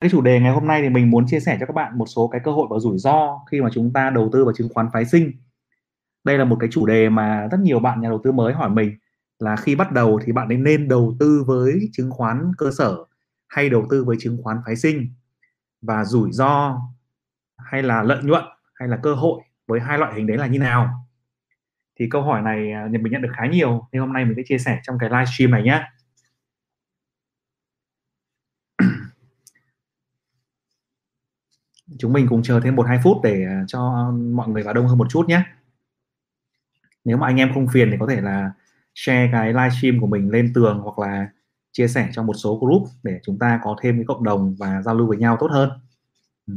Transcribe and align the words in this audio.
cái 0.00 0.10
chủ 0.10 0.20
đề 0.20 0.40
ngày 0.40 0.52
hôm 0.52 0.66
nay 0.66 0.82
thì 0.82 0.88
mình 0.88 1.10
muốn 1.10 1.26
chia 1.26 1.40
sẻ 1.40 1.56
cho 1.60 1.66
các 1.66 1.72
bạn 1.72 1.98
một 1.98 2.06
số 2.06 2.28
cái 2.28 2.40
cơ 2.44 2.52
hội 2.52 2.66
và 2.70 2.78
rủi 2.78 2.98
ro 2.98 3.38
khi 3.50 3.60
mà 3.60 3.68
chúng 3.72 3.92
ta 3.92 4.10
đầu 4.10 4.30
tư 4.32 4.44
vào 4.44 4.54
chứng 4.54 4.68
khoán 4.74 4.88
phái 4.92 5.04
sinh. 5.04 5.32
Đây 6.24 6.38
là 6.38 6.44
một 6.44 6.56
cái 6.60 6.68
chủ 6.72 6.86
đề 6.86 7.08
mà 7.08 7.48
rất 7.50 7.60
nhiều 7.60 7.80
bạn 7.80 8.00
nhà 8.00 8.08
đầu 8.08 8.20
tư 8.24 8.32
mới 8.32 8.52
hỏi 8.52 8.70
mình 8.70 8.96
là 9.38 9.56
khi 9.56 9.74
bắt 9.74 9.92
đầu 9.92 10.20
thì 10.24 10.32
bạn 10.32 10.48
ấy 10.48 10.56
nên 10.56 10.88
đầu 10.88 11.16
tư 11.20 11.44
với 11.46 11.88
chứng 11.92 12.10
khoán 12.10 12.52
cơ 12.58 12.70
sở 12.78 12.96
hay 13.48 13.68
đầu 13.68 13.86
tư 13.90 14.04
với 14.04 14.16
chứng 14.20 14.38
khoán 14.42 14.58
phái 14.66 14.76
sinh? 14.76 15.06
Và 15.82 16.04
rủi 16.04 16.32
ro 16.32 16.80
hay 17.58 17.82
là 17.82 18.02
lợi 18.02 18.22
nhuận 18.22 18.44
hay 18.74 18.88
là 18.88 18.96
cơ 19.02 19.14
hội 19.14 19.42
với 19.66 19.80
hai 19.80 19.98
loại 19.98 20.14
hình 20.14 20.26
đấy 20.26 20.36
là 20.36 20.46
như 20.46 20.58
nào? 20.58 21.06
Thì 21.98 22.08
câu 22.10 22.22
hỏi 22.22 22.42
này 22.42 22.72
à, 22.72 22.88
mình 22.90 23.12
nhận 23.12 23.22
được 23.22 23.32
khá 23.36 23.46
nhiều, 23.46 23.88
nên 23.92 24.00
hôm 24.00 24.12
nay 24.12 24.24
mình 24.24 24.34
sẽ 24.36 24.42
chia 24.46 24.58
sẻ 24.58 24.80
trong 24.82 24.98
cái 24.98 25.10
livestream 25.10 25.50
này 25.50 25.62
nhé 25.62 25.82
chúng 31.98 32.12
mình 32.12 32.26
cùng 32.30 32.42
chờ 32.42 32.60
thêm 32.60 32.76
một 32.76 32.86
hai 32.86 32.98
phút 33.04 33.16
để 33.22 33.44
à, 33.44 33.64
cho 33.66 34.12
mọi 34.32 34.48
người 34.48 34.62
vào 34.62 34.74
đông 34.74 34.86
hơn 34.88 34.98
một 34.98 35.06
chút 35.10 35.28
nhé. 35.28 35.42
Nếu 37.04 37.16
mà 37.16 37.26
anh 37.26 37.36
em 37.36 37.50
không 37.54 37.66
phiền 37.72 37.88
thì 37.90 37.96
có 38.00 38.06
thể 38.06 38.20
là 38.20 38.52
share 38.94 39.28
cái 39.32 39.48
livestream 39.48 40.00
của 40.00 40.06
mình 40.06 40.30
lên 40.30 40.52
tường 40.54 40.80
hoặc 40.82 40.98
là 40.98 41.28
chia 41.72 41.88
sẻ 41.88 42.08
trong 42.12 42.26
một 42.26 42.34
số 42.34 42.58
group 42.58 42.88
để 43.02 43.20
chúng 43.22 43.38
ta 43.38 43.60
có 43.62 43.76
thêm 43.82 43.96
cái 43.96 44.04
cộng 44.08 44.24
đồng 44.24 44.54
và 44.58 44.82
giao 44.82 44.94
lưu 44.94 45.06
với 45.06 45.16
nhau 45.18 45.36
tốt 45.40 45.50
hơn. 45.50 45.70
Ừ. 46.46 46.54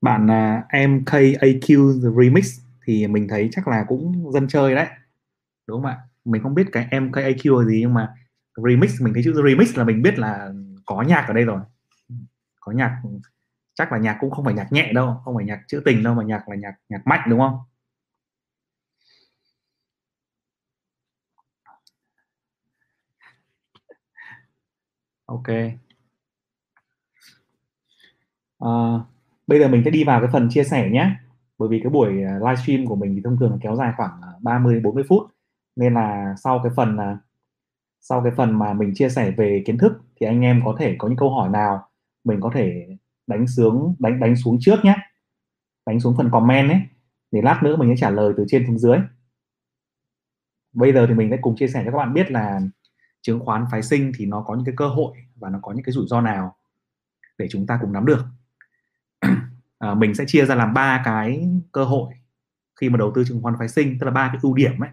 Bạn 0.00 0.30
à, 0.30 0.62
uh, 0.66 0.88
MKAQ 0.88 1.92
The 2.02 2.08
Remix 2.22 2.67
thì 2.88 3.06
mình 3.06 3.28
thấy 3.28 3.48
chắc 3.52 3.68
là 3.68 3.84
cũng 3.88 4.32
dân 4.32 4.48
chơi 4.48 4.74
đấy. 4.74 4.86
Đúng 5.68 5.82
không 5.82 5.90
ạ? 5.90 5.98
Mình 6.24 6.42
không 6.42 6.54
biết 6.54 6.66
cái 6.72 6.86
em 6.90 7.12
MKAQ 7.12 7.60
là 7.60 7.66
gì 7.68 7.78
nhưng 7.80 7.94
mà 7.94 8.14
remix 8.56 9.02
mình 9.02 9.14
thấy 9.14 9.22
chữ 9.24 9.34
remix 9.48 9.78
là 9.78 9.84
mình 9.84 10.02
biết 10.02 10.18
là 10.18 10.52
có 10.86 11.02
nhạc 11.02 11.24
ở 11.28 11.34
đây 11.34 11.44
rồi. 11.44 11.60
Có 12.60 12.72
nhạc 12.72 13.02
chắc 13.74 13.92
là 13.92 13.98
nhạc 13.98 14.18
cũng 14.20 14.30
không 14.30 14.44
phải 14.44 14.54
nhạc 14.54 14.72
nhẹ 14.72 14.92
đâu 14.92 15.20
không 15.24 15.36
phải 15.36 15.44
nhạc 15.44 15.60
trữ 15.68 15.82
tình 15.84 16.02
đâu 16.02 16.14
mà 16.14 16.24
nhạc 16.24 16.48
là 16.48 16.56
nhạc 16.56 16.74
nhạc 16.88 17.06
mạnh 17.06 17.20
đúng 17.30 17.40
không? 17.40 17.58
Ok. 25.26 25.48
À, 28.60 28.68
bây 29.46 29.58
giờ 29.58 29.68
mình 29.68 29.82
sẽ 29.84 29.90
đi 29.90 30.04
vào 30.04 30.20
cái 30.20 30.30
phần 30.32 30.48
chia 30.50 30.64
sẻ 30.64 30.90
nhé 30.92 31.16
bởi 31.58 31.68
vì 31.68 31.80
cái 31.82 31.90
buổi 31.90 32.24
à, 32.24 32.38
livestream 32.38 32.86
của 32.86 32.96
mình 32.96 33.14
thì 33.14 33.22
thông 33.24 33.38
thường 33.38 33.58
kéo 33.62 33.76
dài 33.76 33.92
khoảng 33.96 34.20
à, 34.22 34.28
30 34.42 34.80
40 34.80 35.04
phút. 35.08 35.22
Nên 35.76 35.94
là 35.94 36.34
sau 36.44 36.60
cái 36.64 36.72
phần 36.76 36.96
à, 36.96 37.18
sau 38.00 38.22
cái 38.22 38.32
phần 38.36 38.58
mà 38.58 38.72
mình 38.72 38.92
chia 38.94 39.08
sẻ 39.08 39.30
về 39.30 39.62
kiến 39.66 39.78
thức 39.78 39.92
thì 40.20 40.26
anh 40.26 40.40
em 40.40 40.62
có 40.64 40.76
thể 40.78 40.96
có 40.98 41.08
những 41.08 41.16
câu 41.16 41.30
hỏi 41.30 41.48
nào 41.48 41.88
mình 42.24 42.40
có 42.40 42.50
thể 42.54 42.86
đánh 43.26 43.46
xuống 43.46 43.96
đánh 43.98 44.20
đánh 44.20 44.36
xuống 44.36 44.58
trước 44.60 44.84
nhé. 44.84 44.96
Đánh 45.86 46.00
xuống 46.00 46.14
phần 46.16 46.30
comment 46.32 46.70
ấy, 46.70 46.80
để 47.30 47.42
lát 47.42 47.60
nữa 47.62 47.76
mình 47.76 47.90
sẽ 47.90 48.00
trả 48.00 48.10
lời 48.10 48.34
từ 48.36 48.44
trên 48.48 48.66
xuống 48.66 48.78
dưới. 48.78 48.98
Bây 50.72 50.92
giờ 50.92 51.06
thì 51.06 51.14
mình 51.14 51.30
sẽ 51.30 51.36
cùng 51.40 51.56
chia 51.56 51.68
sẻ 51.68 51.82
cho 51.84 51.90
các 51.90 51.96
bạn 51.96 52.14
biết 52.14 52.30
là 52.30 52.60
chứng 53.22 53.40
khoán 53.40 53.64
phái 53.70 53.82
sinh 53.82 54.12
thì 54.18 54.26
nó 54.26 54.42
có 54.46 54.54
những 54.54 54.64
cái 54.64 54.74
cơ 54.76 54.88
hội 54.88 55.16
và 55.36 55.50
nó 55.50 55.58
có 55.62 55.72
những 55.72 55.84
cái 55.84 55.92
rủi 55.92 56.06
ro 56.08 56.20
nào 56.20 56.56
để 57.38 57.46
chúng 57.50 57.66
ta 57.66 57.78
cùng 57.82 57.92
nắm 57.92 58.06
được 58.06 58.24
à, 59.78 59.94
mình 59.94 60.14
sẽ 60.14 60.24
chia 60.26 60.46
ra 60.46 60.54
làm 60.54 60.74
ba 60.74 61.02
cái 61.04 61.48
cơ 61.72 61.84
hội 61.84 62.14
khi 62.80 62.88
mà 62.88 62.96
đầu 62.96 63.12
tư 63.14 63.24
chứng 63.24 63.42
khoán 63.42 63.54
phái 63.58 63.68
sinh 63.68 63.98
tức 64.00 64.04
là 64.06 64.12
ba 64.12 64.28
cái 64.32 64.38
ưu 64.42 64.54
điểm 64.54 64.82
ấy. 64.82 64.90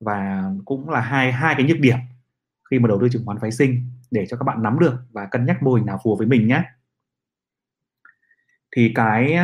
Và 0.00 0.50
cũng 0.64 0.90
là 0.90 1.00
hai 1.00 1.32
hai 1.32 1.54
cái 1.54 1.66
nhược 1.66 1.80
điểm 1.80 1.98
khi 2.70 2.78
mà 2.78 2.88
đầu 2.88 2.98
tư 3.00 3.08
chứng 3.08 3.24
khoán 3.26 3.38
phái 3.40 3.52
sinh 3.52 3.90
để 4.10 4.26
cho 4.26 4.36
các 4.36 4.44
bạn 4.44 4.62
nắm 4.62 4.78
được 4.78 4.96
và 5.12 5.26
cân 5.26 5.46
nhắc 5.46 5.62
mô 5.62 5.74
hình 5.74 5.86
nào 5.86 6.00
phù 6.04 6.10
hợp 6.10 6.18
với 6.18 6.26
mình 6.26 6.46
nhé. 6.46 6.64
Thì 8.76 8.92
cái 8.94 9.38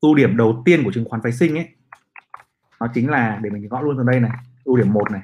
ưu 0.00 0.14
điểm 0.14 0.36
đầu 0.36 0.62
tiên 0.64 0.84
của 0.84 0.92
chứng 0.92 1.08
khoán 1.08 1.22
phái 1.22 1.32
sinh 1.32 1.58
ấy 1.58 1.68
nó 2.80 2.88
chính 2.94 3.10
là 3.10 3.40
để 3.42 3.50
mình 3.50 3.68
gõ 3.68 3.80
luôn 3.80 3.96
vào 3.96 4.04
đây 4.04 4.20
này 4.20 4.30
ưu 4.64 4.76
điểm 4.76 4.92
một 4.92 5.10
này. 5.10 5.22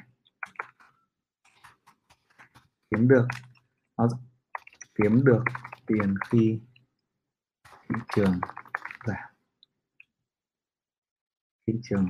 Kiếm 2.91 3.07
được 3.07 3.27
nó 3.97 4.07
kiếm 4.95 5.25
được 5.25 5.43
tiền 5.87 6.15
khi 6.29 6.59
thị 7.95 8.01
trường. 8.15 8.39
Giảm 9.05 9.17
thị 11.67 11.73
trường. 11.83 12.07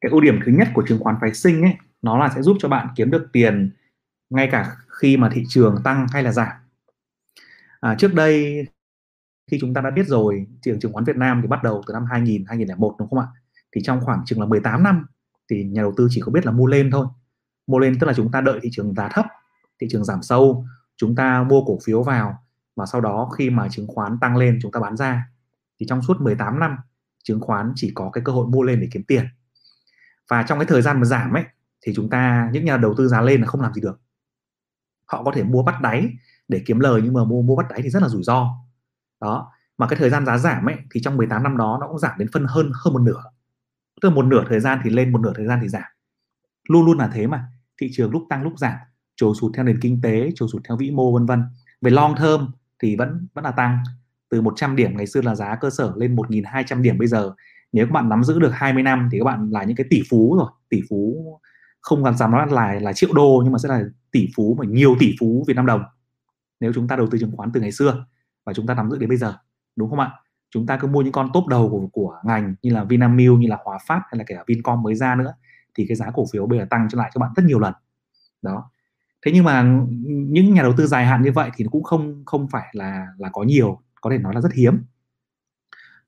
Cái 0.00 0.10
ưu 0.10 0.20
điểm 0.20 0.40
thứ 0.46 0.52
nhất 0.52 0.68
của 0.74 0.84
chứng 0.88 0.98
khoán 1.00 1.16
phái 1.20 1.34
sinh 1.34 1.62
ấy 1.62 1.76
nó 2.02 2.18
là 2.18 2.30
sẽ 2.34 2.42
giúp 2.42 2.56
cho 2.60 2.68
bạn 2.68 2.88
kiếm 2.96 3.10
được 3.10 3.28
tiền 3.32 3.70
ngay 4.30 4.48
cả 4.52 4.76
khi 5.00 5.16
mà 5.16 5.30
thị 5.32 5.44
trường 5.48 5.76
tăng 5.84 6.06
hay 6.12 6.22
là 6.22 6.32
giảm. 6.32 6.52
À, 7.80 7.94
trước 7.98 8.14
đây 8.14 8.66
khi 9.50 9.58
chúng 9.60 9.74
ta 9.74 9.80
đã 9.80 9.90
biết 9.90 10.06
rồi 10.06 10.46
thị 10.48 10.58
trường 10.64 10.80
chứng 10.80 10.92
khoán 10.92 11.04
Việt 11.04 11.16
Nam 11.16 11.40
thì 11.42 11.48
bắt 11.48 11.62
đầu 11.62 11.82
từ 11.86 11.92
năm 11.92 12.04
2000 12.10 12.44
2001 12.48 12.96
đúng 12.98 13.08
không 13.08 13.18
ạ? 13.18 13.26
Thì 13.72 13.80
trong 13.84 14.00
khoảng 14.00 14.22
chừng 14.26 14.40
là 14.40 14.46
18 14.46 14.82
năm 14.82 15.06
thì 15.50 15.64
nhà 15.64 15.82
đầu 15.82 15.94
tư 15.96 16.08
chỉ 16.10 16.20
có 16.24 16.32
biết 16.32 16.46
là 16.46 16.52
mua 16.52 16.66
lên 16.66 16.90
thôi 16.90 17.06
mua 17.66 17.78
lên, 17.78 17.98
tức 18.00 18.06
là 18.06 18.12
chúng 18.12 18.30
ta 18.32 18.40
đợi 18.40 18.60
thị 18.62 18.68
trường 18.72 18.94
giá 18.94 19.08
thấp, 19.08 19.26
thị 19.80 19.86
trường 19.90 20.04
giảm 20.04 20.22
sâu, 20.22 20.66
chúng 20.96 21.14
ta 21.14 21.42
mua 21.42 21.64
cổ 21.64 21.78
phiếu 21.84 22.02
vào 22.02 22.38
và 22.76 22.86
sau 22.86 23.00
đó 23.00 23.30
khi 23.38 23.50
mà 23.50 23.68
chứng 23.68 23.86
khoán 23.86 24.18
tăng 24.20 24.36
lên, 24.36 24.58
chúng 24.62 24.72
ta 24.72 24.80
bán 24.80 24.96
ra. 24.96 25.26
Thì 25.80 25.86
trong 25.88 26.02
suốt 26.02 26.20
18 26.20 26.60
năm, 26.60 26.76
chứng 27.24 27.40
khoán 27.40 27.72
chỉ 27.74 27.92
có 27.94 28.10
cái 28.10 28.24
cơ 28.24 28.32
hội 28.32 28.46
mua 28.46 28.62
lên 28.62 28.80
để 28.80 28.88
kiếm 28.92 29.02
tiền. 29.08 29.26
Và 30.30 30.42
trong 30.42 30.58
cái 30.58 30.66
thời 30.66 30.82
gian 30.82 30.98
mà 30.98 31.04
giảm 31.04 31.32
ấy, 31.32 31.44
thì 31.86 31.92
chúng 31.96 32.10
ta, 32.10 32.50
những 32.52 32.64
nhà 32.64 32.76
đầu 32.76 32.94
tư 32.98 33.08
giá 33.08 33.20
lên 33.20 33.40
là 33.40 33.46
không 33.46 33.60
làm 33.60 33.74
gì 33.74 33.80
được. 33.80 34.00
Họ 35.06 35.22
có 35.24 35.32
thể 35.34 35.42
mua 35.42 35.62
bắt 35.62 35.80
đáy 35.80 36.10
để 36.48 36.62
kiếm 36.66 36.80
lời, 36.80 37.00
nhưng 37.04 37.12
mà 37.12 37.24
mua 37.24 37.42
mua 37.42 37.56
bắt 37.56 37.66
đáy 37.70 37.80
thì 37.82 37.90
rất 37.90 38.02
là 38.02 38.08
rủi 38.08 38.22
ro. 38.22 38.48
Đó, 39.20 39.52
mà 39.78 39.86
cái 39.86 39.98
thời 39.98 40.10
gian 40.10 40.26
giá 40.26 40.38
giảm 40.38 40.68
ấy, 40.68 40.76
thì 40.90 41.00
trong 41.02 41.16
18 41.16 41.42
năm 41.42 41.56
đó 41.56 41.78
nó 41.80 41.88
cũng 41.88 41.98
giảm 41.98 42.18
đến 42.18 42.28
phân 42.32 42.46
hơn 42.48 42.72
hơn 42.84 42.94
một 42.94 43.00
nửa. 43.00 43.22
Tức 44.02 44.08
là 44.08 44.14
một 44.14 44.24
nửa 44.24 44.44
thời 44.48 44.60
gian 44.60 44.80
thì 44.84 44.90
lên, 44.90 45.12
một 45.12 45.20
nửa 45.20 45.32
thời 45.36 45.46
gian 45.46 45.58
thì 45.62 45.68
giảm. 45.68 45.82
Luôn 46.68 46.86
luôn 46.86 46.98
là 46.98 47.08
thế 47.08 47.26
mà 47.26 47.46
thị 47.80 47.90
trường 47.92 48.10
lúc 48.10 48.22
tăng 48.28 48.42
lúc 48.42 48.58
giảm 48.58 48.76
trồi 49.16 49.34
sụt 49.40 49.52
theo 49.54 49.64
nền 49.64 49.80
kinh 49.80 50.00
tế 50.02 50.30
trồi 50.34 50.48
sụt 50.52 50.62
theo 50.68 50.76
vĩ 50.76 50.90
mô 50.90 51.12
vân 51.12 51.26
vân. 51.26 51.42
Về 51.80 51.90
long 51.90 52.14
term 52.16 52.46
thì 52.82 52.96
vẫn 52.96 53.28
vẫn 53.34 53.44
là 53.44 53.50
tăng 53.50 53.78
từ 54.28 54.40
100 54.40 54.76
điểm 54.76 54.96
ngày 54.96 55.06
xưa 55.06 55.22
là 55.22 55.34
giá 55.34 55.56
cơ 55.60 55.70
sở 55.70 55.92
lên 55.96 56.16
1.200 56.16 56.82
điểm 56.82 56.98
bây 56.98 57.08
giờ. 57.08 57.32
Nếu 57.72 57.86
các 57.86 57.92
bạn 57.92 58.08
nắm 58.08 58.24
giữ 58.24 58.38
được 58.38 58.50
20 58.52 58.82
năm 58.82 59.08
thì 59.12 59.18
các 59.18 59.24
bạn 59.24 59.50
là 59.50 59.64
những 59.64 59.76
cái 59.76 59.86
tỷ 59.90 60.02
phú 60.10 60.36
rồi 60.38 60.48
tỷ 60.68 60.82
phú 60.90 61.24
không 61.80 62.04
cần 62.04 62.16
dám 62.16 62.30
nói 62.30 62.46
là 62.50 62.74
là 62.80 62.92
triệu 62.92 63.12
đô 63.12 63.40
nhưng 63.44 63.52
mà 63.52 63.58
sẽ 63.58 63.68
là 63.68 63.82
tỷ 64.10 64.28
phú 64.36 64.56
mà 64.58 64.64
nhiều 64.68 64.96
tỷ 64.98 65.14
phú 65.20 65.44
Việt 65.48 65.54
Nam 65.56 65.66
đồng. 65.66 65.82
Nếu 66.60 66.72
chúng 66.72 66.88
ta 66.88 66.96
đầu 66.96 67.06
tư 67.10 67.18
chứng 67.18 67.36
khoán 67.36 67.50
từ 67.52 67.60
ngày 67.60 67.72
xưa 67.72 68.06
và 68.44 68.52
chúng 68.52 68.66
ta 68.66 68.74
nắm 68.74 68.90
giữ 68.90 68.98
đến 68.98 69.08
bây 69.08 69.18
giờ 69.18 69.38
đúng 69.76 69.90
không 69.90 70.00
ạ? 70.00 70.10
Chúng 70.50 70.66
ta 70.66 70.76
cứ 70.76 70.88
mua 70.88 71.02
những 71.02 71.12
con 71.12 71.30
top 71.32 71.46
đầu 71.46 71.68
của, 71.70 71.88
của 71.92 72.20
ngành 72.24 72.54
như 72.62 72.70
là 72.70 72.84
Vinamilk 72.84 73.38
như 73.38 73.48
là 73.48 73.58
Hòa 73.64 73.78
Phát 73.86 74.00
hay 74.10 74.18
là 74.18 74.24
kể 74.26 74.34
cả 74.34 74.44
Vincom 74.46 74.82
mới 74.82 74.94
ra 74.94 75.14
nữa 75.14 75.34
thì 75.74 75.86
cái 75.88 75.96
giá 75.96 76.10
cổ 76.14 76.26
phiếu 76.32 76.46
bây 76.46 76.58
giờ 76.58 76.66
tăng 76.70 76.88
trở 76.90 76.98
lại 76.98 77.10
cho 77.14 77.18
bạn 77.18 77.30
rất 77.36 77.42
nhiều 77.46 77.58
lần. 77.58 77.74
Đó. 78.42 78.70
Thế 79.26 79.32
nhưng 79.34 79.44
mà 79.44 79.62
những 80.06 80.54
nhà 80.54 80.62
đầu 80.62 80.74
tư 80.76 80.86
dài 80.86 81.06
hạn 81.06 81.22
như 81.22 81.32
vậy 81.32 81.50
thì 81.56 81.64
cũng 81.70 81.82
không 81.82 82.22
không 82.26 82.48
phải 82.48 82.68
là 82.72 83.06
là 83.18 83.28
có 83.32 83.42
nhiều 83.42 83.80
có 84.00 84.10
thể 84.10 84.18
nói 84.18 84.34
là 84.34 84.40
rất 84.40 84.52
hiếm. 84.52 84.84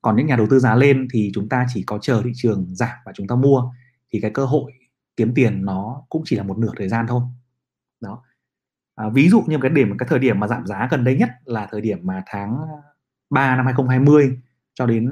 Còn 0.03 0.17
những 0.17 0.27
nhà 0.27 0.37
đầu 0.37 0.47
tư 0.51 0.59
giá 0.59 0.75
lên 0.75 1.09
thì 1.13 1.31
chúng 1.35 1.49
ta 1.49 1.67
chỉ 1.75 1.83
có 1.83 1.99
chờ 1.99 2.23
thị 2.25 2.31
trường 2.35 2.67
giảm 2.75 2.97
và 3.05 3.13
chúng 3.15 3.27
ta 3.27 3.37
mua 3.37 3.73
thì 4.13 4.21
cái 4.21 4.31
cơ 4.31 4.45
hội 4.45 4.73
kiếm 5.17 5.33
tiền 5.35 5.65
nó 5.65 6.03
cũng 6.09 6.23
chỉ 6.25 6.37
là 6.37 6.43
một 6.43 6.59
nửa 6.59 6.73
thời 6.77 6.89
gian 6.89 7.07
thôi. 7.09 7.23
Đó. 8.01 8.23
À, 8.95 9.09
ví 9.09 9.29
dụ 9.29 9.43
như 9.47 9.59
cái 9.63 9.71
điểm 9.71 9.99
cái 9.99 10.07
thời 10.11 10.19
điểm 10.19 10.41
mà 10.41 10.49
giảm 10.49 10.67
giá 10.67 10.89
gần 10.91 11.05
đây 11.05 11.17
nhất 11.17 11.31
là 11.45 11.69
thời 11.71 11.81
điểm 11.81 11.99
mà 12.03 12.23
tháng 12.27 12.59
3 13.31 13.57
năm 13.57 13.65
2020 13.65 14.39
cho 14.75 14.87
đến 14.87 15.11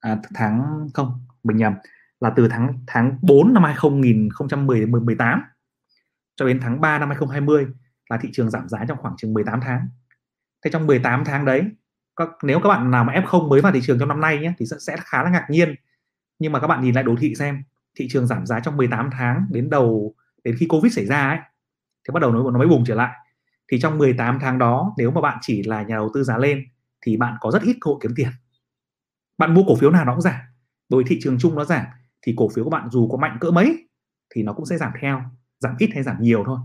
à, 0.00 0.18
tháng 0.34 0.88
không 0.94 1.26
mình 1.42 1.56
nhầm 1.56 1.74
là 2.20 2.30
từ 2.36 2.48
tháng 2.48 2.78
tháng 2.86 3.18
4 3.22 3.54
năm 3.54 3.64
2018 3.64 5.42
cho 6.36 6.46
đến 6.46 6.60
tháng 6.62 6.80
3 6.80 6.98
năm 6.98 7.08
2020 7.08 7.66
là 8.10 8.18
thị 8.22 8.28
trường 8.32 8.50
giảm 8.50 8.68
giá 8.68 8.84
trong 8.88 8.98
khoảng 8.98 9.14
chừng 9.16 9.34
18 9.34 9.60
tháng. 9.62 9.88
Thế 10.64 10.70
trong 10.70 10.86
18 10.86 11.24
tháng 11.24 11.44
đấy 11.44 11.64
các, 12.16 12.28
nếu 12.42 12.60
các 12.60 12.68
bạn 12.68 12.90
nào 12.90 13.04
mà 13.04 13.12
F0 13.12 13.48
mới 13.48 13.60
vào 13.60 13.72
thị 13.72 13.80
trường 13.82 13.98
trong 13.98 14.08
năm 14.08 14.20
nay 14.20 14.38
nhé 14.38 14.52
thì 14.58 14.66
sẽ, 14.66 14.76
sẽ 14.80 14.96
khá 15.00 15.22
là 15.22 15.30
ngạc 15.30 15.46
nhiên. 15.50 15.74
Nhưng 16.38 16.52
mà 16.52 16.60
các 16.60 16.66
bạn 16.66 16.82
nhìn 16.82 16.94
lại 16.94 17.04
đồ 17.04 17.16
thị 17.20 17.34
xem 17.34 17.62
thị 17.98 18.08
trường 18.10 18.26
giảm 18.26 18.46
giá 18.46 18.60
trong 18.60 18.76
18 18.76 19.10
tháng 19.12 19.46
đến 19.50 19.70
đầu 19.70 20.14
đến 20.44 20.56
khi 20.58 20.66
Covid 20.66 20.94
xảy 20.94 21.06
ra 21.06 21.28
ấy 21.28 21.38
thì 22.08 22.12
bắt 22.12 22.20
đầu 22.20 22.32
nó, 22.32 22.50
nó 22.50 22.58
mới 22.58 22.68
bùng 22.68 22.84
trở 22.84 22.94
lại. 22.94 23.16
Thì 23.72 23.80
trong 23.80 23.98
18 23.98 24.38
tháng 24.40 24.58
đó 24.58 24.94
nếu 24.98 25.10
mà 25.10 25.20
bạn 25.20 25.38
chỉ 25.40 25.62
là 25.62 25.82
nhà 25.82 25.94
đầu 25.94 26.10
tư 26.14 26.24
giá 26.24 26.38
lên 26.38 26.64
thì 27.06 27.16
bạn 27.16 27.34
có 27.40 27.50
rất 27.50 27.62
ít 27.62 27.76
cơ 27.80 27.88
hội 27.88 27.98
kiếm 28.02 28.12
tiền. 28.16 28.28
Bạn 29.38 29.54
mua 29.54 29.62
cổ 29.66 29.76
phiếu 29.76 29.90
nào 29.90 30.04
nó 30.04 30.12
cũng 30.12 30.20
giảm 30.20 30.40
bởi 30.88 31.04
thị 31.06 31.18
trường 31.22 31.38
chung 31.38 31.54
nó 31.54 31.64
giảm 31.64 31.86
thì 32.22 32.34
cổ 32.36 32.48
phiếu 32.48 32.64
của 32.64 32.70
bạn 32.70 32.90
dù 32.90 33.08
có 33.08 33.18
mạnh 33.18 33.38
cỡ 33.40 33.50
mấy 33.50 33.88
thì 34.34 34.42
nó 34.42 34.52
cũng 34.52 34.66
sẽ 34.66 34.78
giảm 34.78 34.92
theo 35.00 35.22
giảm 35.58 35.74
ít 35.78 35.90
hay 35.94 36.02
giảm 36.02 36.22
nhiều 36.22 36.42
thôi. 36.46 36.58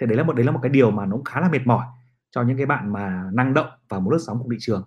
Thế 0.00 0.06
đấy 0.06 0.16
là 0.16 0.24
một 0.24 0.32
đấy 0.32 0.44
là 0.44 0.52
một 0.52 0.60
cái 0.62 0.70
điều 0.70 0.90
mà 0.90 1.06
nó 1.06 1.16
cũng 1.16 1.24
khá 1.24 1.40
là 1.40 1.48
mệt 1.48 1.66
mỏi 1.66 1.86
cho 2.30 2.42
những 2.42 2.56
cái 2.56 2.66
bạn 2.66 2.92
mà 2.92 3.30
năng 3.32 3.54
động 3.54 3.68
và 3.88 3.98
muốn 3.98 4.12
lướt 4.12 4.18
sóng 4.26 4.38
của 4.42 4.48
thị 4.50 4.56
trường. 4.60 4.84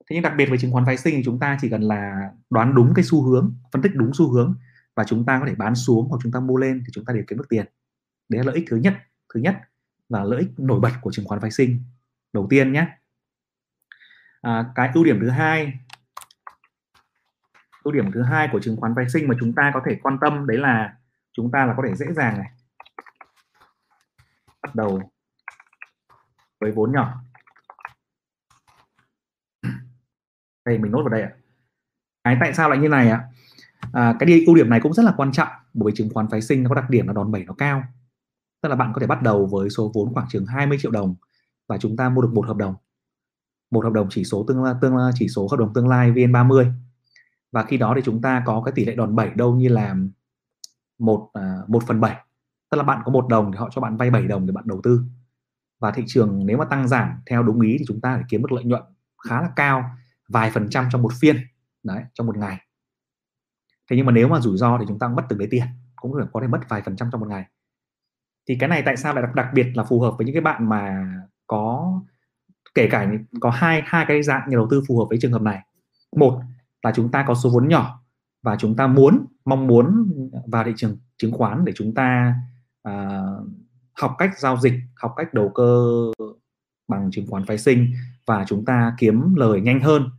Thế 0.00 0.14
nhưng 0.14 0.22
đặc 0.22 0.32
biệt 0.36 0.46
với 0.46 0.58
chứng 0.58 0.72
khoán 0.72 0.84
phái 0.86 0.96
sinh 0.96 1.14
thì 1.16 1.22
chúng 1.24 1.38
ta 1.38 1.58
chỉ 1.60 1.68
cần 1.68 1.82
là 1.82 2.30
đoán 2.50 2.74
đúng 2.74 2.94
cái 2.94 3.04
xu 3.04 3.22
hướng 3.22 3.54
phân 3.72 3.82
tích 3.82 3.92
đúng 3.94 4.10
xu 4.14 4.32
hướng 4.32 4.54
và 4.94 5.04
chúng 5.04 5.24
ta 5.24 5.40
có 5.40 5.46
thể 5.46 5.54
bán 5.54 5.74
xuống 5.74 6.08
hoặc 6.08 6.18
chúng 6.22 6.32
ta 6.32 6.40
mua 6.40 6.56
lên 6.56 6.82
thì 6.86 6.90
chúng 6.92 7.04
ta 7.04 7.12
đều 7.12 7.24
kiếm 7.26 7.38
được 7.38 7.48
tiền. 7.48 7.66
Đấy 8.28 8.38
là 8.38 8.44
lợi 8.44 8.54
ích 8.54 8.64
thứ 8.70 8.76
nhất 8.76 8.94
thứ 9.34 9.40
nhất 9.40 9.56
và 10.08 10.24
lợi 10.24 10.40
ích 10.40 10.48
nổi 10.58 10.80
bật 10.80 10.92
của 11.00 11.12
chứng 11.12 11.26
khoán 11.26 11.40
phái 11.40 11.50
sinh. 11.50 11.80
Đầu 12.32 12.46
tiên 12.50 12.72
nhé. 12.72 12.88
À, 14.40 14.72
cái 14.74 14.90
ưu 14.94 15.04
điểm 15.04 15.18
thứ 15.20 15.28
hai 15.28 15.72
ưu 17.86 17.92
điểm 17.92 18.12
thứ 18.12 18.22
hai 18.22 18.48
của 18.52 18.60
chứng 18.60 18.76
khoán 18.76 18.94
phái 18.96 19.08
sinh 19.08 19.28
mà 19.28 19.34
chúng 19.40 19.52
ta 19.52 19.70
có 19.74 19.80
thể 19.86 19.98
quan 20.02 20.18
tâm 20.20 20.46
đấy 20.46 20.58
là 20.58 20.96
chúng 21.32 21.50
ta 21.50 21.66
là 21.66 21.74
có 21.76 21.82
thể 21.86 21.94
dễ 21.94 22.06
dàng 22.12 22.38
này. 22.38 22.50
Bắt 24.62 24.74
đầu 24.74 25.00
với 26.60 26.72
vốn 26.72 26.92
nhỏ. 26.92 27.14
Đây 30.64 30.78
mình 30.78 30.92
nốt 30.92 31.02
vào 31.02 31.08
đây 31.08 31.22
ạ. 31.22 31.30
Cái 32.24 32.36
tại 32.40 32.54
sao 32.54 32.70
lại 32.70 32.78
như 32.78 32.88
này 32.88 33.10
ạ? 33.10 33.24
À, 33.92 34.16
cái 34.18 34.26
đi 34.26 34.44
ưu 34.46 34.56
điểm 34.56 34.70
này 34.70 34.80
cũng 34.82 34.92
rất 34.92 35.02
là 35.02 35.12
quan 35.16 35.32
trọng 35.32 35.48
bởi 35.74 35.92
vì 35.92 35.96
chứng 35.96 36.10
khoán 36.14 36.28
phái 36.30 36.42
sinh 36.42 36.62
nó 36.62 36.68
có 36.68 36.74
đặc 36.74 36.90
điểm 36.90 37.06
là 37.06 37.12
đòn 37.12 37.32
bẩy 37.32 37.44
nó 37.44 37.54
cao. 37.58 37.82
Tức 38.62 38.68
là 38.68 38.76
bạn 38.76 38.92
có 38.94 39.00
thể 39.00 39.06
bắt 39.06 39.22
đầu 39.22 39.46
với 39.46 39.70
số 39.70 39.92
vốn 39.94 40.14
khoảng 40.14 40.26
chừng 40.28 40.46
20 40.46 40.78
triệu 40.80 40.90
đồng 40.90 41.14
và 41.68 41.78
chúng 41.78 41.96
ta 41.96 42.08
mua 42.08 42.22
được 42.22 42.30
một 42.32 42.46
hợp 42.46 42.56
đồng. 42.56 42.74
Một 43.70 43.84
hợp 43.84 43.92
đồng 43.92 44.08
chỉ 44.10 44.24
số 44.24 44.44
tương 44.48 44.64
lai 44.64 44.74
tương 44.80 44.96
chỉ 45.14 45.28
số 45.28 45.48
hợp 45.50 45.56
đồng 45.56 45.72
tương 45.74 45.88
lai 45.88 46.12
VN30 46.12 46.72
và 47.56 47.62
khi 47.62 47.76
đó 47.76 47.92
thì 47.96 48.02
chúng 48.04 48.22
ta 48.22 48.42
có 48.46 48.62
cái 48.64 48.72
tỷ 48.72 48.84
lệ 48.84 48.94
đòn 48.94 49.16
bẩy 49.16 49.30
đâu 49.30 49.54
như 49.54 49.68
là 49.68 49.96
một 50.98 51.30
à, 51.32 51.58
một 51.68 51.82
phần 51.86 52.00
bảy. 52.00 52.16
Tức 52.70 52.76
là 52.76 52.82
bạn 52.82 53.02
có 53.04 53.12
một 53.12 53.28
đồng 53.28 53.52
thì 53.52 53.58
họ 53.58 53.68
cho 53.72 53.80
bạn 53.80 53.96
vay 53.96 54.10
7 54.10 54.26
đồng 54.26 54.46
để 54.46 54.52
bạn 54.52 54.64
đầu 54.66 54.80
tư. 54.82 55.00
Và 55.78 55.90
thị 55.90 56.02
trường 56.06 56.46
nếu 56.46 56.58
mà 56.58 56.64
tăng 56.64 56.88
giảm 56.88 57.20
theo 57.26 57.42
đúng 57.42 57.60
ý 57.60 57.76
thì 57.78 57.84
chúng 57.88 58.00
ta 58.00 58.14
phải 58.14 58.24
kiếm 58.28 58.42
được 58.42 58.52
lợi 58.52 58.64
nhuận 58.64 58.82
khá 59.28 59.42
là 59.42 59.50
cao 59.56 59.90
vài 60.28 60.50
phần 60.50 60.68
trăm 60.70 60.88
trong 60.92 61.02
một 61.02 61.12
phiên 61.20 61.36
đấy 61.82 62.02
trong 62.14 62.26
một 62.26 62.36
ngày. 62.36 62.60
Thế 63.90 63.96
nhưng 63.96 64.06
mà 64.06 64.12
nếu 64.12 64.28
mà 64.28 64.40
rủi 64.40 64.56
ro 64.56 64.78
thì 64.78 64.84
chúng 64.88 64.98
ta 64.98 65.08
mất 65.08 65.22
từng 65.28 65.38
đấy 65.38 65.48
tiền 65.50 65.66
cũng 65.96 66.12
có 66.32 66.40
thể 66.40 66.46
mất 66.46 66.60
vài 66.68 66.82
phần 66.82 66.96
trăm 66.96 67.08
trong 67.12 67.20
một 67.20 67.28
ngày. 67.28 67.44
Thì 68.48 68.56
cái 68.60 68.68
này 68.68 68.82
tại 68.86 68.96
sao 68.96 69.14
lại 69.14 69.22
đặc, 69.22 69.34
đặc 69.34 69.48
biệt 69.54 69.66
là 69.74 69.84
phù 69.84 70.00
hợp 70.00 70.14
với 70.18 70.26
những 70.26 70.34
cái 70.34 70.42
bạn 70.42 70.68
mà 70.68 71.10
có 71.46 71.92
kể 72.74 72.88
cả 72.90 73.10
có 73.40 73.50
hai 73.50 73.82
hai 73.84 74.04
cái 74.08 74.22
dạng 74.22 74.48
nhà 74.48 74.56
đầu 74.56 74.68
tư 74.70 74.82
phù 74.88 74.98
hợp 74.98 75.06
với 75.08 75.18
trường 75.20 75.32
hợp 75.32 75.42
này. 75.42 75.60
Một 76.16 76.42
là 76.86 76.92
chúng 76.94 77.10
ta 77.10 77.24
có 77.28 77.34
số 77.34 77.50
vốn 77.50 77.68
nhỏ. 77.68 78.02
Và 78.42 78.56
chúng 78.56 78.76
ta 78.76 78.86
muốn 78.86 79.26
mong 79.44 79.66
muốn 79.66 80.10
vào 80.46 80.64
thị 80.64 80.72
trường 80.76 80.96
chứng 81.16 81.32
khoán 81.32 81.64
để 81.64 81.72
chúng 81.76 81.94
ta 81.94 82.34
uh, 82.88 83.48
học 83.92 84.14
cách 84.18 84.38
giao 84.38 84.56
dịch 84.56 84.74
học 84.94 85.14
cách 85.16 85.34
đầu 85.34 85.52
cơ 85.54 85.84
bằng 86.88 87.10
chứng 87.10 87.26
khoán 87.26 87.46
phái 87.46 87.58
sinh. 87.58 87.92
Và 88.26 88.44
chúng 88.48 88.64
ta 88.64 88.94
kiếm 88.98 89.34
lời 89.34 89.60
nhanh 89.60 89.80
hơn 89.80 90.10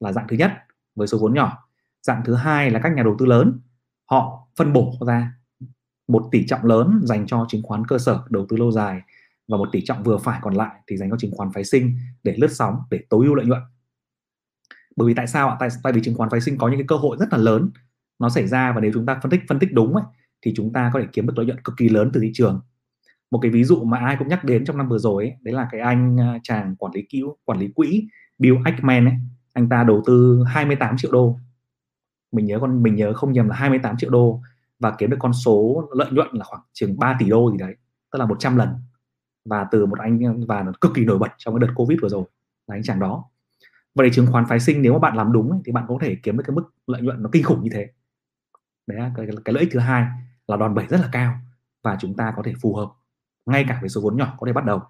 là 0.00 0.12
dạng 0.12 0.26
thứ 0.28 0.36
nhất 0.36 0.52
với 0.94 1.06
số 1.06 1.18
vốn 1.18 1.34
nhỏ. 1.34 1.68
Dạng 2.02 2.22
thứ 2.24 2.34
hai 2.34 2.70
là 2.70 2.80
các 2.82 2.92
nhà 2.96 3.02
đầu 3.02 3.16
tư 3.18 3.26
lớn. 3.26 3.60
Họ 4.10 4.48
phân 4.56 4.72
bổ 4.72 4.92
ra 5.06 5.32
một 6.08 6.28
tỷ 6.32 6.46
trọng 6.46 6.64
lớn 6.64 7.00
dành 7.04 7.26
cho 7.26 7.46
chứng 7.48 7.62
khoán 7.62 7.86
cơ 7.86 7.98
sở 7.98 8.24
đầu 8.28 8.46
tư 8.48 8.56
lâu 8.56 8.72
dài 8.72 9.00
và 9.48 9.56
một 9.56 9.68
tỷ 9.72 9.84
trọng 9.84 10.02
vừa 10.02 10.18
phải 10.18 10.40
còn 10.42 10.54
lại 10.54 10.80
thì 10.86 10.96
dành 10.96 11.10
cho 11.10 11.16
chứng 11.16 11.32
khoán 11.36 11.52
phái 11.52 11.64
sinh 11.64 11.96
để 12.22 12.34
lướt 12.38 12.50
sóng 12.50 12.76
để 12.90 13.00
tối 13.10 13.26
ưu 13.26 13.34
lợi 13.34 13.46
nhuận 13.46 13.62
bởi 14.96 15.08
vì 15.08 15.14
tại 15.14 15.26
sao 15.26 15.48
ạ? 15.48 15.56
Tại, 15.60 15.68
tại 15.82 15.92
vì 15.92 16.02
chứng 16.02 16.14
khoán 16.14 16.30
phái 16.30 16.40
sinh 16.40 16.58
có 16.58 16.68
những 16.68 16.78
cái 16.78 16.86
cơ 16.88 16.96
hội 16.96 17.16
rất 17.20 17.32
là 17.32 17.38
lớn. 17.38 17.70
Nó 18.18 18.28
xảy 18.28 18.46
ra 18.46 18.72
và 18.72 18.80
nếu 18.80 18.90
chúng 18.94 19.06
ta 19.06 19.20
phân 19.22 19.30
tích 19.30 19.40
phân 19.48 19.58
tích 19.58 19.72
đúng 19.72 19.94
ấy, 19.94 20.04
thì 20.42 20.52
chúng 20.56 20.72
ta 20.72 20.90
có 20.94 21.00
thể 21.00 21.06
kiếm 21.12 21.26
được 21.26 21.32
lợi 21.36 21.46
nhuận 21.46 21.60
cực 21.60 21.76
kỳ 21.76 21.88
lớn 21.88 22.10
từ 22.12 22.20
thị 22.20 22.30
trường. 22.34 22.60
Một 23.30 23.38
cái 23.42 23.50
ví 23.50 23.64
dụ 23.64 23.84
mà 23.84 23.98
ai 23.98 24.16
cũng 24.18 24.28
nhắc 24.28 24.44
đến 24.44 24.64
trong 24.64 24.76
năm 24.76 24.88
vừa 24.88 24.98
rồi 24.98 25.24
ấy, 25.24 25.34
đấy 25.40 25.54
là 25.54 25.68
cái 25.70 25.80
anh 25.80 26.20
à, 26.20 26.38
chàng 26.42 26.76
quản 26.76 26.92
lý 26.94 27.02
quỹ 27.02 27.22
quản 27.44 27.58
lý 27.58 27.68
quỹ 27.74 28.08
Bill 28.38 28.56
Ackman 28.64 29.04
ấy. 29.04 29.14
Anh 29.52 29.68
ta 29.68 29.84
đầu 29.84 30.02
tư 30.06 30.44
28 30.46 30.96
triệu 30.96 31.12
đô. 31.12 31.38
Mình 32.32 32.46
nhớ 32.46 32.58
con 32.60 32.82
mình 32.82 32.94
nhớ 32.94 33.12
không 33.12 33.32
nhầm 33.32 33.48
là 33.48 33.56
28 33.56 33.96
triệu 33.96 34.10
đô 34.10 34.40
và 34.78 34.94
kiếm 34.98 35.10
được 35.10 35.16
con 35.20 35.32
số 35.32 35.88
lợi 35.94 36.10
nhuận 36.10 36.28
là 36.32 36.44
khoảng 36.44 36.62
chừng 36.72 36.98
3 36.98 37.16
tỷ 37.18 37.28
đô 37.28 37.50
gì 37.50 37.56
đấy 37.58 37.74
tức 38.12 38.18
là 38.18 38.26
100 38.26 38.56
lần. 38.56 38.68
Và 39.44 39.66
từ 39.70 39.86
một 39.86 39.98
anh 39.98 40.26
à, 40.26 40.32
và 40.48 40.64
cực 40.80 40.94
kỳ 40.94 41.04
nổi 41.04 41.18
bật 41.18 41.30
trong 41.38 41.54
cái 41.54 41.66
đợt 41.66 41.72
covid 41.76 41.98
vừa 42.02 42.08
rồi 42.08 42.24
là 42.66 42.76
anh 42.76 42.82
chàng 42.82 43.00
đó 43.00 43.24
vậy 43.94 44.10
chứng 44.12 44.26
khoán 44.32 44.44
phái 44.48 44.60
sinh 44.60 44.82
nếu 44.82 44.92
mà 44.92 44.98
bạn 44.98 45.16
làm 45.16 45.32
đúng 45.32 45.62
thì 45.64 45.72
bạn 45.72 45.84
có 45.88 45.98
thể 46.00 46.16
kiếm 46.22 46.36
được 46.36 46.44
cái 46.46 46.54
mức 46.54 46.62
lợi 46.86 47.02
nhuận 47.02 47.22
nó 47.22 47.28
kinh 47.32 47.44
khủng 47.44 47.62
như 47.62 47.70
thế. 47.72 47.88
Đấy 48.86 48.98
là 48.98 49.12
cái, 49.16 49.26
cái 49.44 49.52
lợi 49.52 49.60
ích 49.60 49.72
thứ 49.72 49.78
hai 49.78 50.06
là 50.48 50.56
đòn 50.56 50.74
bẩy 50.74 50.86
rất 50.86 51.00
là 51.00 51.08
cao 51.12 51.34
và 51.82 51.96
chúng 52.00 52.16
ta 52.16 52.32
có 52.36 52.42
thể 52.42 52.52
phù 52.60 52.74
hợp 52.74 52.88
ngay 53.46 53.64
cả 53.68 53.78
với 53.80 53.88
số 53.88 54.00
vốn 54.00 54.16
nhỏ 54.16 54.34
có 54.38 54.46
thể 54.46 54.52
bắt 54.52 54.64
đầu. 54.64 54.80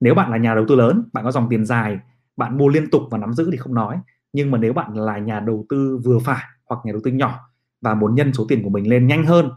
Nếu 0.00 0.14
bạn 0.14 0.30
là 0.30 0.36
nhà 0.36 0.54
đầu 0.54 0.64
tư 0.68 0.74
lớn 0.74 1.08
bạn 1.12 1.24
có 1.24 1.30
dòng 1.30 1.48
tiền 1.50 1.64
dài 1.64 1.98
bạn 2.36 2.58
mua 2.58 2.68
liên 2.68 2.90
tục 2.90 3.02
và 3.10 3.18
nắm 3.18 3.32
giữ 3.32 3.48
thì 3.52 3.56
không 3.56 3.74
nói 3.74 4.00
nhưng 4.32 4.50
mà 4.50 4.58
nếu 4.58 4.72
bạn 4.72 4.94
là 4.94 5.18
nhà 5.18 5.40
đầu 5.40 5.66
tư 5.68 6.00
vừa 6.04 6.18
phải 6.18 6.44
hoặc 6.64 6.80
nhà 6.84 6.92
đầu 6.92 7.00
tư 7.04 7.10
nhỏ 7.10 7.40
và 7.80 7.94
muốn 7.94 8.14
nhân 8.14 8.32
số 8.32 8.46
tiền 8.48 8.62
của 8.62 8.70
mình 8.70 8.88
lên 8.88 9.06
nhanh 9.06 9.26
hơn 9.26 9.50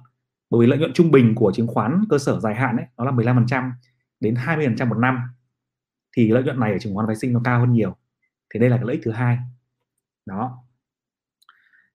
bởi 0.50 0.62
vì 0.62 0.68
lợi 0.68 0.80
nhuận 0.80 0.94
trung 0.94 1.12
bình 1.12 1.36
của 1.36 1.51
chứng 1.56 1.68
khoán 1.68 2.04
cơ 2.09 2.18
sở 2.18 2.39
dài 2.39 2.56
hạn 2.56 2.77
ấy 2.77 2.86
nó 2.97 3.06
là 3.06 3.12
15% 3.12 3.71
đến 4.19 4.33
20% 4.33 4.89
một 4.89 4.97
năm 4.97 5.19
thì 6.18 6.31
lợi 6.31 6.44
nhuận 6.44 6.59
này 6.59 6.71
ở 6.71 6.77
chứng 6.80 6.95
khoán 6.95 7.07
phái 7.07 7.15
sinh 7.15 7.33
nó 7.33 7.42
cao 7.44 7.59
hơn 7.59 7.74
nhiều 7.74 7.97
thì 8.53 8.59
đây 8.59 8.69
là 8.69 8.77
cái 8.77 8.86
lợi 8.86 8.95
ích 8.95 9.01
thứ 9.06 9.12
hai. 9.12 9.38
Đó. 10.25 10.63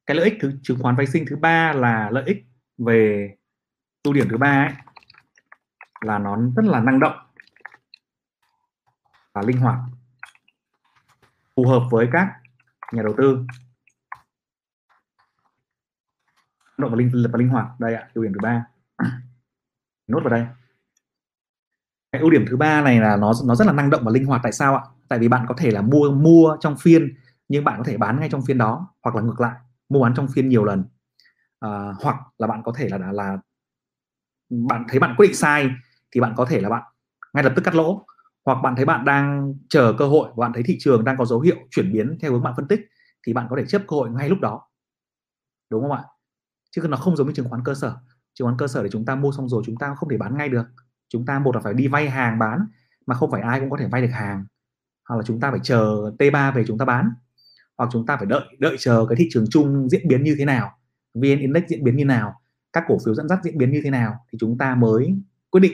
Cái 0.06 0.16
lợi 0.16 0.24
ích 0.24 0.38
thứ 0.40 0.52
chứng 0.62 0.78
khoán 0.82 0.96
phái 0.96 1.06
sinh 1.06 1.24
thứ 1.28 1.36
ba 1.36 1.72
là 1.72 2.10
lợi 2.10 2.24
ích 2.26 2.46
về 2.78 3.30
ưu 4.02 4.14
điểm 4.14 4.26
thứ 4.30 4.36
ba 4.36 4.66
ấy, 4.66 4.74
là 6.00 6.18
nó 6.18 6.36
rất 6.56 6.64
là 6.64 6.80
năng 6.80 7.00
động 7.00 7.16
và 9.32 9.42
linh 9.46 9.56
hoạt 9.56 9.78
phù 11.56 11.66
hợp 11.66 11.82
với 11.90 12.08
các 12.12 12.40
nhà 12.92 13.02
đầu 13.02 13.14
tư. 13.18 13.46
Động 16.78 16.90
và 16.90 16.96
linh 16.96 17.10
và 17.32 17.38
linh 17.38 17.48
hoạt. 17.48 17.66
Đây 17.78 17.94
ạ 17.94 18.10
ưu 18.14 18.24
điểm 18.24 18.32
thứ 18.32 18.40
ba. 18.42 18.66
Nốt 20.06 20.20
vào 20.20 20.30
đây 20.30 20.46
cái 22.16 22.22
ưu 22.22 22.30
điểm 22.30 22.44
thứ 22.48 22.56
ba 22.56 22.82
này 22.82 23.00
là 23.00 23.16
nó 23.16 23.32
nó 23.44 23.54
rất 23.54 23.66
là 23.66 23.72
năng 23.72 23.90
động 23.90 24.04
và 24.04 24.10
linh 24.10 24.26
hoạt. 24.26 24.40
Tại 24.42 24.52
sao 24.52 24.74
ạ? 24.76 24.82
Tại 25.08 25.18
vì 25.18 25.28
bạn 25.28 25.46
có 25.48 25.54
thể 25.58 25.70
là 25.70 25.82
mua 25.82 26.10
mua 26.10 26.56
trong 26.60 26.76
phiên 26.76 27.14
nhưng 27.48 27.64
bạn 27.64 27.78
có 27.78 27.84
thể 27.84 27.96
bán 27.96 28.20
ngay 28.20 28.28
trong 28.32 28.42
phiên 28.42 28.58
đó 28.58 28.94
hoặc 29.02 29.16
là 29.16 29.22
ngược 29.22 29.40
lại 29.40 29.54
mua 29.88 30.02
bán 30.02 30.14
trong 30.14 30.28
phiên 30.28 30.48
nhiều 30.48 30.64
lần. 30.64 30.84
À, 31.60 31.94
hoặc 32.00 32.16
là 32.38 32.46
bạn 32.46 32.62
có 32.64 32.72
thể 32.76 32.88
là 32.88 33.12
là 33.12 33.38
bạn 34.50 34.84
thấy 34.88 34.98
bạn 35.00 35.14
quyết 35.16 35.26
định 35.26 35.36
sai 35.36 35.70
thì 36.12 36.20
bạn 36.20 36.32
có 36.36 36.44
thể 36.44 36.60
là 36.60 36.68
bạn 36.68 36.82
ngay 37.32 37.44
lập 37.44 37.52
tức 37.56 37.62
cắt 37.62 37.74
lỗ. 37.74 38.06
Hoặc 38.44 38.54
bạn 38.62 38.76
thấy 38.76 38.84
bạn 38.84 39.04
đang 39.04 39.54
chờ 39.68 39.94
cơ 39.98 40.06
hội 40.06 40.30
bạn 40.36 40.52
thấy 40.52 40.62
thị 40.62 40.76
trường 40.80 41.04
đang 41.04 41.16
có 41.16 41.24
dấu 41.24 41.40
hiệu 41.40 41.56
chuyển 41.70 41.92
biến 41.92 42.18
theo 42.20 42.32
hướng 42.32 42.42
bạn 42.42 42.54
phân 42.56 42.68
tích 42.68 42.80
thì 43.26 43.32
bạn 43.32 43.46
có 43.50 43.56
thể 43.56 43.66
chấp 43.66 43.82
cơ 43.88 43.96
hội 43.96 44.10
ngay 44.10 44.28
lúc 44.28 44.38
đó. 44.40 44.62
Đúng 45.70 45.82
không 45.82 45.92
ạ? 45.92 46.04
Chứ 46.70 46.82
nó 46.88 46.96
không 46.96 47.16
giống 47.16 47.26
như 47.26 47.32
chứng 47.32 47.48
khoán 47.48 47.62
cơ 47.64 47.74
sở. 47.74 47.96
Chứng 48.34 48.46
khoán 48.46 48.58
cơ 48.58 48.66
sở 48.66 48.82
để 48.82 48.88
chúng 48.92 49.04
ta 49.04 49.14
mua 49.14 49.32
xong 49.32 49.48
rồi 49.48 49.62
chúng 49.66 49.76
ta 49.76 49.94
không 49.94 50.08
thể 50.08 50.16
bán 50.16 50.36
ngay 50.36 50.48
được 50.48 50.66
chúng 51.08 51.26
ta 51.26 51.38
một 51.38 51.54
là 51.54 51.60
phải 51.60 51.74
đi 51.74 51.88
vay 51.88 52.10
hàng 52.10 52.38
bán, 52.38 52.66
mà 53.06 53.14
không 53.14 53.30
phải 53.30 53.42
ai 53.42 53.60
cũng 53.60 53.70
có 53.70 53.76
thể 53.76 53.88
vay 53.88 54.02
được 54.02 54.12
hàng. 54.12 54.44
Hoặc 55.08 55.16
là 55.16 55.22
chúng 55.22 55.40
ta 55.40 55.50
phải 55.50 55.60
chờ 55.62 56.10
T3 56.18 56.52
về 56.54 56.64
chúng 56.66 56.78
ta 56.78 56.84
bán, 56.84 57.10
hoặc 57.78 57.90
chúng 57.92 58.06
ta 58.06 58.16
phải 58.16 58.26
đợi 58.26 58.44
đợi 58.58 58.76
chờ 58.78 59.06
cái 59.08 59.16
thị 59.16 59.28
trường 59.30 59.44
chung 59.50 59.88
diễn 59.88 60.08
biến 60.08 60.22
như 60.22 60.34
thế 60.38 60.44
nào 60.44 60.70
VN 61.14 61.38
Index 61.38 61.62
diễn 61.68 61.84
biến 61.84 61.96
như 61.96 62.04
nào, 62.04 62.40
các 62.72 62.84
cổ 62.88 62.98
phiếu 63.04 63.14
dẫn 63.14 63.28
dắt 63.28 63.38
diễn 63.44 63.58
biến 63.58 63.70
như 63.72 63.80
thế 63.84 63.90
nào 63.90 64.14
thì 64.32 64.38
chúng 64.40 64.58
ta 64.58 64.74
mới 64.74 65.14
quyết 65.50 65.60
định 65.60 65.72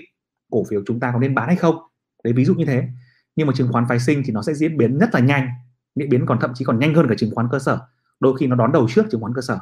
cổ 0.51 0.65
phiếu 0.71 0.83
chúng 0.87 1.01
ta 1.01 1.11
có 1.13 1.19
nên 1.19 1.35
bán 1.35 1.47
hay 1.47 1.57
không. 1.57 1.77
Đấy, 2.25 2.33
ví 2.33 2.45
dụ 2.45 2.55
như 2.55 2.65
thế. 2.65 2.89
Nhưng 3.37 3.47
mà 3.47 3.53
chứng 3.57 3.73
khoán 3.73 3.85
phái 3.89 4.01
sinh 4.01 4.23
thì 4.25 4.33
nó 4.33 4.43
sẽ 4.43 4.55
diễn 4.55 4.77
biến 4.77 4.99
rất 4.99 5.15
là 5.15 5.21
nhanh, 5.21 5.49
diễn 5.95 6.09
biến 6.09 6.27
còn 6.27 6.39
thậm 6.41 6.51
chí 6.55 6.65
còn 6.65 6.79
nhanh 6.79 6.95
hơn 6.95 7.09
cả 7.09 7.15
chứng 7.19 7.35
khoán 7.35 7.49
cơ 7.53 7.59
sở. 7.59 7.81
Đôi 8.21 8.37
khi 8.41 8.47
nó 8.47 8.57
đón 8.57 8.73
đầu 8.73 8.87
trước 8.89 9.07
chứng 9.11 9.21
khoán 9.21 9.35
cơ 9.35 9.41
sở. 9.43 9.59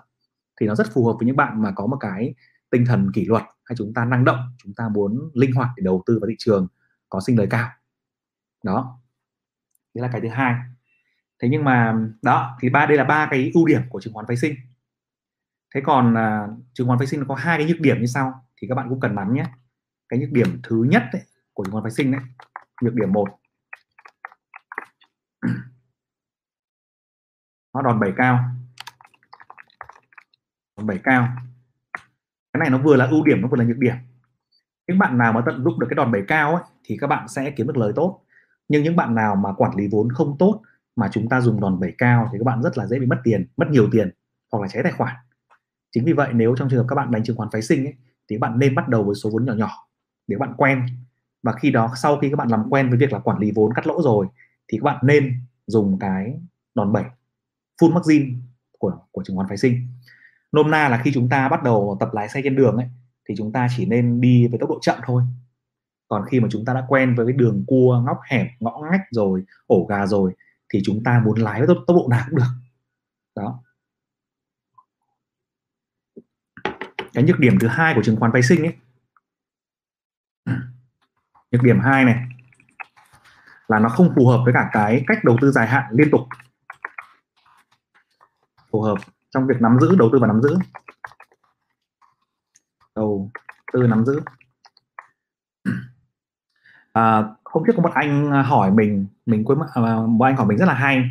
Thì 0.60 0.66
nó 0.66 0.74
rất 0.74 0.92
phù 0.92 1.06
hợp 1.06 1.12
với 1.18 1.26
những 1.26 1.36
bạn 1.36 1.62
mà 1.62 1.72
có 1.76 1.86
một 1.86 1.96
cái 2.00 2.34
tinh 2.70 2.84
thần 2.86 3.12
kỷ 3.14 3.24
luật 3.24 3.42
hay 3.64 3.76
chúng 3.76 3.94
ta 3.94 4.04
năng 4.04 4.24
động 4.24 4.38
chúng 4.58 4.74
ta 4.74 4.88
muốn 4.88 5.30
linh 5.34 5.52
hoạt 5.52 5.68
để 5.76 5.82
đầu 5.84 6.02
tư 6.06 6.18
vào 6.20 6.28
thị 6.28 6.34
trường 6.38 6.68
có 7.08 7.20
sinh 7.20 7.38
lời 7.38 7.46
cao. 7.50 7.70
Đó. 8.64 9.00
Đấy 9.94 10.02
là 10.02 10.08
cái 10.12 10.20
thứ 10.20 10.28
hai. 10.28 10.54
Thế 11.42 11.48
nhưng 11.48 11.64
mà 11.64 11.94
đó 12.22 12.56
thì 12.60 12.70
ba 12.70 12.86
đây 12.86 12.96
là 12.96 13.04
ba 13.04 13.28
cái 13.30 13.50
ưu 13.54 13.66
điểm 13.66 13.82
của 13.88 14.00
chứng 14.00 14.12
khoán 14.14 14.26
phái 14.26 14.36
sinh. 14.36 14.54
Thế 15.74 15.80
còn 15.84 16.14
à, 16.14 16.48
chứng 16.72 16.86
khoán 16.86 16.98
phái 16.98 17.06
sinh 17.06 17.20
nó 17.20 17.26
có 17.28 17.34
hai 17.34 17.58
cái 17.58 17.66
nhược 17.66 17.80
điểm 17.80 18.00
như 18.00 18.06
sau 18.06 18.46
thì 18.56 18.68
các 18.68 18.74
bạn 18.74 18.88
cũng 18.88 19.00
cần 19.00 19.14
nắm 19.14 19.34
nhé. 19.34 19.44
Cái 20.08 20.18
nhược 20.18 20.30
điểm 20.32 20.60
thứ 20.62 20.86
nhất 20.88 21.02
đấy, 21.12 21.22
của 21.52 21.64
chứng 21.64 21.72
khoán 21.72 21.84
phái 21.84 21.90
sinh 21.90 22.12
đấy 22.12 22.20
nhược 22.82 22.94
điểm 22.94 23.12
một. 23.12 23.28
Nó 27.74 27.82
đòn 27.82 28.00
bẩy 28.00 28.12
cao. 28.16 28.44
Đòn 30.76 30.86
bẩy 30.86 31.00
cao 31.04 31.28
cái 32.52 32.60
này 32.60 32.70
nó 32.70 32.78
vừa 32.78 32.96
là 32.96 33.06
ưu 33.06 33.24
điểm 33.24 33.40
nó 33.40 33.48
vừa 33.48 33.56
là 33.56 33.64
nhược 33.64 33.78
điểm. 33.78 33.94
Những 34.88 34.98
bạn 34.98 35.18
nào 35.18 35.32
mà 35.32 35.42
tận 35.46 35.64
dụng 35.64 35.80
được 35.80 35.86
cái 35.90 35.94
đòn 35.94 36.12
bẩy 36.12 36.22
cao 36.28 36.54
ấy, 36.54 36.64
thì 36.84 36.96
các 37.00 37.06
bạn 37.06 37.28
sẽ 37.28 37.50
kiếm 37.50 37.66
được 37.66 37.76
lời 37.76 37.92
tốt. 37.96 38.20
Nhưng 38.68 38.82
những 38.82 38.96
bạn 38.96 39.14
nào 39.14 39.36
mà 39.36 39.52
quản 39.52 39.76
lý 39.76 39.88
vốn 39.88 40.12
không 40.12 40.36
tốt 40.38 40.62
mà 40.96 41.08
chúng 41.12 41.28
ta 41.28 41.40
dùng 41.40 41.60
đòn 41.60 41.80
bẩy 41.80 41.94
cao 41.98 42.28
thì 42.32 42.38
các 42.38 42.44
bạn 42.44 42.62
rất 42.62 42.78
là 42.78 42.86
dễ 42.86 42.98
bị 42.98 43.06
mất 43.06 43.20
tiền 43.24 43.46
mất 43.56 43.70
nhiều 43.70 43.88
tiền 43.92 44.10
hoặc 44.52 44.62
là 44.62 44.68
cháy 44.68 44.82
tài 44.82 44.92
khoản. 44.92 45.16
Chính 45.92 46.04
vì 46.04 46.12
vậy 46.12 46.28
nếu 46.32 46.54
trong 46.56 46.68
trường 46.70 46.78
hợp 46.78 46.86
các 46.88 46.96
bạn 46.96 47.10
đánh 47.10 47.24
chứng 47.24 47.36
khoán 47.36 47.48
phái 47.52 47.62
sinh 47.62 47.84
ấy, 47.84 47.94
thì 48.28 48.36
các 48.36 48.40
bạn 48.40 48.58
nên 48.58 48.74
bắt 48.74 48.88
đầu 48.88 49.04
với 49.04 49.14
số 49.14 49.30
vốn 49.30 49.44
nhỏ 49.44 49.52
nhỏ 49.52 49.70
để 50.26 50.36
các 50.40 50.46
bạn 50.46 50.54
quen. 50.56 50.86
Và 51.42 51.52
khi 51.52 51.70
đó 51.70 51.92
sau 51.96 52.18
khi 52.18 52.30
các 52.30 52.36
bạn 52.36 52.48
làm 52.48 52.70
quen 52.70 52.88
với 52.88 52.98
việc 52.98 53.12
là 53.12 53.18
quản 53.18 53.38
lý 53.38 53.52
vốn 53.54 53.74
cắt 53.74 53.86
lỗ 53.86 54.02
rồi 54.02 54.26
thì 54.68 54.78
các 54.78 54.84
bạn 54.84 54.98
nên 55.02 55.34
dùng 55.66 55.98
cái 55.98 56.40
đòn 56.74 56.92
bẩy 56.92 57.04
full 57.82 57.92
margin 57.92 58.42
của 58.78 58.98
của 59.10 59.22
chứng 59.24 59.36
khoán 59.36 59.48
phái 59.48 59.56
sinh 59.56 59.88
nôm 60.52 60.70
na 60.70 60.88
là 60.88 61.00
khi 61.04 61.10
chúng 61.14 61.28
ta 61.28 61.48
bắt 61.48 61.62
đầu 61.62 61.96
tập 62.00 62.08
lái 62.12 62.28
xe 62.28 62.40
trên 62.44 62.56
đường 62.56 62.76
ấy 62.76 62.86
thì 63.28 63.34
chúng 63.38 63.52
ta 63.52 63.68
chỉ 63.76 63.86
nên 63.86 64.20
đi 64.20 64.48
với 64.48 64.58
tốc 64.58 64.70
độ 64.70 64.78
chậm 64.82 64.98
thôi. 65.04 65.22
Còn 66.08 66.24
khi 66.30 66.40
mà 66.40 66.48
chúng 66.50 66.64
ta 66.64 66.74
đã 66.74 66.84
quen 66.88 67.14
với 67.14 67.26
cái 67.26 67.32
đường 67.32 67.64
cua 67.66 68.02
ngóc 68.06 68.20
hẻm 68.30 68.46
ngõ 68.60 68.80
ngách 68.90 69.06
rồi 69.10 69.44
ổ 69.66 69.86
gà 69.88 70.06
rồi 70.06 70.34
thì 70.68 70.80
chúng 70.84 71.02
ta 71.04 71.22
muốn 71.24 71.38
lái 71.38 71.60
với 71.60 71.68
tốc, 71.68 71.76
tốc 71.86 71.96
độ 71.96 72.08
nào 72.10 72.24
cũng 72.30 72.38
được. 72.38 72.44
Đó. 73.36 73.62
Cái 77.12 77.24
nhược 77.24 77.38
điểm 77.38 77.58
thứ 77.60 77.68
hai 77.68 77.94
của 77.94 78.02
chứng 78.02 78.16
khoán 78.16 78.32
phái 78.32 78.42
sinh 78.42 78.62
ấy. 78.62 78.74
Nhược 81.50 81.62
điểm 81.62 81.80
hai 81.80 82.04
này 82.04 82.28
là 83.68 83.78
nó 83.78 83.88
không 83.88 84.12
phù 84.16 84.26
hợp 84.26 84.42
với 84.44 84.54
cả 84.54 84.70
cái 84.72 85.04
cách 85.06 85.18
đầu 85.24 85.36
tư 85.40 85.50
dài 85.50 85.66
hạn 85.66 85.84
liên 85.90 86.10
tục. 86.10 86.20
Phù 88.70 88.80
hợp 88.80 88.98
trong 89.30 89.46
việc 89.46 89.56
nắm 89.60 89.78
giữ 89.80 89.96
đầu 89.96 90.08
tư 90.12 90.18
và 90.18 90.26
nắm 90.26 90.42
giữ. 90.42 90.56
Đầu 92.96 93.30
tư 93.72 93.86
nắm 93.86 94.04
giữ. 94.04 94.20
À, 96.92 97.24
hôm 97.44 97.62
trước 97.66 97.72
có 97.76 97.82
một 97.82 97.90
anh 97.94 98.30
hỏi 98.44 98.70
mình 98.70 99.06
mình 99.26 99.44
quên 99.44 99.58
mất 99.58 99.66
à, 99.74 99.96
một 100.08 100.24
anh 100.24 100.36
hỏi 100.36 100.46
mình 100.46 100.58
rất 100.58 100.66
là 100.66 100.74
hay 100.74 101.10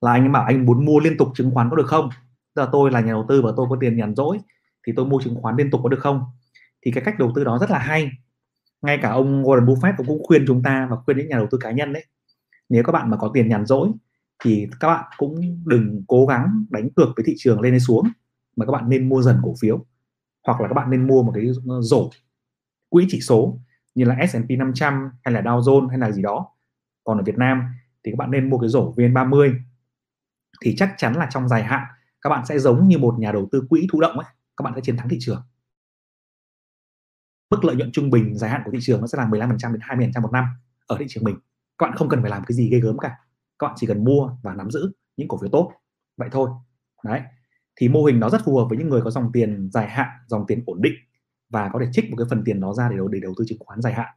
là 0.00 0.12
anh 0.12 0.32
bảo 0.32 0.44
anh 0.44 0.66
muốn 0.66 0.84
mua 0.84 1.00
liên 1.00 1.16
tục 1.18 1.28
chứng 1.34 1.50
khoán 1.54 1.70
có 1.70 1.76
được 1.76 1.86
không? 1.86 2.08
Giờ 2.54 2.68
tôi 2.72 2.90
là 2.90 3.00
nhà 3.00 3.12
đầu 3.12 3.26
tư 3.28 3.42
và 3.42 3.50
tôi 3.56 3.66
có 3.70 3.76
tiền 3.80 3.96
nhàn 3.96 4.14
rỗi 4.14 4.38
thì 4.86 4.92
tôi 4.96 5.06
mua 5.06 5.20
chứng 5.24 5.36
khoán 5.42 5.56
liên 5.56 5.70
tục 5.70 5.80
có 5.82 5.88
được 5.88 6.00
không? 6.00 6.24
Thì 6.82 6.90
cái 6.90 7.04
cách 7.04 7.18
đầu 7.18 7.32
tư 7.34 7.44
đó 7.44 7.58
rất 7.58 7.70
là 7.70 7.78
hay. 7.78 8.10
Ngay 8.82 8.98
cả 9.02 9.10
ông 9.10 9.42
Warren 9.44 9.66
Buffett 9.66 9.94
cũng 9.96 10.22
khuyên 10.24 10.44
chúng 10.46 10.62
ta 10.62 10.86
và 10.90 10.96
khuyên 10.96 11.16
những 11.18 11.28
nhà 11.28 11.36
đầu 11.36 11.46
tư 11.50 11.58
cá 11.60 11.70
nhân 11.70 11.92
đấy 11.92 12.04
nếu 12.72 12.82
các 12.82 12.92
bạn 12.92 13.10
mà 13.10 13.16
có 13.16 13.30
tiền 13.34 13.48
nhàn 13.48 13.66
rỗi 13.66 13.88
thì 14.42 14.68
các 14.80 14.88
bạn 14.88 15.04
cũng 15.16 15.40
đừng 15.66 16.04
cố 16.08 16.26
gắng 16.26 16.64
đánh 16.70 16.90
cược 16.96 17.08
với 17.16 17.24
thị 17.26 17.34
trường 17.38 17.60
lên 17.60 17.72
hay 17.72 17.80
xuống, 17.80 18.08
mà 18.56 18.66
các 18.66 18.72
bạn 18.72 18.88
nên 18.88 19.08
mua 19.08 19.22
dần 19.22 19.40
cổ 19.42 19.54
phiếu, 19.60 19.84
hoặc 20.46 20.60
là 20.60 20.68
các 20.68 20.74
bạn 20.74 20.90
nên 20.90 21.06
mua 21.06 21.22
một 21.22 21.32
cái 21.34 21.46
ờ, 21.68 21.82
rổ 21.82 22.10
quỹ 22.88 23.06
chỉ 23.08 23.20
số 23.20 23.58
như 23.94 24.04
là 24.04 24.26
S&P 24.28 24.50
500 24.58 25.10
hay 25.24 25.34
là 25.34 25.40
Dow 25.40 25.60
Jones 25.60 25.88
hay 25.88 25.98
là 25.98 26.10
gì 26.10 26.22
đó. 26.22 26.48
Còn 27.04 27.18
ở 27.18 27.24
Việt 27.24 27.38
Nam 27.38 27.62
thì 28.04 28.12
các 28.12 28.16
bạn 28.16 28.30
nên 28.30 28.50
mua 28.50 28.58
cái 28.58 28.68
rổ 28.68 28.94
VN30 28.94 29.54
thì 30.64 30.74
chắc 30.76 30.94
chắn 30.98 31.14
là 31.14 31.28
trong 31.30 31.48
dài 31.48 31.62
hạn, 31.62 31.82
các 32.22 32.30
bạn 32.30 32.46
sẽ 32.46 32.58
giống 32.58 32.88
như 32.88 32.98
một 32.98 33.14
nhà 33.18 33.32
đầu 33.32 33.48
tư 33.52 33.66
quỹ 33.68 33.86
thụ 33.92 34.00
động 34.00 34.18
ấy, 34.18 34.26
các 34.56 34.62
bạn 34.62 34.72
sẽ 34.76 34.80
chiến 34.80 34.96
thắng 34.96 35.08
thị 35.08 35.16
trường. 35.20 35.42
Mức 37.50 37.64
lợi 37.64 37.76
nhuận 37.76 37.92
trung 37.92 38.10
bình 38.10 38.38
dài 38.38 38.50
hạn 38.50 38.62
của 38.64 38.70
thị 38.70 38.78
trường 38.80 39.00
nó 39.00 39.06
sẽ 39.06 39.18
là 39.18 39.26
15% 39.26 39.72
đến 39.72 39.80
20% 39.80 40.22
một 40.22 40.32
năm 40.32 40.44
ở 40.86 40.96
thị 40.98 41.06
trường 41.08 41.24
mình. 41.24 41.36
Các 41.78 41.86
bạn 41.86 41.96
không 41.96 42.08
cần 42.08 42.22
phải 42.22 42.30
làm 42.30 42.44
cái 42.44 42.56
gì 42.56 42.68
ghê 42.70 42.80
gớm 42.80 42.98
cả 42.98 43.16
các 43.62 43.68
bạn 43.68 43.74
chỉ 43.76 43.86
cần 43.86 44.04
mua 44.04 44.30
và 44.42 44.54
nắm 44.54 44.70
giữ 44.70 44.92
những 45.16 45.28
cổ 45.28 45.38
phiếu 45.40 45.50
tốt. 45.52 45.72
Vậy 46.16 46.28
thôi. 46.32 46.50
Đấy. 47.04 47.20
Thì 47.76 47.88
mô 47.88 48.04
hình 48.04 48.20
đó 48.20 48.30
rất 48.30 48.44
phù 48.44 48.58
hợp 48.58 48.66
với 48.68 48.78
những 48.78 48.88
người 48.88 49.00
có 49.02 49.10
dòng 49.10 49.32
tiền 49.32 49.70
dài 49.72 49.88
hạn 49.88 50.08
dòng 50.26 50.44
tiền 50.46 50.62
ổn 50.66 50.82
định 50.82 50.94
và 51.50 51.70
có 51.72 51.78
thể 51.80 51.86
trích 51.92 52.10
một 52.10 52.16
cái 52.18 52.26
phần 52.30 52.42
tiền 52.44 52.60
đó 52.60 52.74
ra 52.74 52.88
để 52.88 52.96
đầu, 52.96 53.08
để 53.08 53.20
đầu 53.20 53.34
tư 53.38 53.44
chứng 53.48 53.58
khoán 53.58 53.82
dài 53.82 53.92
hạn. 53.92 54.08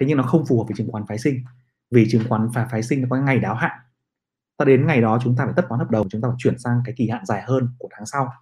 Thế 0.00 0.06
nhưng 0.06 0.16
nó 0.16 0.22
không 0.22 0.46
phù 0.46 0.58
hợp 0.58 0.64
với 0.68 0.74
chứng 0.76 0.90
khoán 0.90 1.06
phái 1.08 1.18
sinh 1.18 1.44
vì 1.90 2.06
chứng 2.10 2.22
khoán 2.28 2.48
phái, 2.54 2.66
phái 2.70 2.82
sinh 2.82 3.02
nó 3.02 3.08
có 3.10 3.16
ngày 3.16 3.38
đáo 3.38 3.54
hạn. 3.54 3.80
Ta 4.56 4.64
đến 4.64 4.86
ngày 4.86 5.00
đó 5.00 5.18
chúng 5.24 5.36
ta 5.36 5.44
phải 5.44 5.54
tất 5.56 5.66
toán 5.68 5.78
hợp 5.78 5.90
đồng 5.90 6.08
chúng 6.08 6.20
ta 6.20 6.28
phải 6.28 6.36
chuyển 6.38 6.58
sang 6.58 6.82
cái 6.84 6.94
kỳ 6.96 7.08
hạn 7.08 7.26
dài 7.26 7.42
hơn 7.46 7.68
của 7.78 7.88
tháng 7.90 8.06
sau. 8.06 8.32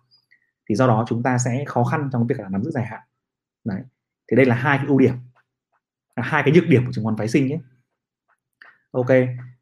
Thì 0.68 0.74
do 0.74 0.86
đó 0.86 1.04
chúng 1.08 1.22
ta 1.22 1.38
sẽ 1.38 1.64
khó 1.66 1.84
khăn 1.84 2.08
trong 2.12 2.26
việc 2.26 2.40
là 2.40 2.48
nắm 2.48 2.62
giữ 2.62 2.70
dài 2.70 2.86
hạn. 2.86 3.00
Đấy. 3.64 3.80
Thì 4.30 4.36
đây 4.36 4.46
là 4.46 4.54
hai 4.54 4.78
cái 4.78 4.86
ưu 4.86 4.98
điểm 4.98 5.14
là 6.16 6.22
hai 6.22 6.42
cái 6.42 6.54
nhược 6.54 6.68
điểm 6.68 6.86
của 6.86 6.92
chứng 6.92 7.04
khoán 7.04 7.16
phái 7.16 7.28
sinh 7.28 7.46
nhé 7.46 7.58
ok, 8.90 9.06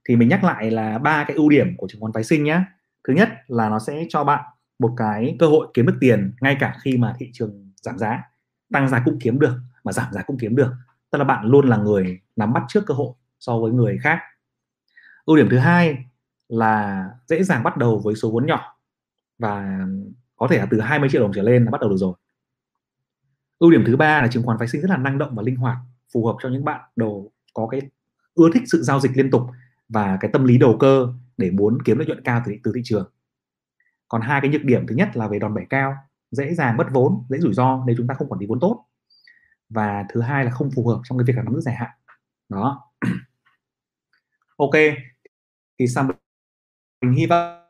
thì 0.08 0.16
mình 0.16 0.28
nhắc 0.28 0.44
lại 0.44 0.70
là 0.70 0.98
ba 0.98 1.24
cái 1.24 1.36
ưu 1.36 1.48
điểm 1.48 1.76
của 1.76 1.88
chứng 1.88 2.00
khoán 2.00 2.12
phái 2.12 2.24
sinh 2.24 2.44
nhé 2.44 2.60
thứ 3.08 3.12
nhất 3.12 3.28
là 3.46 3.68
nó 3.68 3.78
sẽ 3.78 4.04
cho 4.08 4.24
bạn 4.24 4.44
một 4.78 4.94
cái 4.96 5.36
cơ 5.38 5.46
hội 5.46 5.68
kiếm 5.74 5.86
được 5.86 5.96
tiền 6.00 6.32
ngay 6.40 6.56
cả 6.60 6.76
khi 6.82 6.96
mà 6.96 7.14
thị 7.18 7.30
trường 7.32 7.72
giảm 7.82 7.98
giá, 7.98 8.22
tăng 8.72 8.88
giá 8.88 9.02
cũng 9.04 9.18
kiếm 9.20 9.38
được 9.38 9.58
mà 9.84 9.92
giảm 9.92 10.12
giá 10.12 10.22
cũng 10.22 10.38
kiếm 10.38 10.56
được. 10.56 10.72
Tức 11.10 11.18
là 11.18 11.24
bạn 11.24 11.46
luôn 11.46 11.68
là 11.68 11.76
người 11.76 12.20
nắm 12.36 12.52
bắt 12.52 12.62
trước 12.68 12.86
cơ 12.86 12.94
hội 12.94 13.12
so 13.38 13.58
với 13.58 13.72
người 13.72 13.98
khác. 14.02 14.18
Ưu 15.24 15.36
điểm 15.36 15.48
thứ 15.50 15.58
hai 15.58 16.04
là 16.48 17.04
dễ 17.26 17.42
dàng 17.42 17.62
bắt 17.62 17.76
đầu 17.76 17.98
với 18.04 18.14
số 18.14 18.30
vốn 18.30 18.46
nhỏ 18.46 18.76
và 19.38 19.86
có 20.36 20.48
thể 20.50 20.58
là 20.58 20.66
từ 20.70 20.80
20 20.80 21.08
triệu 21.12 21.22
đồng 21.22 21.32
trở 21.34 21.42
lên 21.42 21.64
là 21.64 21.70
bắt 21.70 21.80
đầu 21.80 21.90
được 21.90 21.96
rồi. 21.96 22.14
Ưu 23.58 23.70
điểm 23.70 23.84
thứ 23.86 23.96
ba 23.96 24.22
là 24.22 24.28
chứng 24.28 24.42
khoán 24.42 24.58
phái 24.58 24.68
sinh 24.68 24.80
rất 24.80 24.90
là 24.90 24.96
năng 24.96 25.18
động 25.18 25.34
và 25.34 25.42
linh 25.42 25.56
hoạt, 25.56 25.76
phù 26.12 26.26
hợp 26.26 26.36
cho 26.42 26.48
những 26.48 26.64
bạn 26.64 26.80
đầu 26.96 27.32
có 27.54 27.66
cái 27.66 27.80
ưa 28.36 28.50
thích 28.54 28.62
sự 28.66 28.82
giao 28.82 29.00
dịch 29.00 29.10
liên 29.14 29.30
tục 29.30 29.42
và 29.88 30.18
cái 30.20 30.30
tâm 30.32 30.44
lý 30.44 30.58
đầu 30.58 30.76
cơ 30.80 31.08
để 31.36 31.50
muốn 31.50 31.78
kiếm 31.84 31.98
lợi 31.98 32.06
nhuận 32.06 32.22
cao 32.24 32.42
từ, 32.46 32.52
từ 32.62 32.72
thị 32.74 32.80
trường. 32.84 33.12
Còn 34.08 34.20
hai 34.22 34.40
cái 34.40 34.50
nhược 34.50 34.64
điểm 34.64 34.86
thứ 34.86 34.94
nhất 34.94 35.16
là 35.16 35.28
về 35.28 35.38
đòn 35.38 35.54
bẩy 35.54 35.66
cao 35.70 35.94
dễ 36.30 36.54
dàng 36.54 36.76
mất 36.76 36.86
vốn 36.92 37.24
dễ 37.28 37.38
rủi 37.38 37.54
ro 37.54 37.84
nếu 37.86 37.96
chúng 37.98 38.06
ta 38.06 38.14
không 38.14 38.28
quản 38.28 38.40
lý 38.40 38.46
vốn 38.46 38.60
tốt. 38.60 38.84
Và 39.68 40.04
thứ 40.08 40.20
hai 40.20 40.44
là 40.44 40.50
không 40.50 40.70
phù 40.70 40.88
hợp 40.88 41.00
trong 41.04 41.18
cái 41.18 41.24
việc 41.24 41.36
là 41.36 41.42
nắm 41.42 41.54
giữ 41.54 41.60
dài 41.60 41.74
hạn. 41.74 41.90
Đó. 42.48 42.92
Ok 44.58 44.72
thì 45.78 45.86
sau 45.86 46.08
mình 47.02 47.12
hy 47.12 47.26
vọng 47.26 47.66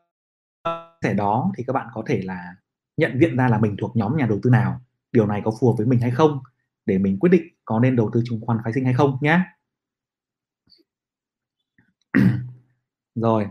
thể 1.03 1.13
đó 1.13 1.51
thì 1.57 1.63
các 1.67 1.73
bạn 1.73 1.87
có 1.93 2.03
thể 2.07 2.21
là 2.23 2.55
nhận 2.97 3.19
diện 3.19 3.37
ra 3.37 3.47
là 3.47 3.59
mình 3.59 3.75
thuộc 3.79 3.95
nhóm 3.95 4.17
nhà 4.17 4.25
đầu 4.25 4.39
tư 4.43 4.49
nào 4.49 4.81
điều 5.11 5.27
này 5.27 5.41
có 5.45 5.51
phù 5.59 5.67
hợp 5.67 5.73
với 5.77 5.87
mình 5.87 5.99
hay 5.99 6.11
không 6.11 6.39
để 6.85 6.97
mình 6.97 7.19
quyết 7.19 7.29
định 7.29 7.47
có 7.65 7.79
nên 7.79 7.95
đầu 7.95 8.09
tư 8.13 8.21
chứng 8.25 8.41
khoán 8.41 8.57
phái 8.63 8.73
sinh 8.73 8.85
hay 8.85 8.93
không 8.93 9.17
nhé. 9.21 9.39
rồi. 13.15 13.47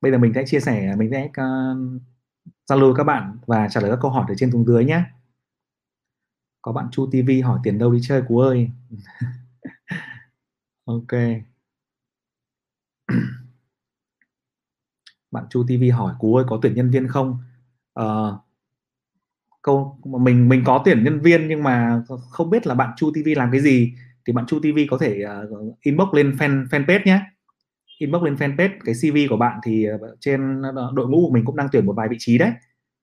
Bây 0.00 0.12
giờ 0.12 0.18
mình 0.18 0.32
sẽ 0.34 0.44
chia 0.46 0.60
sẻ 0.60 0.94
mình 0.98 1.10
sẽ 1.10 1.24
uh, 1.26 1.32
giao 2.66 2.78
lưu 2.78 2.94
các 2.94 3.04
bạn 3.04 3.38
và 3.46 3.68
trả 3.70 3.80
lời 3.80 3.90
các 3.90 3.98
câu 4.02 4.10
hỏi 4.10 4.24
ở 4.28 4.34
trên 4.38 4.50
thùng 4.50 4.66
dưới 4.66 4.84
nhé. 4.84 5.04
Có 6.62 6.72
bạn 6.72 6.88
Chu 6.92 7.10
TV 7.12 7.30
hỏi 7.44 7.60
tiền 7.62 7.78
đâu 7.78 7.92
đi 7.92 7.98
chơi 8.02 8.22
cú 8.28 8.38
ơi? 8.38 8.70
Ok. 10.84 11.12
Bạn 15.30 15.44
Chu 15.50 15.62
TV 15.62 15.92
hỏi 15.92 16.14
cú 16.18 16.36
ơi 16.36 16.44
có 16.48 16.58
tuyển 16.62 16.74
nhân 16.74 16.90
viên 16.90 17.08
không? 17.08 17.38
Uh, 18.00 18.34
câu 19.62 19.98
mình 20.04 20.48
mình 20.48 20.62
có 20.66 20.82
tuyển 20.84 21.04
nhân 21.04 21.20
viên 21.20 21.48
nhưng 21.48 21.62
mà 21.62 22.02
không 22.30 22.50
biết 22.50 22.66
là 22.66 22.74
bạn 22.74 22.90
Chu 22.96 23.10
TV 23.10 23.28
làm 23.36 23.50
cái 23.52 23.60
gì 23.60 23.94
thì 24.28 24.32
bạn 24.32 24.46
Chu 24.46 24.58
TV 24.60 24.78
có 24.90 24.98
thể 24.98 25.24
uh, 25.50 25.78
inbox 25.80 26.08
lên 26.14 26.30
fan 26.30 26.66
fanpage 26.66 27.00
nhé. 27.04 27.20
Inbox 27.98 28.22
lên 28.22 28.34
fanpage 28.34 28.78
cái 28.84 28.94
CV 28.94 29.16
của 29.30 29.36
bạn 29.36 29.60
thì 29.64 29.86
à, 29.86 29.96
trên 30.20 30.62
à, 30.62 30.82
đội 30.94 31.08
ngũ 31.08 31.26
của 31.26 31.32
mình 31.32 31.44
cũng 31.44 31.56
đang 31.56 31.68
tuyển 31.72 31.86
một 31.86 31.92
vài 31.92 32.08
vị 32.08 32.16
trí 32.18 32.38
đấy. 32.38 32.52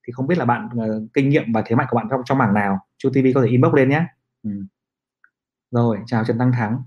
Thì 0.08 0.14
không 0.14 0.28
biết 0.28 0.38
là 0.38 0.46
bạn 0.46 0.70
uh, 0.76 1.14
kinh 1.14 1.30
nghiệm 1.30 1.54
và 1.54 1.64
thế 1.66 1.76
mạnh 1.76 1.88
của 1.90 1.98
bạn 1.98 2.08
trong 2.10 2.22
trong 2.26 2.38
mảng 2.38 2.54
nào? 2.54 2.80
Chu 2.98 3.10
TV 3.10 3.28
có 3.36 3.42
thể 3.42 3.48
inbox 3.48 3.74
lên 3.74 3.90
nhé. 3.90 4.06
Ừ. 4.44 4.50
rồi 5.72 5.98
chào 6.06 6.24
Trần 6.26 6.38
Đăng 6.38 6.52
Thắng. 6.52 6.84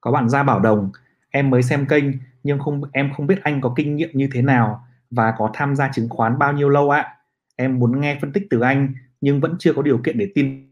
Có 0.00 0.12
bạn 0.12 0.28
ra 0.28 0.42
bảo 0.42 0.60
đồng 0.60 0.90
em 1.30 1.50
mới 1.50 1.62
xem 1.62 1.86
kênh 1.86 2.04
nhưng 2.42 2.58
không 2.58 2.82
em 2.92 3.12
không 3.16 3.26
biết 3.26 3.42
anh 3.42 3.60
có 3.60 3.72
kinh 3.76 3.96
nghiệm 3.96 4.10
như 4.12 4.28
thế 4.32 4.42
nào 4.42 4.84
và 5.10 5.34
có 5.38 5.50
tham 5.54 5.76
gia 5.76 5.90
chứng 5.92 6.08
khoán 6.08 6.38
bao 6.38 6.52
nhiêu 6.52 6.68
lâu 6.68 6.90
ạ? 6.90 7.16
Em 7.56 7.78
muốn 7.78 8.00
nghe 8.00 8.18
phân 8.20 8.32
tích 8.32 8.46
từ 8.50 8.60
anh 8.60 8.94
nhưng 9.20 9.40
vẫn 9.40 9.56
chưa 9.58 9.72
có 9.72 9.82
điều 9.82 9.98
kiện 9.98 10.18
để 10.18 10.32
tin 10.34 10.71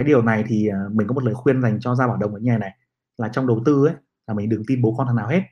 cái 0.00 0.08
điều 0.08 0.22
này 0.22 0.44
thì 0.46 0.66
ờ, 0.66 0.78
mình 0.92 1.06
có 1.06 1.14
một 1.14 1.24
lời 1.24 1.34
khuyên 1.34 1.62
dành 1.62 1.80
cho 1.80 1.94
gia 1.94 2.06
bảo 2.06 2.16
đồng 2.16 2.34
ở 2.34 2.40
nhà 2.40 2.58
này, 2.58 2.76
là 3.18 3.28
trong 3.28 3.46
đầu 3.46 3.62
tư 3.64 3.86
ấy, 3.86 3.94
là 4.26 4.34
mình 4.34 4.48
đừng 4.48 4.62
tin 4.66 4.82
bố 4.82 4.94
con 4.98 5.06
thằng 5.06 5.16
nào 5.16 5.28
hết. 5.28 5.42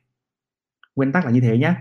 Nguyên 0.96 1.12
tắc 1.12 1.24
là 1.24 1.30
như 1.30 1.40
thế 1.40 1.58
nhá. 1.58 1.76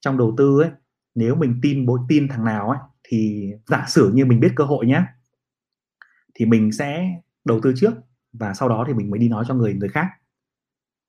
Trong 0.00 0.18
đầu 0.18 0.34
tư 0.38 0.60
ấy, 0.62 0.70
nếu 1.14 1.34
mình 1.34 1.58
tin 1.62 1.86
bố, 1.86 1.98
tin 2.08 2.28
thằng 2.28 2.44
nào 2.44 2.70
ấy, 2.70 2.78
thì 3.04 3.50
giả 3.66 3.84
sử 3.88 4.10
như 4.14 4.24
mình 4.26 4.40
biết 4.40 4.52
cơ 4.56 4.64
hội 4.64 4.86
nhá, 4.86 5.06
thì 6.34 6.46
mình 6.46 6.72
sẽ 6.72 7.20
đầu 7.44 7.60
tư 7.62 7.72
trước 7.76 7.92
và 8.32 8.54
sau 8.54 8.68
đó 8.68 8.84
thì 8.86 8.94
mình 8.94 9.10
mới 9.10 9.20
đi 9.20 9.28
nói 9.28 9.44
cho 9.48 9.54
người 9.54 9.74
người 9.74 9.88
khác. 9.88 10.06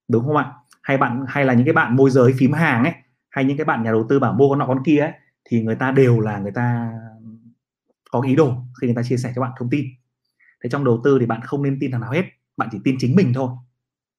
Đúng 0.07 0.25
không 0.25 0.37
ạ? 0.37 0.53
Hay 0.83 0.97
bạn, 0.97 1.25
hay 1.27 1.45
là 1.45 1.53
những 1.53 1.65
cái 1.65 1.73
bạn 1.73 1.95
môi 1.95 2.09
giới 2.09 2.33
phím 2.37 2.51
hàng 2.53 2.83
ấy, 2.83 2.93
hay 3.29 3.45
những 3.45 3.57
cái 3.57 3.65
bạn 3.65 3.83
nhà 3.83 3.91
đầu 3.91 4.05
tư 4.09 4.19
bảo 4.19 4.33
mua 4.33 4.49
con 4.49 4.59
nọ 4.59 4.67
con 4.67 4.83
kia 4.85 4.99
ấy, 4.99 5.11
thì 5.45 5.63
người 5.63 5.75
ta 5.75 5.91
đều 5.91 6.19
là 6.19 6.39
người 6.39 6.51
ta 6.51 6.91
có 8.11 8.21
ý 8.21 8.35
đồ 8.35 8.55
khi 8.81 8.87
người 8.87 8.95
ta 8.95 9.03
chia 9.03 9.17
sẻ 9.17 9.31
cho 9.35 9.41
bạn 9.41 9.51
thông 9.59 9.69
tin 9.69 9.85
thế 10.63 10.69
trong 10.69 10.83
đầu 10.83 11.01
tư 11.03 11.17
thì 11.19 11.25
bạn 11.25 11.41
không 11.41 11.63
nên 11.63 11.77
tin 11.81 11.91
thằng 11.91 12.01
nào 12.01 12.11
hết 12.11 12.23
bạn 12.57 12.69
chỉ 12.71 12.79
tin 12.83 12.95
chính 12.99 13.15
mình 13.15 13.33
thôi. 13.35 13.49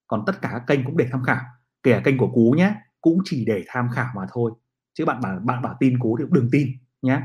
Còn 0.07 0.25
tất 0.27 0.43
cả 0.43 0.51
các 0.53 0.63
kênh 0.67 0.85
cũng 0.85 0.97
để 0.97 1.09
tham 1.13 1.23
khảo 1.25 1.41
kể 1.83 1.93
cả 1.93 2.01
kênh 2.05 2.19
của 2.19 2.29
cú 2.29 2.55
nhé 2.59 2.75
cũng 3.01 3.19
chỉ 3.25 3.45
để 3.45 3.65
tham 3.69 3.89
khảo 3.95 4.13
mà 4.17 4.27
thôi. 4.33 4.53
Chứ 4.95 5.05
bạn 5.05 5.21
bảo 5.21 5.39
bạn 5.41 5.63
bảo 5.63 5.77
tin 5.81 5.99
cú 5.99 6.17
thì 6.19 6.25
cũng 6.25 6.35
đừng 6.35 6.49
tin 6.53 6.69
nhé 7.03 7.23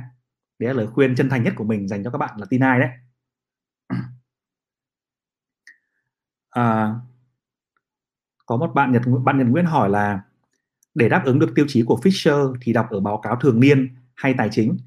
đấy 0.60 0.68
là 0.70 0.74
lời 0.74 0.88
khuyên 0.88 1.16
chân 1.16 1.30
thành 1.30 1.44
nhất 1.44 1.54
của 1.58 1.64
mình 1.64 1.88
dành 1.88 2.04
cho 2.04 2.12
các 2.12 2.18
bạn 2.18 2.40
là 2.40 2.46
tin 2.50 2.64
ai 2.64 2.80
đấy. 2.80 2.90
À, 6.52 6.96
có 8.46 8.58
một 8.58 8.72
bạn 8.76 8.92
Nhật 8.92 9.02
bạn 9.24 9.38
Nhật 9.38 9.48
Nguyễn 9.48 9.66
hỏi 9.66 9.90
là 9.90 10.22
để 10.96 11.10
đáp 11.10 11.24
ứng 11.26 11.40
được 11.40 11.52
tiêu 11.56 11.66
chí 11.68 11.84
của 11.84 12.00
Fisher 12.04 12.56
thì 12.62 12.74
đọc 12.74 12.88
ở 12.90 13.00
báo 13.00 13.18
cáo 13.24 13.36
thường 13.36 13.60
niên 13.60 13.96
hay 14.16 14.34
tài 14.38 14.50
chính? 14.52 14.78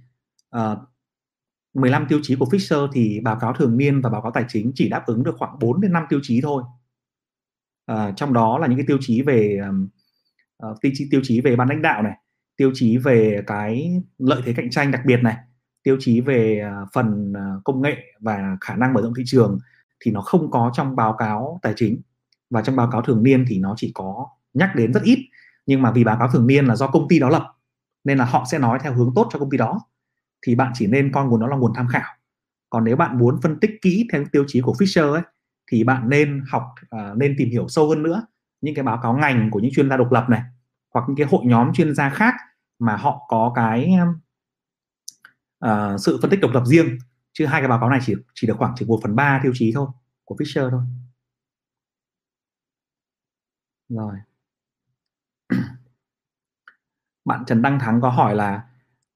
À, 0.51 0.77
15 1.75 2.07
tiêu 2.09 2.21
chí 2.23 2.37
của 2.37 2.47
Fisher 2.47 2.89
thì 2.93 3.21
báo 3.21 3.37
cáo 3.41 3.53
thường 3.53 3.77
niên 3.77 4.01
và 4.01 4.11
báo 4.11 4.23
cáo 4.23 4.33
tài 4.35 4.45
chính 4.49 4.73
chỉ 4.75 4.89
đáp 4.89 5.07
ứng 5.07 5.25
được 5.25 5.35
khoảng 5.39 5.59
4 5.59 5.81
đến 5.81 5.93
5 5.93 6.05
tiêu 6.09 6.21
chí 6.23 6.41
thôi. 6.43 6.63
À, 7.87 8.13
trong 8.17 8.33
đó 8.33 8.59
là 8.59 8.67
những 8.67 8.79
cái 8.79 8.87
tiêu 8.87 8.99
chí 9.01 9.23
về 9.23 9.61
uh, 9.69 9.91
ờ, 10.57 10.75
tiêu 10.81 10.93
chí 10.95 11.09
tiêu 11.11 11.21
chí 11.25 11.41
về 11.41 11.57
ban 11.57 11.69
lãnh 11.69 11.83
đạo 11.83 12.03
này, 12.03 12.13
tiêu 12.57 12.71
chí 12.75 12.97
về 12.97 13.43
cái 13.47 14.03
lợi 14.19 14.43
thế 14.45 14.53
cạnh 14.57 14.71
tranh 14.71 14.91
đặc 14.91 15.03
biệt 15.07 15.23
này, 15.23 15.37
tiêu 15.83 15.97
chí 16.01 16.21
về 16.21 16.63
uh, 16.83 16.89
phần 16.95 17.33
uh, 17.33 17.65
công 17.65 17.83
nghệ 17.83 17.97
và 18.21 18.57
khả 18.61 18.77
năng 18.77 18.95
mở 18.95 19.03
rộng 19.03 19.15
thị 19.17 19.23
trường 19.27 19.59
thì 20.05 20.11
nó 20.11 20.21
không 20.21 20.51
có 20.51 20.71
trong 20.75 20.97
báo 20.97 21.17
cáo 21.19 21.59
tài 21.63 21.73
chính 21.77 22.01
và 22.51 22.63
trong 22.63 22.77
báo 22.77 22.89
cáo 22.93 23.03
thường 23.03 23.23
niên 23.23 23.45
thì 23.49 23.59
nó 23.59 23.75
chỉ 23.77 23.93
có 23.95 24.27
nhắc 24.55 24.71
đến 24.77 24.93
rất 24.93 25.03
ít 25.03 25.19
nhưng 25.67 25.83
mà 25.83 25.93
vì 25.93 26.05
báo 26.05 26.17
cáo 26.19 26.29
thường 26.33 26.47
niên 26.47 26.67
là 26.67 26.77
do 26.77 26.87
công 26.87 27.09
ty 27.09 27.19
đó 27.19 27.29
lập 27.29 27.47
nên 28.05 28.19
là 28.19 28.25
họ 28.25 28.45
sẽ 28.51 28.59
nói 28.59 28.79
theo 28.83 28.95
hướng 28.95 29.13
tốt 29.15 29.29
cho 29.33 29.39
công 29.39 29.51
ty 29.51 29.59
đó 29.59 29.81
thì 30.43 30.55
bạn 30.55 30.73
chỉ 30.75 30.87
nên 30.87 31.13
coi 31.13 31.27
nguồn 31.27 31.41
đó 31.41 31.47
là 31.47 31.57
nguồn 31.57 31.73
tham 31.75 31.89
khảo. 31.89 32.17
Còn 32.71 32.85
nếu 32.85 32.97
bạn 32.97 33.19
muốn 33.19 33.41
phân 33.43 33.61
tích 33.61 33.71
kỹ 33.83 34.09
theo 34.13 34.25
tiêu 34.33 34.45
chí 34.47 34.61
của 34.61 34.73
Fisher 34.73 35.13
ấy 35.13 35.23
thì 35.71 35.85
bạn 35.85 36.09
nên 36.09 36.45
học 36.49 36.65
uh, 36.83 37.17
nên 37.17 37.35
tìm 37.39 37.51
hiểu 37.51 37.69
sâu 37.69 37.89
hơn 37.89 38.03
nữa 38.03 38.27
những 38.61 38.75
cái 38.75 38.83
báo 38.83 38.99
cáo 39.03 39.17
ngành 39.17 39.51
của 39.51 39.61
những 39.61 39.73
chuyên 39.75 39.91
gia 39.91 39.97
độc 39.97 40.13
lập 40.13 40.27
này 40.29 40.43
hoặc 40.95 41.05
những 41.09 41.17
cái 41.17 41.27
hội 41.31 41.41
nhóm 41.45 41.73
chuyên 41.73 41.95
gia 41.95 42.11
khác 42.11 42.35
mà 42.79 42.97
họ 42.97 43.27
có 43.29 43.53
cái 43.55 43.95
uh, 45.65 46.01
sự 46.01 46.19
phân 46.23 46.31
tích 46.31 46.41
độc 46.41 46.51
lập 46.55 46.63
riêng 46.67 46.99
chứ 47.33 47.47
hai 47.47 47.61
cái 47.61 47.69
báo 47.69 47.81
cáo 47.81 47.91
này 47.91 48.01
chỉ 48.03 48.15
chỉ 48.35 48.47
được 48.47 48.55
khoảng 48.59 48.75
chỉ 48.77 48.87
một 48.87 49.01
phần 49.03 49.17
ba 49.17 49.41
tiêu 49.43 49.53
chí 49.55 49.73
thôi 49.75 49.89
của 50.25 50.37
Fisher 50.39 50.71
thôi. 50.71 50.83
Rồi. 53.89 54.15
Bạn 57.25 57.45
Trần 57.47 57.63
Đăng 57.63 57.79
Thắng 57.79 58.01
có 58.01 58.11
hỏi 58.11 58.35
là 58.35 58.70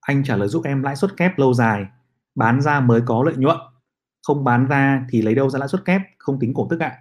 anh 0.05 0.25
trả 0.25 0.37
lời 0.37 0.49
giúp 0.49 0.65
em 0.65 0.83
lãi 0.83 0.97
suất 0.97 1.17
kép 1.17 1.39
lâu 1.39 1.55
dài 1.55 1.87
bán 2.35 2.61
ra 2.61 2.81
mới 2.81 3.01
có 3.07 3.23
lợi 3.27 3.37
nhuận. 3.37 3.57
Không 4.27 4.45
bán 4.45 4.67
ra 4.67 5.07
thì 5.11 5.23
lấy 5.23 5.35
đâu 5.35 5.51
ra 5.51 5.59
lãi 5.59 5.69
suất 5.69 5.85
kép? 5.85 6.03
Không 6.19 6.39
tính 6.39 6.55
cổ 6.55 6.67
tức 6.71 6.81
ạ. 6.81 6.99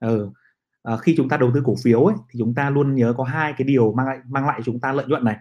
Ừ. 0.00 0.30
à, 0.82 0.96
khi 0.96 1.14
chúng 1.16 1.28
ta 1.28 1.36
đầu 1.36 1.50
tư 1.54 1.62
cổ 1.64 1.74
phiếu 1.84 2.04
ấy, 2.04 2.16
thì 2.30 2.38
chúng 2.38 2.54
ta 2.54 2.70
luôn 2.70 2.94
nhớ 2.94 3.14
có 3.16 3.24
hai 3.24 3.54
cái 3.58 3.64
điều 3.68 3.92
mang 3.92 4.06
lại 4.06 4.18
mang 4.28 4.46
lại 4.46 4.60
chúng 4.64 4.80
ta 4.80 4.92
lợi 4.92 5.06
nhuận 5.06 5.24
này. 5.24 5.36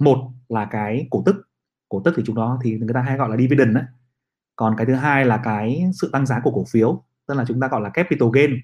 Một 0.00 0.18
là 0.48 0.64
cái 0.70 1.06
cổ 1.10 1.22
tức. 1.26 1.36
Cổ 1.88 2.02
tức 2.04 2.14
thì 2.16 2.22
chúng 2.26 2.36
đó 2.36 2.58
thì 2.62 2.78
người 2.78 2.94
ta 2.94 3.00
hay 3.00 3.16
gọi 3.16 3.28
là 3.30 3.36
dividend 3.36 3.74
đấy 3.74 3.84
còn 4.56 4.74
cái 4.76 4.86
thứ 4.86 4.94
hai 4.94 5.24
là 5.24 5.40
cái 5.44 5.84
sự 6.00 6.10
tăng 6.12 6.26
giá 6.26 6.40
của 6.44 6.50
cổ 6.50 6.64
phiếu 6.70 7.04
tức 7.28 7.34
là 7.34 7.44
chúng 7.48 7.60
ta 7.60 7.68
gọi 7.68 7.80
là 7.80 7.90
capital 7.90 8.28
gain. 8.32 8.60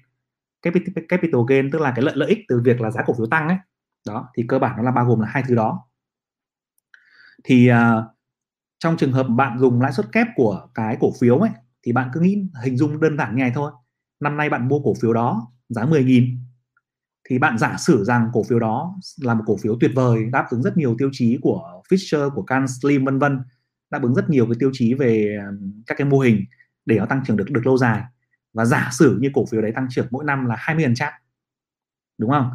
Capital, 0.61 1.05
capital 1.09 1.41
gain 1.47 1.71
tức 1.71 1.81
là 1.81 1.93
cái 1.95 2.05
lợi 2.05 2.15
lợi 2.17 2.29
ích 2.29 2.39
từ 2.47 2.61
việc 2.65 2.81
là 2.81 2.91
giá 2.91 3.01
cổ 3.05 3.13
phiếu 3.13 3.27
tăng 3.27 3.47
ấy. 3.47 3.57
Đó 4.07 4.29
thì 4.37 4.45
cơ 4.47 4.59
bản 4.59 4.77
nó 4.77 4.83
là 4.83 4.91
bao 4.91 5.05
gồm 5.05 5.19
là 5.19 5.27
hai 5.27 5.43
thứ 5.47 5.55
đó 5.55 5.88
thì 7.43 7.71
uh, 7.71 7.75
trong 8.79 8.97
trường 8.97 9.11
hợp 9.11 9.23
bạn 9.23 9.59
dùng 9.59 9.81
lãi 9.81 9.93
suất 9.93 10.11
kép 10.11 10.27
của 10.35 10.67
cái 10.73 10.97
cổ 10.99 11.11
phiếu 11.19 11.37
ấy 11.37 11.51
thì 11.83 11.91
bạn 11.91 12.09
cứ 12.13 12.19
nghĩ 12.19 12.43
hình 12.63 12.77
dung 12.77 12.99
đơn 12.99 13.17
giản 13.17 13.35
như 13.35 13.41
này 13.41 13.51
thôi. 13.55 13.71
Năm 14.19 14.37
nay 14.37 14.49
bạn 14.49 14.67
mua 14.67 14.79
cổ 14.79 14.93
phiếu 15.01 15.13
đó 15.13 15.51
giá 15.69 15.85
10.000 15.85 16.37
thì 17.29 17.39
bạn 17.39 17.57
giả 17.57 17.77
sử 17.77 18.03
rằng 18.03 18.29
cổ 18.33 18.43
phiếu 18.43 18.59
đó 18.59 18.95
là 19.21 19.33
một 19.33 19.43
cổ 19.47 19.57
phiếu 19.57 19.77
tuyệt 19.79 19.91
vời 19.95 20.25
đáp 20.31 20.45
ứng 20.49 20.63
rất 20.63 20.77
nhiều 20.77 20.95
tiêu 20.97 21.09
chí 21.11 21.37
của 21.41 21.81
Fisher 21.89 22.29
của 22.29 22.41
Can 22.41 22.65
Slim 22.67 23.05
vân 23.05 23.19
vân 23.19 23.41
đáp 23.89 24.01
ứng 24.01 24.13
rất 24.13 24.29
nhiều 24.29 24.45
cái 24.45 24.55
tiêu 24.59 24.69
chí 24.73 24.93
về 24.93 25.37
à, 25.39 25.47
các 25.87 25.97
cái 25.97 26.07
mô 26.07 26.19
hình 26.19 26.45
để 26.85 26.97
nó 26.97 27.05
tăng 27.05 27.23
trưởng 27.25 27.37
được 27.37 27.51
được 27.51 27.65
lâu 27.65 27.77
dài. 27.77 28.03
Và 28.53 28.65
giả 28.65 28.89
sử 28.91 29.17
như 29.21 29.29
cổ 29.33 29.45
phiếu 29.45 29.61
đấy 29.61 29.71
tăng 29.75 29.87
trưởng 29.89 30.07
mỗi 30.11 30.23
năm 30.25 30.45
là 30.45 30.55
20% 30.55 31.11
đúng 32.17 32.29
không? 32.29 32.49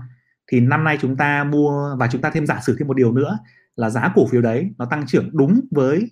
Thì 0.47 0.61
năm 0.61 0.85
nay 0.85 0.99
chúng 1.01 1.17
ta 1.17 1.45
mua 1.45 1.97
và 1.97 2.09
chúng 2.09 2.21
ta 2.21 2.31
thêm 2.31 2.47
giả 2.47 2.61
sử 2.61 2.77
thêm 2.79 2.89
một 2.89 2.95
điều 2.95 3.13
nữa 3.13 3.39
là 3.77 3.91
giá 3.91 4.13
cổ 4.15 4.27
phiếu 4.27 4.43
đấy 4.43 4.71
nó 4.79 4.85
tăng 4.85 5.07
trưởng 5.07 5.31
đúng 5.33 5.61
với 5.71 6.11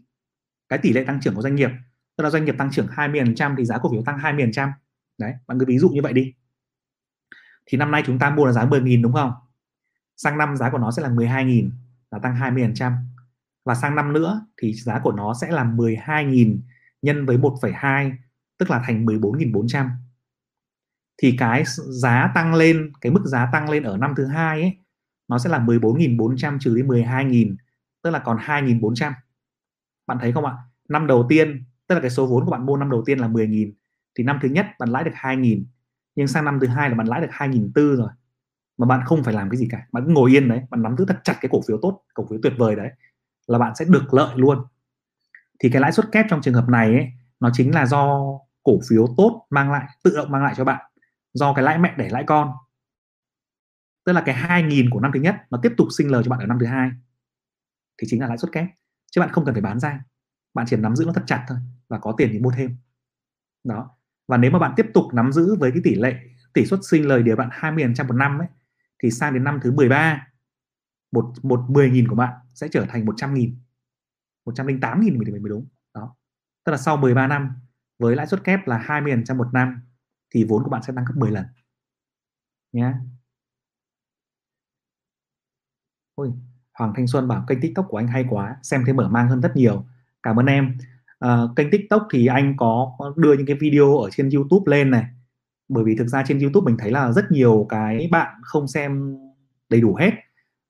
cái 0.69 0.79
tỷ 0.79 0.93
lệ 0.93 1.05
tăng 1.05 1.21
trưởng 1.21 1.35
của 1.35 1.43
doanh 1.43 1.55
nghiệp. 1.55 1.71
Tức 2.17 2.25
là 2.25 2.31
doanh 2.31 2.45
nghiệp 2.45 2.55
tăng 2.59 2.71
trưởng 2.71 2.87
20% 2.87 3.57
thì 3.57 3.65
giá 3.65 3.79
cổ 3.79 3.91
phiếu 3.93 4.03
tăng 4.03 4.19
20% 4.19 4.71
đấy 5.19 5.35
bạn 5.47 5.59
cứ 5.59 5.67
ví 5.67 5.79
dụ 5.79 5.89
như 5.89 6.03
vậy 6.03 6.13
đi. 6.13 6.35
Thì 7.67 7.79
năm 7.79 7.91
nay 7.91 8.03
chúng 8.07 8.19
ta 8.19 8.31
mua 8.31 8.47
là 8.47 8.53
giá 8.53 8.65
10.000 8.65 9.03
đúng 9.03 9.13
không? 9.13 9.33
Sang 10.17 10.39
năm 10.39 10.57
giá 10.57 10.71
của 10.71 10.79
nó 10.79 10.91
sẽ 10.91 11.03
là 11.03 11.09
12.000 11.09 11.71
là 12.11 12.19
tăng 12.19 12.35
20% 12.35 12.93
và 13.65 13.75
sang 13.75 13.95
năm 13.95 14.13
nữa 14.13 14.47
thì 14.57 14.75
giá 14.75 14.99
của 14.99 15.13
nó 15.13 15.35
sẽ 15.35 15.51
là 15.51 15.65
12.000 15.65 16.59
nhân 17.03 17.27
với 17.27 17.39
1,2 17.39 18.13
tức 18.59 18.71
là 18.71 18.83
thành 18.87 19.07
14.400 19.07 19.89
thì 21.19 21.35
cái 21.39 21.65
giá 21.91 22.33
tăng 22.35 22.55
lên 22.55 22.93
cái 23.01 23.13
mức 23.13 23.23
giá 23.25 23.49
tăng 23.53 23.71
lên 23.71 23.83
ở 23.83 23.97
năm 23.97 24.15
thứ 24.17 24.27
hai 24.27 24.61
ấy 24.61 24.79
nó 25.29 25.39
sẽ 25.39 25.51
là 25.51 25.59
14.400 25.59 26.59
trừ 26.61 26.77
đi 26.77 26.83
12.000 26.83 27.57
tức 28.03 28.11
là 28.11 28.19
còn 28.19 28.37
2.400 28.37 29.13
bạn 30.07 30.19
thấy 30.21 30.33
không 30.33 30.45
ạ? 30.45 30.53
Năm 30.89 31.07
đầu 31.07 31.27
tiên 31.29 31.65
tức 31.87 31.95
là 31.95 32.01
cái 32.01 32.11
số 32.11 32.27
vốn 32.27 32.45
của 32.45 32.51
bạn 32.51 32.67
mua 32.67 32.77
năm 32.77 32.91
đầu 32.91 33.03
tiên 33.07 33.19
là 33.19 33.29
10.000 33.29 33.73
thì 34.19 34.25
năm 34.25 34.39
thứ 34.43 34.49
nhất 34.49 34.67
bạn 34.79 34.89
lãi 34.89 35.05
được 35.05 35.15
2.000 35.15 35.65
nhưng 36.15 36.29
sang 36.29 36.45
năm 36.45 36.59
thứ 36.61 36.67
hai 36.67 36.91
là 36.91 36.95
bạn 36.95 37.07
lãi 37.07 37.21
được 37.21 37.31
2.400 37.31 37.97
rồi. 37.97 38.09
Mà 38.79 38.87
bạn 38.87 39.01
không 39.05 39.25
phải 39.25 39.35
làm 39.35 39.51
cái 39.51 39.57
gì 39.57 39.69
cả 39.71 39.87
bạn 39.93 40.05
cứ 40.07 40.13
ngồi 40.13 40.31
yên 40.31 40.49
đấy 40.49 40.63
bạn 40.71 40.83
nắm 40.83 40.97
giữ 40.97 41.05
thật 41.09 41.21
chặt 41.25 41.35
cái 41.41 41.49
cổ 41.53 41.61
phiếu 41.69 41.79
tốt 41.83 42.03
cổ 42.15 42.27
phiếu 42.31 42.39
tuyệt 42.43 42.53
vời 42.59 42.77
đấy 42.77 42.91
là 43.47 43.59
bạn 43.59 43.75
sẽ 43.75 43.85
được 43.89 44.15
lợi 44.15 44.37
luôn. 44.37 44.59
Thì 45.61 45.71
cái 45.71 45.83
lãi 45.83 45.93
suất 45.93 46.13
kép 46.13 46.27
trong 46.31 46.43
trường 46.43 46.55
hợp 46.55 46.69
này 46.69 46.87
ấy, 46.87 47.09
nó 47.41 47.51
chính 47.53 47.75
là 47.75 47.87
do 47.87 48.23
cổ 48.63 48.79
phiếu 48.89 49.07
tốt 49.17 49.47
mang 49.51 49.71
lại 49.71 49.87
tự 50.05 50.17
động 50.17 50.31
mang 50.31 50.43
lại 50.43 50.55
cho 50.57 50.65
bạn 50.65 50.92
do 51.35 51.55
cái 51.55 51.65
lãi 51.65 51.79
mẹ 51.79 51.95
để 51.99 52.09
lãi 52.09 52.25
con. 52.27 52.53
Tức 54.05 54.13
là 54.13 54.23
cái 54.27 54.35
2.000 54.35 54.89
của 54.91 55.01
năm 55.01 55.11
thứ 55.15 55.21
nhất 55.21 55.37
nó 55.51 55.59
tiếp 55.63 55.73
tục 55.77 55.89
sinh 55.99 56.11
lời 56.11 56.23
cho 56.25 56.31
bạn 56.31 56.41
ở 56.41 56.47
năm 56.47 56.59
thứ 56.61 56.67
hai, 56.67 56.91
thì 57.99 58.07
chính 58.11 58.21
là 58.21 58.27
lãi 58.27 58.39
suất 58.39 58.53
kép. 58.53 58.67
Chứ 59.11 59.21
bạn 59.21 59.31
không 59.33 59.45
cần 59.45 59.55
phải 59.55 59.63
bán 59.63 59.81
ra, 59.81 60.05
bạn 60.55 60.67
chỉ 60.69 60.77
nắm 60.77 60.97
giữ 60.97 61.05
nó 61.05 61.13
thật 61.13 61.25
chặt 61.27 61.45
thôi 61.49 61.59
và 61.89 61.99
có 61.99 62.15
tiền 62.17 62.29
thì 62.33 62.39
mua 62.39 62.51
thêm. 62.57 62.77
Đó. 63.65 63.91
Và 64.29 64.37
nếu 64.37 64.51
mà 64.51 64.59
bạn 64.59 64.73
tiếp 64.77 64.87
tục 64.95 65.05
nắm 65.13 65.33
giữ 65.33 65.55
với 65.55 65.71
cái 65.71 65.81
tỷ 65.85 65.95
lệ, 65.95 66.17
tỷ 66.53 66.67
suất 66.67 66.81
sinh 66.91 67.09
lời 67.09 67.23
đều 67.23 67.37
bạn 67.37 67.49
20% 67.53 68.07
một 68.07 68.15
năm 68.15 68.39
ấy, 68.39 68.49
thì 69.03 69.11
sang 69.11 69.35
đến 69.35 69.45
năm 69.45 69.61
thứ 69.63 69.73
13 69.73 70.27
một 71.13 71.33
một 71.43 71.61
10.000 71.69 72.09
của 72.09 72.15
bạn 72.15 72.35
sẽ 72.55 72.69
trở 72.69 72.87
thành 72.89 73.05
100.000 73.05 73.55
108.000 74.45 75.19
mới 75.19 75.41
mới 75.41 75.51
đúng. 75.51 75.67
Đó. 75.95 76.17
Tức 76.65 76.73
là 76.73 76.79
sau 76.79 76.97
13 76.97 77.27
năm, 77.27 77.57
với 77.99 78.17
lãi 78.17 78.27
suất 78.27 78.45
kép 78.45 78.69
là 78.69 78.79
20% 78.79 79.37
một 79.37 79.49
năm 79.53 79.83
thì 80.33 80.45
vốn 80.45 80.63
của 80.65 80.71
bạn 80.71 80.83
sẽ 80.83 80.93
tăng 80.97 81.05
gấp 81.05 81.15
10 81.17 81.31
lần. 81.31 81.45
Nhé 82.73 82.93
Ôi, 86.15 86.33
Hoàng 86.75 86.93
Thanh 86.97 87.07
Xuân 87.07 87.29
bảo 87.29 87.45
kênh 87.49 87.61
TikTok 87.61 87.87
của 87.89 87.97
anh 87.97 88.09
hay 88.09 88.25
quá 88.31 88.57
xem 88.63 88.83
thấy 88.85 88.95
mở 88.95 89.09
mang 89.09 89.29
hơn 89.29 89.41
rất 89.41 89.57
nhiều. 89.57 89.85
Cảm 90.23 90.37
ơn 90.37 90.47
em. 90.47 90.79
À, 91.19 91.43
kênh 91.57 91.71
tiktok 91.71 92.03
thì 92.13 92.27
anh 92.27 92.55
có 92.57 92.99
đưa 93.17 93.35
những 93.35 93.47
cái 93.47 93.57
video 93.61 93.99
ở 93.99 94.11
trên 94.11 94.31
youtube 94.31 94.71
lên 94.77 94.91
này. 94.91 95.05
Bởi 95.69 95.85
vì 95.85 95.97
thực 95.97 96.07
ra 96.09 96.25
trên 96.27 96.39
youtube 96.39 96.65
mình 96.65 96.77
thấy 96.79 96.91
là 96.91 97.13
rất 97.13 97.31
nhiều 97.31 97.67
cái 97.69 98.09
bạn 98.11 98.41
không 98.43 98.69
xem 98.69 99.17
đầy 99.69 99.81
đủ 99.81 99.95
hết 99.95 100.11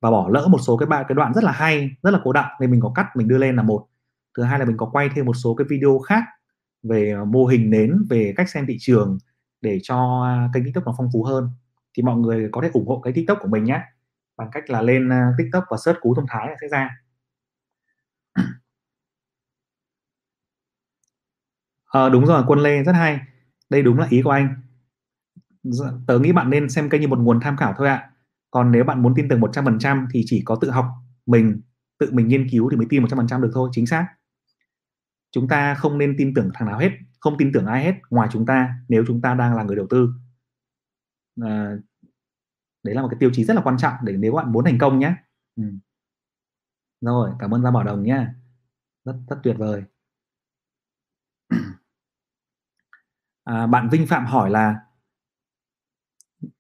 và 0.00 0.10
bỏ 0.10 0.28
lỡ 0.32 0.48
một 0.50 0.58
số 0.58 0.76
cái 0.76 0.86
bạn 0.86 1.04
cái 1.08 1.14
đoạn 1.14 1.34
rất 1.34 1.44
là 1.44 1.52
hay 1.52 1.90
rất 2.02 2.10
là 2.10 2.20
cố 2.24 2.32
đọng 2.32 2.50
nên 2.60 2.70
mình 2.70 2.80
có 2.80 2.92
cắt 2.94 3.06
mình 3.16 3.28
đưa 3.28 3.38
lên 3.38 3.56
là 3.56 3.62
một. 3.62 3.86
Thứ 4.36 4.42
hai 4.42 4.58
là 4.58 4.64
mình 4.64 4.76
có 4.76 4.90
quay 4.92 5.08
thêm 5.14 5.26
một 5.26 5.34
số 5.34 5.54
cái 5.54 5.66
video 5.70 5.98
khác 5.98 6.22
về 6.82 7.14
mô 7.28 7.46
hình 7.46 7.70
nến 7.70 8.06
về 8.10 8.34
cách 8.36 8.48
xem 8.48 8.66
thị 8.66 8.76
trường 8.80 9.18
để 9.62 9.78
cho 9.82 10.26
kênh 10.54 10.64
tiktok 10.64 10.86
nó 10.86 10.94
phong 10.98 11.08
phú 11.12 11.24
hơn. 11.24 11.50
Thì 11.96 12.02
mọi 12.02 12.16
người 12.16 12.48
có 12.52 12.60
thể 12.62 12.70
ủng 12.74 12.88
hộ 12.88 13.00
cái 13.04 13.12
tiktok 13.12 13.38
của 13.42 13.48
mình 13.48 13.64
nhé 13.64 13.80
bằng 14.36 14.48
cách 14.52 14.70
là 14.70 14.82
lên 14.82 15.08
ờ, 15.10 15.16
tiktok 15.38 15.64
và 15.70 15.76
search 15.76 16.00
cú 16.00 16.14
thông 16.14 16.26
thái 16.28 16.48
là 16.48 16.54
sẽ 16.60 16.68
ra. 16.68 16.90
À, 21.92 22.08
đúng 22.08 22.26
rồi 22.26 22.42
quân 22.46 22.58
lê 22.60 22.82
rất 22.82 22.92
hay. 22.92 23.20
Đây 23.70 23.82
đúng 23.82 23.98
là 23.98 24.06
ý 24.10 24.22
của 24.22 24.30
anh. 24.30 24.54
Dạ, 25.64 25.86
tớ 26.06 26.18
nghĩ 26.18 26.32
bạn 26.32 26.50
nên 26.50 26.68
xem 26.70 26.88
kênh 26.90 27.00
như 27.00 27.08
một 27.08 27.18
nguồn 27.18 27.40
tham 27.40 27.56
khảo 27.56 27.74
thôi 27.78 27.88
ạ. 27.88 28.10
Còn 28.50 28.72
nếu 28.72 28.84
bạn 28.84 29.02
muốn 29.02 29.14
tin 29.16 29.28
tưởng 29.28 29.40
100% 29.40 30.06
thì 30.12 30.22
chỉ 30.26 30.42
có 30.44 30.56
tự 30.60 30.70
học 30.70 30.86
mình 31.26 31.60
tự 31.98 32.10
mình 32.12 32.28
nghiên 32.28 32.48
cứu 32.50 32.70
thì 32.70 32.76
mới 32.76 32.86
tin 32.90 33.02
100% 33.02 33.42
được 33.42 33.50
thôi 33.54 33.68
chính 33.72 33.86
xác 33.86 34.06
chúng 35.32 35.48
ta 35.48 35.74
không 35.74 35.98
nên 35.98 36.14
tin 36.18 36.34
tưởng 36.34 36.50
thằng 36.54 36.68
nào 36.68 36.78
hết 36.78 36.90
không 37.20 37.38
tin 37.38 37.50
tưởng 37.54 37.66
ai 37.66 37.84
hết 37.84 37.94
ngoài 38.10 38.28
chúng 38.32 38.46
ta 38.46 38.74
nếu 38.88 39.04
chúng 39.06 39.20
ta 39.20 39.34
đang 39.34 39.56
là 39.56 39.62
người 39.62 39.76
đầu 39.76 39.86
tư 39.90 40.08
à, 41.42 41.76
đấy 42.82 42.94
là 42.94 43.02
một 43.02 43.08
cái 43.10 43.16
tiêu 43.20 43.30
chí 43.32 43.44
rất 43.44 43.54
là 43.54 43.62
quan 43.64 43.78
trọng 43.78 43.94
để 44.02 44.16
nếu 44.16 44.32
bạn 44.32 44.52
muốn 44.52 44.64
thành 44.64 44.78
công 44.78 44.98
nhé 44.98 45.14
ừ. 45.56 45.62
rồi 47.00 47.30
cảm 47.38 47.54
ơn 47.54 47.62
gia 47.62 47.70
bảo 47.70 47.84
đồng 47.84 48.02
nhé 48.02 48.26
rất 49.04 49.14
rất 49.28 49.36
tuyệt 49.42 49.56
vời 49.58 49.82
à, 53.44 53.66
bạn 53.66 53.88
Vinh 53.88 54.06
Phạm 54.06 54.26
hỏi 54.26 54.50
là 54.50 54.76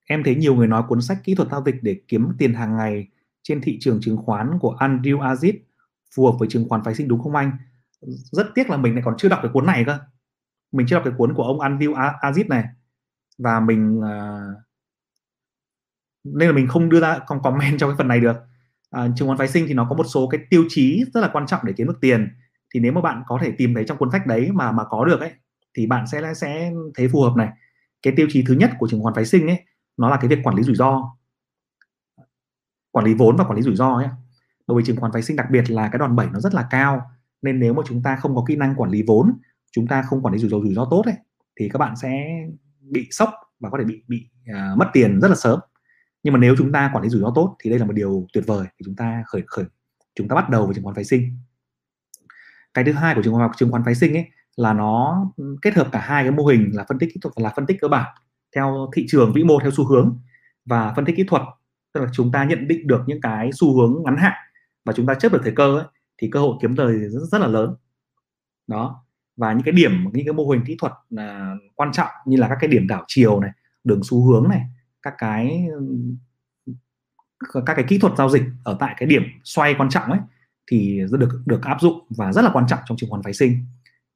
em 0.04 0.22
thấy 0.24 0.34
nhiều 0.34 0.54
người 0.54 0.66
nói 0.66 0.82
cuốn 0.88 1.02
sách 1.02 1.18
kỹ 1.24 1.34
thuật 1.34 1.48
giao 1.50 1.64
dịch 1.64 1.76
để 1.82 2.00
kiếm 2.08 2.28
tiền 2.38 2.54
hàng 2.54 2.76
ngày 2.76 3.08
trên 3.42 3.60
thị 3.60 3.78
trường 3.80 3.98
chứng 4.00 4.16
khoán 4.16 4.58
của 4.60 4.76
Andrew 4.80 5.18
Aziz 5.18 5.58
phù 6.14 6.26
hợp 6.26 6.36
với 6.38 6.48
chứng 6.48 6.68
khoán 6.68 6.84
phái 6.84 6.94
sinh 6.94 7.08
đúng 7.08 7.22
không 7.22 7.34
anh? 7.34 7.52
Rất 8.32 8.46
tiếc 8.54 8.70
là 8.70 8.76
mình 8.76 8.94
lại 8.94 9.02
còn 9.04 9.14
chưa 9.18 9.28
đọc 9.28 9.38
cái 9.42 9.50
cuốn 9.54 9.66
này 9.66 9.84
cơ. 9.86 9.98
Mình 10.72 10.86
chưa 10.86 10.96
đọc 10.96 11.04
cái 11.04 11.14
cuốn 11.16 11.34
của 11.34 11.42
ông 11.42 11.58
Andrew 11.58 11.94
Aziz 12.20 12.48
này. 12.48 12.64
Và 13.38 13.60
mình 13.60 13.98
uh, 13.98 14.62
nên 16.24 16.48
là 16.48 16.54
mình 16.54 16.68
không 16.68 16.88
đưa 16.88 17.00
ra 17.00 17.18
còn 17.26 17.42
comment 17.42 17.74
trong 17.78 17.90
cái 17.90 17.96
phần 17.98 18.08
này 18.08 18.20
được. 18.20 18.36
À, 18.90 19.08
chứng 19.16 19.28
khoán 19.28 19.38
phái 19.38 19.48
sinh 19.48 19.64
thì 19.68 19.74
nó 19.74 19.86
có 19.90 19.96
một 19.96 20.04
số 20.04 20.28
cái 20.28 20.40
tiêu 20.50 20.64
chí 20.68 21.04
rất 21.14 21.20
là 21.20 21.30
quan 21.32 21.46
trọng 21.46 21.60
để 21.64 21.72
kiếm 21.76 21.86
được 21.86 21.98
tiền. 22.00 22.28
Thì 22.74 22.80
nếu 22.80 22.92
mà 22.92 23.00
bạn 23.00 23.22
có 23.26 23.38
thể 23.42 23.52
tìm 23.58 23.74
thấy 23.74 23.84
trong 23.84 23.98
cuốn 23.98 24.10
sách 24.10 24.26
đấy 24.26 24.50
mà 24.52 24.72
mà 24.72 24.84
có 24.84 25.04
được 25.04 25.20
ấy 25.20 25.32
thì 25.74 25.86
bạn 25.86 26.06
sẽ 26.06 26.34
sẽ 26.34 26.72
thấy 26.94 27.08
phù 27.08 27.22
hợp 27.22 27.36
này. 27.36 27.48
Cái 28.02 28.12
tiêu 28.16 28.26
chí 28.30 28.44
thứ 28.46 28.54
nhất 28.54 28.70
của 28.78 28.88
chứng 28.88 29.02
khoán 29.02 29.14
phái 29.14 29.24
sinh 29.24 29.46
ấy 29.46 29.58
nó 29.96 30.10
là 30.10 30.16
cái 30.20 30.28
việc 30.28 30.38
quản 30.42 30.56
lý 30.56 30.62
rủi 30.62 30.76
ro. 30.76 31.16
Quản 32.90 33.06
lý 33.06 33.14
vốn 33.14 33.36
và 33.36 33.44
quản 33.44 33.56
lý 33.56 33.62
rủi 33.62 33.76
ro 33.76 33.94
ấy 33.94 34.08
bởi 34.66 34.78
vì 34.78 34.84
chứng 34.84 34.96
khoán 34.96 35.12
phái 35.12 35.22
sinh 35.22 35.36
đặc 35.36 35.46
biệt 35.50 35.70
là 35.70 35.88
cái 35.92 35.98
đòn 35.98 36.16
bẩy 36.16 36.26
nó 36.32 36.40
rất 36.40 36.54
là 36.54 36.66
cao 36.70 37.11
nên 37.42 37.60
nếu 37.60 37.74
mà 37.74 37.82
chúng 37.86 38.02
ta 38.02 38.16
không 38.16 38.36
có 38.36 38.44
kỹ 38.48 38.56
năng 38.56 38.74
quản 38.76 38.90
lý 38.90 39.02
vốn 39.06 39.32
chúng 39.72 39.86
ta 39.86 40.02
không 40.02 40.22
quản 40.22 40.34
lý 40.34 40.40
rủi 40.40 40.50
ro 40.50 40.60
rủi 40.60 40.74
ro 40.74 40.88
tốt 40.90 41.02
ấy 41.04 41.14
thì 41.60 41.68
các 41.68 41.78
bạn 41.78 41.96
sẽ 41.96 42.10
bị 42.80 43.08
sốc 43.10 43.30
và 43.60 43.70
có 43.70 43.78
thể 43.78 43.84
bị 43.84 44.02
bị 44.08 44.28
uh, 44.50 44.78
mất 44.78 44.86
tiền 44.92 45.20
rất 45.20 45.28
là 45.28 45.34
sớm. 45.34 45.60
Nhưng 46.22 46.34
mà 46.34 46.40
nếu 46.40 46.54
chúng 46.58 46.72
ta 46.72 46.90
quản 46.92 47.02
lý 47.04 47.08
rủi 47.10 47.20
ro 47.20 47.32
tốt 47.34 47.56
thì 47.62 47.70
đây 47.70 47.78
là 47.78 47.86
một 47.86 47.92
điều 47.92 48.26
tuyệt 48.32 48.44
vời 48.46 48.66
thì 48.78 48.82
chúng 48.84 48.96
ta 48.96 49.22
khởi 49.26 49.42
khởi 49.46 49.64
chúng 50.14 50.28
ta 50.28 50.34
bắt 50.34 50.50
đầu 50.50 50.66
với 50.66 50.74
chứng 50.74 50.84
khoán 50.84 50.94
phái 50.94 51.04
sinh. 51.04 51.38
Cái 52.74 52.84
thứ 52.84 52.92
hai 52.92 53.14
của 53.14 53.22
chứng 53.22 53.34
khoán 53.34 53.50
chứng 53.56 53.70
khoán 53.70 53.84
phái 53.84 53.94
sinh 53.94 54.16
ấy 54.16 54.24
là 54.56 54.72
nó 54.72 55.24
kết 55.62 55.74
hợp 55.74 55.88
cả 55.92 56.00
hai 56.00 56.24
cái 56.24 56.32
mô 56.32 56.46
hình 56.46 56.70
là 56.72 56.84
phân 56.88 56.98
tích 56.98 57.10
kỹ 57.14 57.20
thuật 57.22 57.34
và 57.36 57.42
là 57.42 57.52
phân 57.56 57.66
tích 57.66 57.76
cơ 57.80 57.88
bản 57.88 58.14
theo 58.56 58.90
thị 58.94 59.06
trường 59.08 59.32
vĩ 59.32 59.44
mô 59.44 59.60
theo 59.60 59.70
xu 59.70 59.86
hướng 59.86 60.18
và 60.64 60.92
phân 60.96 61.04
tích 61.04 61.16
kỹ 61.16 61.24
thuật. 61.28 61.42
Tức 61.92 62.00
là 62.00 62.06
chúng 62.12 62.32
ta 62.32 62.44
nhận 62.44 62.68
định 62.68 62.86
được 62.86 63.00
những 63.06 63.20
cái 63.20 63.50
xu 63.52 63.76
hướng 63.76 64.02
ngắn 64.04 64.16
hạn 64.16 64.32
và 64.84 64.92
chúng 64.92 65.06
ta 65.06 65.14
chấp 65.14 65.32
được 65.32 65.40
thời 65.42 65.52
cơ 65.56 65.78
ấy, 65.78 65.86
thì 66.22 66.28
cơ 66.32 66.40
hội 66.40 66.56
kiếm 66.60 66.74
lời 66.74 66.98
rất, 67.08 67.20
rất 67.20 67.40
là 67.40 67.46
lớn. 67.46 67.74
Đó. 68.66 69.04
Và 69.36 69.52
những 69.52 69.62
cái 69.62 69.72
điểm 69.72 69.92
những 70.12 70.26
cái 70.26 70.32
mô 70.32 70.48
hình 70.48 70.62
kỹ 70.66 70.76
thuật 70.78 70.92
là 71.10 71.54
quan 71.74 71.92
trọng 71.92 72.10
như 72.26 72.36
là 72.36 72.48
các 72.48 72.58
cái 72.60 72.70
điểm 72.70 72.86
đảo 72.86 73.04
chiều 73.08 73.40
này 73.40 73.50
đường 73.84 74.00
xu 74.04 74.26
hướng 74.26 74.48
này 74.48 74.62
các 75.02 75.14
cái 75.18 75.66
các 77.66 77.74
cái 77.74 77.84
kỹ 77.88 77.98
thuật 77.98 78.12
giao 78.18 78.28
dịch 78.28 78.42
ở 78.64 78.76
tại 78.80 78.94
cái 78.98 79.06
điểm 79.06 79.22
xoay 79.44 79.74
quan 79.78 79.88
trọng 79.90 80.10
ấy 80.10 80.20
thì 80.70 81.00
được 81.10 81.42
được 81.46 81.62
áp 81.62 81.80
dụng 81.80 82.06
và 82.10 82.32
rất 82.32 82.42
là 82.42 82.50
quan 82.52 82.66
trọng 82.68 82.78
trong 82.84 82.96
chứng 82.96 83.10
khoán 83.10 83.22
phái 83.22 83.32
sinh. 83.32 83.66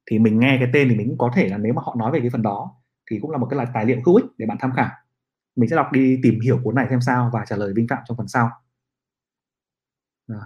Thì 0.05 0.19
mình 0.19 0.39
nghe 0.39 0.57
cái 0.59 0.69
tên 0.73 0.89
thì 0.89 0.95
mình 0.95 1.07
cũng 1.07 1.17
có 1.17 1.31
thể 1.35 1.49
là 1.49 1.57
nếu 1.57 1.73
mà 1.73 1.81
họ 1.85 1.95
nói 1.99 2.11
về 2.11 2.19
cái 2.19 2.29
phần 2.29 2.41
đó 2.41 2.75
thì 3.11 3.19
cũng 3.21 3.31
là 3.31 3.37
một 3.37 3.47
cái 3.49 3.57
là 3.57 3.65
tài 3.73 3.85
liệu 3.85 4.01
hữu 4.05 4.15
ích 4.15 4.25
để 4.37 4.45
bạn 4.45 4.57
tham 4.59 4.71
khảo. 4.75 4.89
Mình 5.55 5.69
sẽ 5.69 5.75
đọc 5.75 5.91
đi 5.91 6.19
tìm 6.23 6.39
hiểu 6.39 6.59
cuốn 6.63 6.75
này 6.75 6.87
xem 6.89 7.01
sao 7.01 7.29
và 7.33 7.45
trả 7.45 7.55
lời 7.55 7.73
Vinh 7.75 7.87
Phạm 7.87 7.99
trong 8.07 8.17
phần 8.17 8.27
sau. 8.27 8.51
Rồi. 10.27 10.41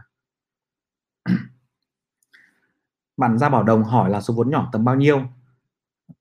Bạn 3.22 3.38
ra 3.38 3.50
bảo 3.50 3.64
đồng 3.64 3.84
hỏi 3.84 4.10
là 4.10 4.22
số 4.22 4.34
vốn 4.34 4.50
nhỏ 4.50 4.70
tầm 4.72 4.86
bao 4.86 4.96
nhiêu? 4.96 5.22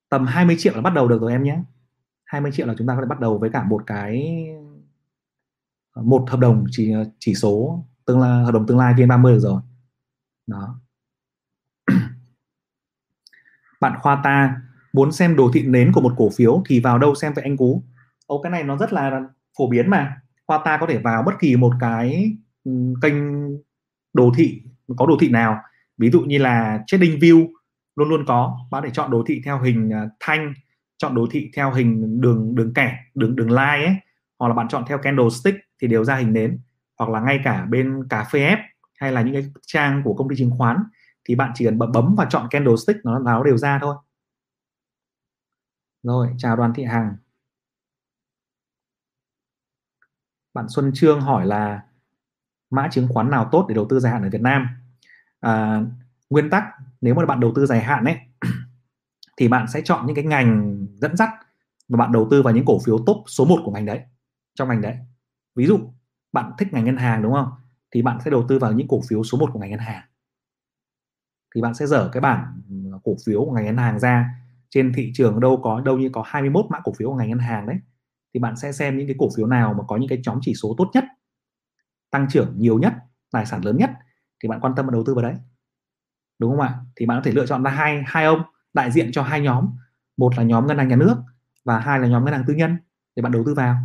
Tầm 0.09 0.27
20 0.27 0.57
triệu 0.59 0.75
là 0.75 0.81
bắt 0.81 0.95
đầu 0.95 1.09
được 1.09 1.21
rồi 1.21 1.33
em 1.33 1.43
nhé. 1.43 1.63
20 2.25 2.53
triệu 2.55 2.67
là 2.67 2.75
chúng 2.79 2.87
ta 2.87 2.95
có 2.95 3.01
thể 3.01 3.07
bắt 3.07 3.21
đầu 3.21 3.39
với 3.39 3.51
cả 3.51 3.65
một 3.65 3.83
cái, 3.87 4.45
một 5.97 6.31
hợp 6.31 6.41
đồng 6.41 6.65
chỉ 6.71 6.93
chỉ 7.19 7.35
số 7.35 7.85
tương 8.07 8.21
lai, 8.21 8.45
hợp 8.45 8.53
đồng 8.53 8.67
tương 8.67 8.79
lai 8.79 8.95
VN30 8.95 9.33
được 9.33 9.39
rồi. 9.39 9.61
Đó. 10.47 10.81
Bạn 13.81 13.99
khoa 14.01 14.21
ta, 14.25 14.63
muốn 14.93 15.13
xem 15.13 15.37
đồ 15.37 15.51
thị 15.55 15.63
nến 15.67 15.93
của 15.93 16.01
một 16.01 16.15
cổ 16.17 16.31
phiếu 16.37 16.63
thì 16.67 16.81
vào 16.81 16.99
đâu 16.99 17.15
xem 17.15 17.33
vậy 17.35 17.45
anh 17.45 17.57
cú? 17.57 17.83
Ô, 18.27 18.43
cái 18.43 18.51
này 18.51 18.63
nó 18.63 18.77
rất 18.77 18.93
là 18.93 19.21
phổ 19.59 19.69
biến 19.69 19.91
mà. 19.91 20.21
Khoa 20.47 20.61
ta 20.65 20.79
có 20.81 20.87
thể 20.87 20.99
vào 20.99 21.23
bất 21.23 21.33
kỳ 21.41 21.57
một 21.57 21.73
cái 21.81 22.37
ừ, 22.65 22.95
kênh 23.03 23.15
đồ 24.13 24.33
thị, 24.37 24.63
có 24.97 25.07
đồ 25.07 25.17
thị 25.21 25.29
nào 25.29 25.63
ví 26.01 26.11
dụ 26.11 26.21
như 26.21 26.39
là 26.39 26.83
trading 26.87 27.19
view, 27.19 27.49
luôn 27.97 28.09
luôn 28.09 28.25
có. 28.27 28.59
Bạn 28.71 28.83
để 28.85 28.91
chọn 28.93 29.11
đồ 29.11 29.25
thị 29.27 29.43
theo 29.45 29.61
hình 29.63 29.91
à, 29.93 30.09
thanh, 30.21 30.55
chọn 30.99 31.15
đồ 31.15 31.27
thị 31.31 31.51
theo 31.57 31.73
hình 31.73 32.21
đường 32.21 32.55
đường 32.55 32.75
kẻ, 32.75 32.99
đường 33.15 33.37
đường 33.37 33.51
line 33.51 33.87
ấy. 33.87 33.95
Hoặc 34.39 34.49
là 34.49 34.55
bạn 34.55 34.69
chọn 34.69 34.85
theo 34.89 34.99
candlestick 34.99 35.59
thì 35.83 35.89
đều 35.89 36.05
ra 36.05 36.17
hình 36.17 36.33
nến. 36.33 36.61
Hoặc 36.99 37.11
là 37.11 37.21
ngay 37.21 37.41
cả 37.45 37.67
bên 37.71 38.09
cà 38.11 38.25
phê 38.25 38.41
ép 38.41 38.59
hay 39.01 39.13
là 39.13 39.23
những 39.23 39.35
cái 39.35 39.45
trang 39.67 40.03
của 40.05 40.15
công 40.15 40.29
ty 40.29 40.37
chứng 40.37 40.51
khoán 40.59 40.77
thì 41.25 41.35
bạn 41.35 41.53
chỉ 41.55 41.65
cần 41.65 41.79
bấm 41.79 42.15
và 42.19 42.27
chọn 42.31 42.47
candlestick 42.51 43.05
nó 43.05 43.19
nó 43.19 43.45
đều 43.45 43.57
ra 43.57 43.79
thôi. 43.83 43.95
Rồi, 46.03 46.29
chào 46.39 46.57
đoàn 46.57 46.73
thị 46.75 46.85
hằng. 46.85 47.17
Bạn 50.55 50.67
Xuân 50.69 50.91
Trương 50.95 51.21
hỏi 51.21 51.47
là 51.47 51.83
mã 52.71 52.89
chứng 52.93 53.09
khoán 53.09 53.31
nào 53.31 53.49
tốt 53.53 53.67
để 53.69 53.75
đầu 53.75 53.87
tư 53.91 54.01
dài 54.01 54.13
hạn 54.13 54.23
ở 54.23 54.31
Việt 54.31 54.41
Nam? 54.41 54.67
À, 55.41 55.83
nguyên 56.31 56.51
tắc 56.51 56.65
nếu 57.01 57.15
mà 57.15 57.27
bạn 57.27 57.41
đầu 57.41 57.53
tư 57.55 57.67
dài 57.67 57.81
hạn 57.81 58.05
ấy 58.05 58.17
thì 59.37 59.49
bạn 59.49 59.67
sẽ 59.69 59.81
chọn 59.85 60.07
những 60.07 60.17
cái 60.17 60.25
ngành 60.25 60.87
dẫn 60.95 61.17
dắt 61.17 61.31
và 61.89 61.97
bạn 61.97 62.13
đầu 62.13 62.29
tư 62.31 62.43
vào 62.43 62.55
những 62.55 62.65
cổ 62.65 62.79
phiếu 62.79 62.99
top 63.07 63.17
số 63.27 63.45
1 63.45 63.61
của 63.65 63.71
ngành 63.71 63.87
đấy 63.87 64.01
trong 64.55 64.69
ngành 64.69 64.81
đấy. 64.81 64.97
Ví 65.57 65.67
dụ 65.67 65.79
bạn 66.33 66.53
thích 66.59 66.69
ngành 66.73 66.85
ngân 66.85 66.97
hàng 66.97 67.23
đúng 67.23 67.33
không? 67.33 67.49
Thì 67.91 68.03
bạn 68.03 68.19
sẽ 68.25 68.31
đầu 68.31 68.45
tư 68.49 68.59
vào 68.59 68.73
những 68.73 68.89
cổ 68.89 69.01
phiếu 69.09 69.25
số 69.25 69.39
1 69.39 69.51
của 69.53 69.59
ngành 69.59 69.71
ngân 69.71 69.79
hàng. 69.79 70.03
Thì 71.55 71.61
bạn 71.63 71.75
sẽ 71.75 71.87
dở 71.87 72.11
cái 72.13 72.21
bản 72.21 72.63
cổ 73.05 73.17
phiếu 73.27 73.45
của 73.45 73.53
ngành 73.53 73.65
ngân 73.65 73.77
hàng 73.77 73.99
ra. 73.99 74.31
Trên 74.71 74.93
thị 74.97 75.13
trường 75.15 75.41
đâu 75.41 75.61
có 75.63 75.81
đâu 75.81 75.99
như 75.99 76.09
có 76.13 76.23
21 76.27 76.65
mã 76.71 76.81
cổ 76.85 76.93
phiếu 76.99 77.09
của 77.09 77.17
ngành 77.17 77.29
ngân 77.29 77.39
hàng 77.39 77.67
đấy 77.67 77.77
thì 78.35 78.41
bạn 78.41 78.57
sẽ 78.57 78.73
xem 78.73 78.99
những 78.99 79.07
cái 79.07 79.17
cổ 79.19 79.29
phiếu 79.37 79.47
nào 79.47 79.75
mà 79.75 79.85
có 79.89 79.97
những 79.97 80.09
cái 80.09 80.21
nhóm 80.25 80.39
chỉ 80.43 80.55
số 80.55 80.75
tốt 80.79 80.91
nhất 80.95 81.05
tăng 82.11 82.27
trưởng 82.31 82.55
nhiều 82.59 82.79
nhất 82.79 82.93
tài 83.31 83.47
sản 83.47 83.65
lớn 83.65 83.77
nhất 83.77 83.91
thì 84.43 84.49
bạn 84.49 84.61
quan 84.61 84.75
tâm 84.77 84.87
và 84.87 84.93
đầu 84.93 85.05
tư 85.07 85.15
vào 85.15 85.23
đấy. 85.23 85.35
Đúng 86.39 86.51
không 86.51 86.61
ạ? 86.61 86.75
Thì 86.97 87.07
bạn 87.07 87.19
có 87.19 87.23
thể 87.25 87.33
lựa 87.33 87.47
chọn 87.47 87.63
ra 87.63 87.71
hai 87.71 88.03
hai 88.07 88.25
ông 88.25 88.43
đại 88.75 88.91
diện 88.91 89.13
cho 89.13 89.23
hai 89.23 89.41
nhóm. 89.41 89.69
Một 90.17 90.37
là 90.37 90.43
nhóm 90.43 90.67
ngân 90.67 90.79
hàng 90.79 90.89
nhà 90.89 90.97
nước 90.97 91.15
và 91.65 91.79
hai 91.79 91.99
là 91.99 92.09
nhóm 92.09 92.25
ngân 92.25 92.35
hàng 92.35 92.45
tư 92.47 92.55
nhân 92.55 92.77
để 93.17 93.23
bạn 93.23 93.33
đầu 93.33 93.43
tư 93.47 93.55
vào. 93.55 93.77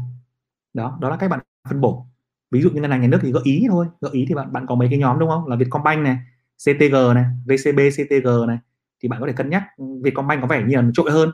Đó 0.73 0.97
đó 1.01 1.09
là 1.09 1.17
cách 1.17 1.29
bạn 1.29 1.39
phân 1.69 1.81
bổ. 1.81 2.07
Ví 2.51 2.61
dụ 2.61 2.69
như 2.69 2.81
ngân 2.81 2.91
hàng 2.91 3.01
nhà 3.01 3.07
nước 3.07 3.19
thì 3.21 3.31
gợi 3.31 3.43
ý 3.45 3.65
thôi. 3.69 3.87
Gợi 4.01 4.11
ý 4.13 4.25
thì 4.29 4.35
bạn 4.35 4.53
bạn 4.53 4.65
có 4.67 4.75
mấy 4.75 4.87
cái 4.89 4.99
nhóm 4.99 5.19
đúng 5.19 5.29
không? 5.29 5.47
Là 5.47 5.55
Vietcombank 5.55 6.03
này 6.03 6.17
CTG 6.57 7.13
này 7.15 7.25
VCB 7.45 7.79
CTG 7.89 8.47
này. 8.47 8.57
Thì 9.03 9.09
bạn 9.09 9.21
có 9.21 9.27
thể 9.27 9.33
cân 9.33 9.49
nhắc 9.49 9.63
ừ, 9.77 9.85
Vietcombank 10.03 10.41
có 10.41 10.47
vẻ 10.47 10.63
như 10.67 10.75
là 10.75 10.83
trội 10.93 11.11
hơn. 11.11 11.31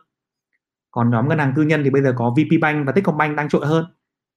Còn 0.91 1.09
nhóm 1.09 1.29
ngân 1.29 1.39
hàng 1.39 1.53
tư 1.55 1.63
nhân 1.63 1.81
thì 1.83 1.89
bây 1.89 2.01
giờ 2.01 2.13
có 2.17 2.35
VPBank 2.37 2.87
và 2.87 2.91
Techcombank 2.91 3.37
đang 3.37 3.49
trội 3.49 3.65
hơn. 3.65 3.85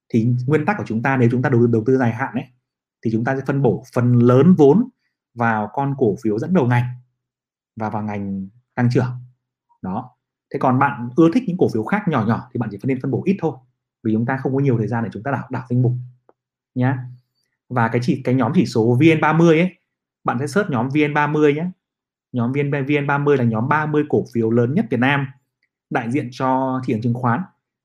Thì 0.08 0.28
nguyên 0.46 0.66
tắc 0.66 0.76
của 0.78 0.84
chúng 0.86 1.02
ta, 1.02 1.16
nếu 1.16 1.28
chúng 1.32 1.42
ta 1.42 1.48
đầu 1.50 1.66
đầu 1.66 1.82
tư 1.86 1.96
dài 1.96 2.12
hạn 2.12 2.34
ấy 2.34 2.44
thì 3.04 3.10
chúng 3.12 3.24
ta 3.24 3.36
sẽ 3.36 3.42
phân 3.46 3.62
bổ 3.62 3.84
phần 3.94 4.18
lớn 4.18 4.54
vốn 4.58 4.88
vào 5.34 5.70
con 5.72 5.94
cổ 5.98 6.16
phiếu 6.22 6.38
dẫn 6.38 6.54
đầu 6.54 6.66
ngành 6.66 6.84
và 7.76 7.90
vào 7.90 8.02
ngành 8.02 8.48
tăng 8.74 8.88
trưởng. 8.92 9.24
Đó. 9.82 10.10
Thế 10.52 10.58
còn 10.58 10.78
bạn 10.78 11.08
ưa 11.16 11.28
thích 11.34 11.42
những 11.46 11.56
cổ 11.58 11.68
phiếu 11.68 11.84
khác 11.84 12.02
nhỏ 12.08 12.24
nhỏ 12.26 12.48
thì 12.52 12.58
bạn 12.58 12.68
chỉ 12.72 12.78
nên 12.84 13.00
phân 13.00 13.10
bổ 13.10 13.22
ít 13.24 13.36
thôi, 13.40 13.56
vì 14.02 14.12
chúng 14.12 14.26
ta 14.26 14.36
không 14.36 14.54
có 14.54 14.60
nhiều 14.60 14.78
thời 14.78 14.88
gian 14.88 15.04
để 15.04 15.10
chúng 15.12 15.22
ta 15.22 15.30
đảo 15.30 15.48
đảo 15.50 15.66
danh 15.70 15.82
mục, 15.82 15.92
nhá. 16.74 16.98
Và 17.68 17.88
cái 17.88 18.00
chỉ, 18.04 18.20
cái 18.24 18.34
nhóm 18.34 18.52
chỉ 18.54 18.66
số 18.66 18.98
VN30 19.00 19.48
ấy, 19.48 19.70
bạn 20.24 20.38
sẽ 20.38 20.46
search 20.46 20.70
nhóm 20.70 20.88
VN30 20.88 21.54
nhé 21.54 21.70
nhóm 22.34 22.52
VN, 22.52 22.70
VN30 22.70 23.36
là 23.36 23.44
nhóm 23.44 23.68
30 23.68 24.04
cổ 24.08 24.24
phiếu 24.34 24.50
lớn 24.50 24.74
nhất 24.74 24.86
Việt 24.90 25.00
Nam, 25.00 25.26
đại 25.90 26.10
diện 26.10 26.28
cho 26.32 26.80
thị 26.84 26.94
trường 26.94 27.02
chứng 27.02 27.14
khoán. 27.14 27.40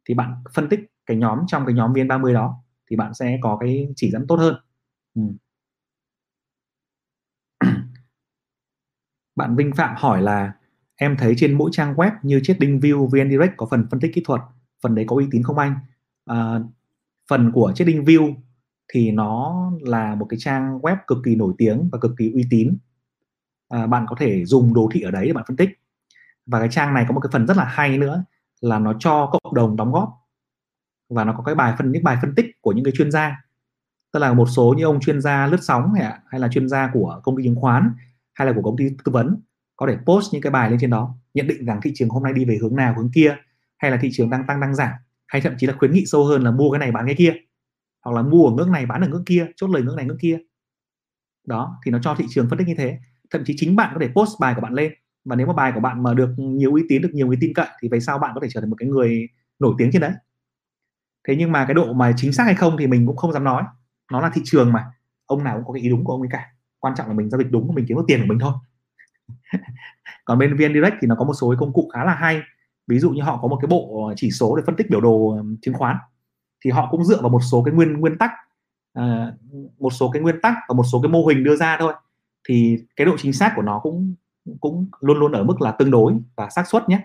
Thì 0.06 0.14
bạn 0.14 0.34
phân 0.54 0.70
tích 0.70 0.80
cái 1.06 1.18
nhóm 1.18 1.40
trong 1.48 1.66
cái 1.66 1.76
nhóm 1.76 1.94
VN30 1.94 2.34
đó, 2.34 2.64
thì 2.90 2.96
bạn 2.96 3.14
sẽ 3.14 3.38
có 3.42 3.58
cái 3.62 3.88
chỉ 3.96 4.12
dẫn 4.12 4.28
tốt 4.28 4.36
hơn. 4.36 4.56
Ừ. 5.20 5.26
bạn 9.36 9.56
Vinh 9.56 9.72
Phạm 9.76 9.96
hỏi 9.98 10.22
là 10.22 10.54
em 10.96 11.16
thấy 11.20 11.34
trên 11.38 11.58
mỗi 11.58 11.70
trang 11.74 11.94
web 11.96 12.12
như 12.24 12.40
Trading 12.44 12.80
View, 12.80 13.08
VN 13.08 13.30
Direct 13.30 13.54
có 13.58 13.68
phần 13.72 13.88
phân 13.92 14.00
tích 14.00 14.12
kỹ 14.14 14.22
thuật 14.26 14.42
phần 14.84 14.96
đấy 14.96 15.06
có 15.08 15.16
uy 15.16 15.28
tín 15.32 15.44
không 15.44 15.58
anh? 15.58 15.76
À, 16.26 16.60
phần 17.30 17.52
của 17.52 17.74
Trading 17.76 18.04
View 18.04 18.34
thì 18.94 19.12
nó 19.12 19.72
là 19.82 20.16
một 20.16 20.26
cái 20.30 20.40
trang 20.40 20.80
web 20.80 20.98
cực 21.08 21.18
kỳ 21.26 21.36
nổi 21.36 21.54
tiếng 21.58 21.90
và 21.92 22.00
cực 22.00 22.12
kỳ 22.18 22.32
uy 22.34 22.44
tín. 22.50 22.78
À, 23.70 23.88
bạn 23.88 24.06
có 24.10 24.16
thể 24.20 24.46
dùng 24.46 24.74
đồ 24.74 24.90
thị 24.94 25.02
ở 25.02 25.12
đấy 25.12 25.26
để 25.28 25.34
bạn 25.34 25.46
phân 25.48 25.58
tích. 25.58 25.70
Và 26.46 26.60
cái 26.60 26.70
trang 26.72 26.94
này 26.94 27.06
có 27.08 27.14
một 27.14 27.22
cái 27.22 27.30
phần 27.34 27.48
rất 27.48 27.58
là 27.58 27.66
hay 27.66 27.98
nữa 27.98 28.24
là 28.62 28.80
nó 28.80 28.94
cho 29.00 29.30
cộng 29.32 29.56
đồng 29.56 29.76
đóng 29.76 29.92
góp. 29.92 30.10
Và 31.10 31.24
nó 31.24 31.34
có 31.38 31.44
cái 31.44 31.56
bài 31.56 31.76
phân 31.78 31.92
những 31.92 32.04
bài 32.04 32.18
phân 32.22 32.36
tích 32.36 32.46
của 32.62 32.72
những 32.72 32.86
cái 32.86 32.94
chuyên 32.98 33.12
gia 33.12 33.49
tức 34.12 34.20
là 34.20 34.34
một 34.34 34.46
số 34.46 34.74
như 34.78 34.84
ông 34.84 35.00
chuyên 35.00 35.22
gia 35.22 35.48
lướt 35.48 35.60
sóng 35.62 35.94
hay, 35.94 36.14
hay 36.28 36.42
là 36.42 36.48
chuyên 36.48 36.70
gia 36.70 36.90
của 36.94 37.22
công 37.24 37.38
ty 37.38 37.44
chứng 37.44 37.56
khoán 37.56 37.92
hay 38.34 38.48
là 38.48 38.54
của 38.54 38.62
công 38.62 38.78
ty 38.78 38.90
tư 39.06 39.12
vấn 39.12 39.42
có 39.76 39.88
thể 39.88 39.98
post 40.06 40.34
những 40.34 40.42
cái 40.42 40.52
bài 40.52 40.70
lên 40.70 40.80
trên 40.80 40.90
đó 40.90 41.16
nhận 41.34 41.48
định 41.48 41.66
rằng 41.66 41.80
thị 41.84 41.92
trường 41.96 42.10
hôm 42.10 42.24
nay 42.24 42.34
đi 42.34 42.46
về 42.46 42.58
hướng 42.62 42.76
nào 42.76 42.94
hướng 42.98 43.12
kia 43.16 43.36
hay 43.78 43.92
là 43.92 43.98
thị 44.02 44.10
trường 44.12 44.30
đang 44.30 44.48
tăng 44.48 44.60
đang 44.60 44.76
giảm 44.76 44.92
hay 45.28 45.42
thậm 45.42 45.54
chí 45.58 45.68
là 45.68 45.74
khuyến 45.78 45.92
nghị 45.92 46.06
sâu 46.06 46.26
hơn 46.26 46.44
là 46.44 46.52
mua 46.52 46.72
cái 46.72 46.80
này 46.80 46.92
bán 46.92 47.06
cái 47.06 47.16
kia 47.16 47.34
hoặc 48.06 48.16
là 48.16 48.22
mua 48.22 48.48
ở 48.48 48.52
ngưỡng 48.52 48.72
này 48.72 48.86
bán 48.86 49.02
ở 49.02 49.08
ngưỡng 49.08 49.26
kia 49.26 49.48
chốt 49.56 49.68
lời 49.68 49.84
ngưỡng 49.84 49.96
này 49.96 50.06
ngưỡng 50.06 50.18
kia. 50.18 50.40
Đó 51.48 51.80
thì 51.86 51.92
nó 51.92 52.00
cho 52.02 52.16
thị 52.16 52.26
trường 52.30 52.50
phân 52.50 52.60
tích 52.60 52.68
như 52.68 52.76
thế. 52.78 52.98
Thậm 53.30 53.44
chí 53.46 53.54
chính 53.58 53.76
bạn 53.76 53.92
có 53.94 54.00
thể 54.02 54.10
post 54.16 54.40
bài 54.40 54.54
của 54.56 54.62
bạn 54.62 54.74
lên 54.74 54.94
và 55.26 55.36
nếu 55.36 55.48
mà 55.48 55.54
bài 55.54 55.72
của 55.76 55.80
bạn 55.80 56.04
mà 56.04 56.14
được 56.14 56.30
nhiều 56.38 56.74
uy 56.74 56.84
tín 56.90 57.02
được 57.02 57.10
nhiều 57.14 57.28
người 57.28 57.38
tin 57.42 57.54
cậy 57.54 57.68
thì 57.82 57.90
về 57.90 58.00
sau 58.00 58.18
bạn 58.18 58.32
có 58.36 58.42
thể 58.42 58.48
trở 58.52 58.62
thành 58.62 58.70
một 58.70 58.76
cái 58.80 58.90
người 58.90 59.28
nổi 59.60 59.76
tiếng 59.78 59.90
trên 59.94 60.02
đấy. 60.02 60.12
Thế 61.28 61.36
nhưng 61.36 61.52
mà 61.52 61.66
cái 61.66 61.74
độ 61.74 61.94
mà 61.94 62.14
chính 62.18 62.34
xác 62.34 62.44
hay 62.44 62.56
không 62.56 62.76
thì 62.80 62.88
mình 62.88 63.08
cũng 63.08 63.18
không 63.18 63.34
dám 63.34 63.44
nói 63.44 63.64
nó 64.12 64.22
là 64.22 64.32
thị 64.34 64.42
trường 64.46 64.74
mà. 64.74 64.86
Ông 65.26 65.44
nào 65.44 65.56
cũng 65.56 65.66
có 65.66 65.74
cái 65.74 65.84
ý 65.84 65.90
đúng 65.90 66.04
của 66.04 66.14
ông 66.14 66.22
ấy 66.22 66.30
cả. 66.32 66.54
Quan 66.80 66.96
trọng 66.96 67.08
là 67.08 67.14
mình 67.14 67.30
giao 67.30 67.40
dịch 67.40 67.52
đúng 67.52 67.76
mình 67.76 67.86
kiếm 67.88 67.98
được 67.98 68.04
tiền 68.08 68.20
của 68.20 68.26
mình 68.28 68.40
thôi. 68.40 68.54
Còn 70.26 70.40
bên 70.40 70.58
vn 70.58 70.74
direct 70.74 70.96
thì 71.02 71.08
nó 71.08 71.16
có 71.16 71.26
một 71.26 71.34
số 71.34 71.50
cái 71.50 71.58
công 71.60 71.74
cụ 71.74 71.90
khá 71.94 72.04
là 72.04 72.16
hay. 72.16 72.42
Ví 72.88 73.00
dụ 73.00 73.12
như 73.12 73.22
họ 73.22 73.40
có 73.42 73.48
một 73.48 73.58
cái 73.62 73.68
bộ 73.68 74.14
chỉ 74.16 74.32
số 74.32 74.56
để 74.56 74.64
phân 74.66 74.76
tích 74.76 74.90
biểu 74.90 75.02
đồ 75.02 75.32
ờ, 75.32 75.44
chứng 75.62 75.74
khoán. 75.74 75.98
Thì 76.66 76.72
họ 76.72 76.88
cũng 76.92 77.04
dựa 77.04 77.22
vào 77.22 77.30
một 77.30 77.40
số 77.52 77.64
cái 77.64 77.74
nguyên 77.74 77.94
nguyên 77.94 78.18
tắc 78.18 78.32
uh, 79.00 79.04
một 79.80 79.90
số 79.94 80.12
cái 80.12 80.22
nguyên 80.22 80.42
tắc 80.42 80.54
và 80.68 80.74
một 80.74 80.84
số 80.84 81.02
cái 81.02 81.10
mô 81.10 81.26
hình 81.26 81.44
đưa 81.44 81.56
ra 81.56 81.78
thôi. 81.80 81.94
Thì 82.48 82.78
cái 82.96 83.06
độ 83.06 83.16
chính 83.18 83.34
xác 83.34 83.54
của 83.56 83.62
nó 83.62 83.80
cũng 83.80 84.16
cũng 84.60 84.90
luôn 85.00 85.20
luôn 85.20 85.32
ở 85.32 85.44
mức 85.44 85.62
là 85.62 85.72
tương 85.72 85.92
đối 85.92 86.14
và 86.36 86.50
xác 86.50 86.68
suất 86.68 86.90
nhé. 86.90 87.02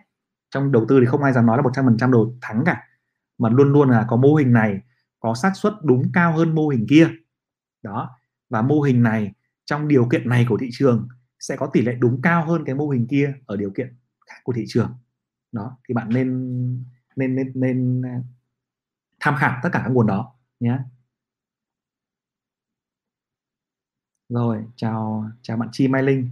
Trong 0.51 0.73
đầu 0.73 0.85
tư 0.89 1.01
thì 1.01 1.07
không 1.07 1.23
ai 1.23 1.33
dám 1.33 1.47
nói 1.47 1.57
là 1.57 1.63
100% 1.63 2.11
đồ 2.11 2.33
thắng 2.43 2.63
cả. 2.67 2.83
Mà 3.39 3.49
luôn 3.49 3.73
luôn 3.73 3.91
là 3.91 4.05
có 4.09 4.17
mô 4.17 4.35
hình 4.35 4.53
này 4.53 4.81
có 5.25 5.35
xác 5.35 5.53
suất 5.55 5.73
đúng 5.83 6.13
cao 6.13 6.37
hơn 6.37 6.55
mô 6.55 6.69
hình 6.69 6.87
kia. 6.89 7.11
Đó, 7.83 8.17
và 8.51 8.63
mô 8.63 8.81
hình 8.81 9.03
này, 9.03 9.33
trong 9.65 9.89
điều 9.89 10.09
kiện 10.09 10.29
này 10.29 10.47
của 10.49 10.59
thị 10.61 10.69
trường, 10.73 11.09
sẽ 11.41 11.57
có 11.57 11.67
tỷ 11.73 11.83
lệ 11.83 11.95
đúng 11.99 12.23
cao 12.23 12.47
hơn 12.47 12.65
cái 12.67 12.75
mô 12.75 12.89
hình 12.89 13.07
kia 13.11 13.35
ở 13.47 13.57
điều 13.57 13.71
kiện 13.71 13.97
khác 14.27 14.37
của 14.45 14.53
thị 14.53 14.65
trường. 14.69 14.93
Đó, 15.53 15.79
thì 15.89 15.95
bạn 15.95 16.09
nên 16.09 16.29
nên 17.17 17.37
nên 17.37 17.53
nên 17.55 18.03
à, 18.07 18.21
tham 19.21 19.35
khảo 19.39 19.61
tất 19.63 19.69
cả 19.73 19.81
các 19.85 19.91
nguồn 19.91 20.07
đó 20.07 20.35
nhé. 20.61 20.79
Rồi, 24.29 24.65
chào 24.77 25.31
chào 25.43 25.57
bạn 25.57 25.69
Chi 25.73 25.89
Mai 25.89 26.03
Linh. 26.03 26.31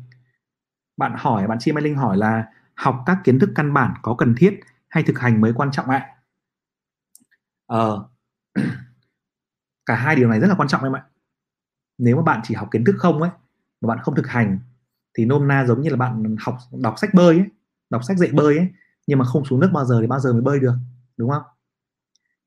Bạn 0.97 1.13
hỏi, 1.17 1.47
bạn 1.47 1.59
Chi 1.61 1.73
Mai 1.73 1.83
Linh 1.83 1.97
hỏi 1.97 2.17
là 2.17 2.47
học 2.75 3.03
các 3.07 3.19
kiến 3.25 3.39
thức 3.39 3.51
căn 3.55 3.75
bản 3.75 3.95
có 4.03 4.15
cần 4.19 4.35
thiết 4.37 4.61
hay 4.89 5.03
thực 5.03 5.19
hành 5.19 5.41
mới 5.41 5.53
quan 5.53 5.71
trọng 5.73 5.91
ạ? 5.91 6.17
Ờ 7.67 8.09
cả 9.87 9.95
hai 9.95 10.17
điều 10.17 10.29
này 10.29 10.41
rất 10.41 10.47
là 10.47 10.55
quan 10.55 10.69
trọng 10.69 10.83
em 10.83 10.97
ạ. 10.97 11.05
Nếu 11.99 12.17
mà 12.17 12.23
bạn 12.23 12.41
chỉ 12.45 12.55
học 12.55 12.69
kiến 12.71 12.85
thức 12.85 12.95
không 12.99 13.23
ấy, 13.23 13.31
mà 13.81 13.89
bạn 13.89 13.99
không 14.03 14.15
thực 14.15 14.27
hành, 14.27 14.59
thì 15.19 15.25
nôm 15.25 15.49
na 15.49 15.65
giống 15.65 15.81
như 15.81 15.91
là 15.91 15.97
bạn 15.97 16.37
học, 16.41 16.59
đọc 16.83 16.95
sách 16.99 17.15
bơi 17.15 17.39
ấy, 17.39 17.47
đọc 17.91 18.05
sách 18.05 18.19
dạy 18.19 18.31
bơi 18.33 18.59
ấy, 18.59 18.69
nhưng 19.07 19.19
mà 19.19 19.25
không 19.25 19.45
xuống 19.45 19.61
nước 19.61 19.71
bao 19.73 19.85
giờ 19.85 19.99
thì 20.01 20.07
bao 20.07 20.21
giờ 20.21 20.33
mới 20.33 20.43
bơi 20.43 20.61
được, 20.61 20.75
đúng 21.17 21.31
không? 21.31 21.43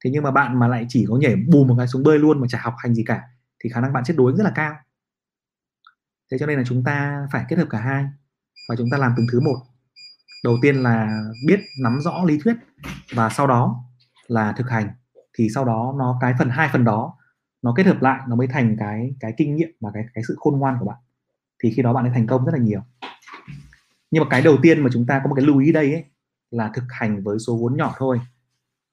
Thế 0.04 0.12
nhưng 0.12 0.24
mà 0.24 0.32
bạn 0.32 0.60
mà 0.60 0.68
lại 0.68 0.86
chỉ 0.90 1.06
có 1.10 1.18
nhảy 1.18 1.36
bù 1.36 1.66
một 1.66 1.76
cái 1.78 1.88
xuống 1.88 2.04
bơi 2.04 2.20
luôn 2.20 2.42
mà 2.42 2.48
chả 2.48 2.60
học 2.62 2.74
hành 2.78 2.96
gì 2.96 3.04
cả, 3.04 3.22
thì 3.64 3.70
khả 3.70 3.82
năng 3.82 3.94
bạn 3.94 4.04
chết 4.04 4.14
đuối 4.18 4.34
rất 4.38 4.44
là 4.44 4.52
cao. 4.56 4.76
Thế 6.32 6.38
cho 6.38 6.46
nên 6.46 6.58
là 6.58 6.64
chúng 6.68 6.84
ta 6.84 7.28
phải 7.32 7.46
kết 7.50 7.60
hợp 7.60 7.68
cả 7.70 7.80
hai 7.80 8.06
và 8.70 8.76
chúng 8.76 8.90
ta 8.90 8.98
làm 8.98 9.14
từng 9.18 9.26
thứ 9.32 9.40
một. 9.40 9.58
Đầu 10.44 10.58
tiên 10.62 10.76
là 10.76 11.22
biết 11.48 11.60
nắm 11.82 12.00
rõ 12.02 12.24
lý 12.26 12.40
thuyết 12.44 12.56
và 13.14 13.30
sau 13.30 13.48
đó 13.48 13.84
là 14.28 14.52
thực 14.52 14.70
hành, 14.70 14.90
thì 15.38 15.48
sau 15.56 15.66
đó 15.66 15.94
nó 15.98 16.18
cái 16.22 16.34
phần 16.40 16.50
hai 16.50 16.70
phần 16.74 16.84
đó 16.84 17.18
nó 17.66 17.74
kết 17.76 17.86
hợp 17.86 18.02
lại 18.02 18.20
nó 18.28 18.36
mới 18.36 18.48
thành 18.48 18.76
cái 18.80 19.16
cái 19.20 19.34
kinh 19.38 19.56
nghiệm 19.56 19.70
và 19.80 19.92
cái 19.94 20.04
cái 20.14 20.24
sự 20.28 20.36
khôn 20.38 20.60
ngoan 20.60 20.78
của 20.80 20.86
bạn. 20.86 20.98
Thì 21.64 21.72
khi 21.72 21.82
đó 21.82 21.94
bạn 21.94 22.06
sẽ 22.06 22.12
thành 22.14 22.28
công 22.28 22.46
rất 22.46 22.52
là 22.54 22.60
nhiều. 22.60 22.82
Nhưng 24.12 24.24
mà 24.24 24.30
cái 24.30 24.42
đầu 24.42 24.58
tiên 24.62 24.84
mà 24.84 24.90
chúng 24.94 25.06
ta 25.06 25.22
có 25.24 25.30
một 25.30 25.36
cái 25.36 25.46
lưu 25.46 25.60
ý 25.60 25.72
đây 25.72 25.94
ấy, 25.94 26.04
là 26.52 26.72
thực 26.74 26.84
hành 26.90 27.24
với 27.24 27.40
số 27.40 27.58
vốn 27.58 27.78
nhỏ 27.78 27.94
thôi 27.98 28.22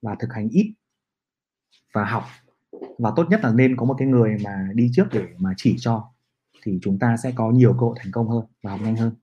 và 0.02 0.14
thực 0.14 0.32
hành 0.32 0.48
ít 0.48 0.74
và 1.92 2.04
học. 2.04 2.24
Và 2.98 3.12
tốt 3.16 3.26
nhất 3.30 3.40
là 3.42 3.52
nên 3.52 3.76
có 3.76 3.84
một 3.84 3.94
cái 3.98 4.08
người 4.08 4.36
mà 4.44 4.68
đi 4.74 4.90
trước 4.94 5.06
để 5.12 5.26
mà 5.38 5.54
chỉ 5.56 5.76
cho 5.78 6.10
thì 6.62 6.78
chúng 6.82 6.98
ta 6.98 7.16
sẽ 7.16 7.32
có 7.36 7.50
nhiều 7.50 7.72
cơ 7.72 7.86
hội 7.86 7.96
thành 7.98 8.12
công 8.12 8.28
hơn 8.28 8.44
và 8.62 8.70
học 8.70 8.80
nhanh 8.82 8.96
hơn. 8.96 9.14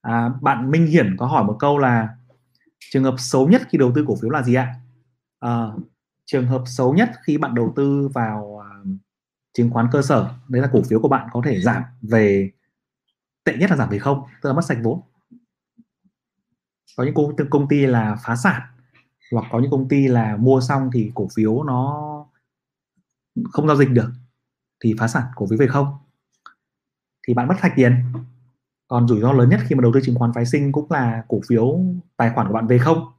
À, 0.00 0.30
bạn 0.40 0.70
Minh 0.70 0.86
Hiển 0.86 1.16
có 1.18 1.26
hỏi 1.26 1.44
một 1.44 1.56
câu 1.58 1.78
là 1.78 2.16
trường 2.92 3.04
hợp 3.04 3.14
xấu 3.18 3.48
nhất 3.48 3.62
khi 3.68 3.78
đầu 3.78 3.92
tư 3.94 4.04
cổ 4.08 4.16
phiếu 4.22 4.30
là 4.30 4.42
gì 4.42 4.54
ạ? 4.54 4.74
À, 5.38 5.66
trường 6.24 6.46
hợp 6.46 6.62
xấu 6.66 6.94
nhất 6.94 7.10
khi 7.22 7.38
bạn 7.38 7.54
đầu 7.54 7.72
tư 7.76 8.08
vào 8.14 8.64
à, 8.64 8.68
chứng 9.52 9.70
khoán 9.70 9.88
cơ 9.92 10.02
sở 10.02 10.34
đấy 10.48 10.62
là 10.62 10.68
cổ 10.72 10.82
phiếu 10.82 11.00
của 11.00 11.08
bạn 11.08 11.28
có 11.32 11.42
thể 11.44 11.60
giảm 11.60 11.82
về 12.02 12.50
tệ 13.44 13.56
nhất 13.56 13.70
là 13.70 13.76
giảm 13.76 13.88
về 13.88 13.98
không 13.98 14.22
tức 14.42 14.48
là 14.48 14.54
mất 14.54 14.64
sạch 14.64 14.78
vốn. 14.82 15.00
Có 16.96 17.04
những 17.04 17.14
công, 17.14 17.36
công 17.50 17.68
ty 17.68 17.86
là 17.86 18.16
phá 18.24 18.36
sản 18.36 18.62
hoặc 19.32 19.44
có 19.50 19.60
những 19.60 19.70
công 19.70 19.88
ty 19.88 20.08
là 20.08 20.36
mua 20.36 20.60
xong 20.60 20.90
thì 20.92 21.12
cổ 21.14 21.28
phiếu 21.34 21.62
nó 21.62 22.26
không 23.50 23.66
giao 23.66 23.76
dịch 23.76 23.90
được 23.90 24.10
thì 24.84 24.94
phá 24.98 25.08
sản 25.08 25.22
cổ 25.34 25.46
phiếu 25.46 25.58
về 25.58 25.66
không. 25.66 25.96
Thì 27.26 27.34
bạn 27.34 27.48
mất 27.48 27.54
sạch 27.62 27.72
tiền 27.76 27.94
còn 28.92 29.08
rủi 29.08 29.20
ro 29.20 29.32
lớn 29.32 29.48
nhất 29.48 29.60
khi 29.66 29.74
mà 29.74 29.82
đầu 29.82 29.92
tư 29.94 30.00
chứng 30.04 30.14
khoán 30.14 30.32
phái 30.34 30.46
sinh 30.46 30.72
cũng 30.72 30.90
là 30.90 31.24
cổ 31.28 31.40
phiếu 31.48 31.80
tài 32.16 32.30
khoản 32.34 32.46
của 32.46 32.54
bạn 32.54 32.66
về 32.66 32.78
không. 32.78 33.12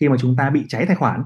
Khi 0.00 0.08
mà 0.08 0.16
chúng 0.20 0.36
ta 0.36 0.50
bị 0.50 0.64
cháy 0.68 0.84
tài 0.86 0.96
khoản. 0.96 1.24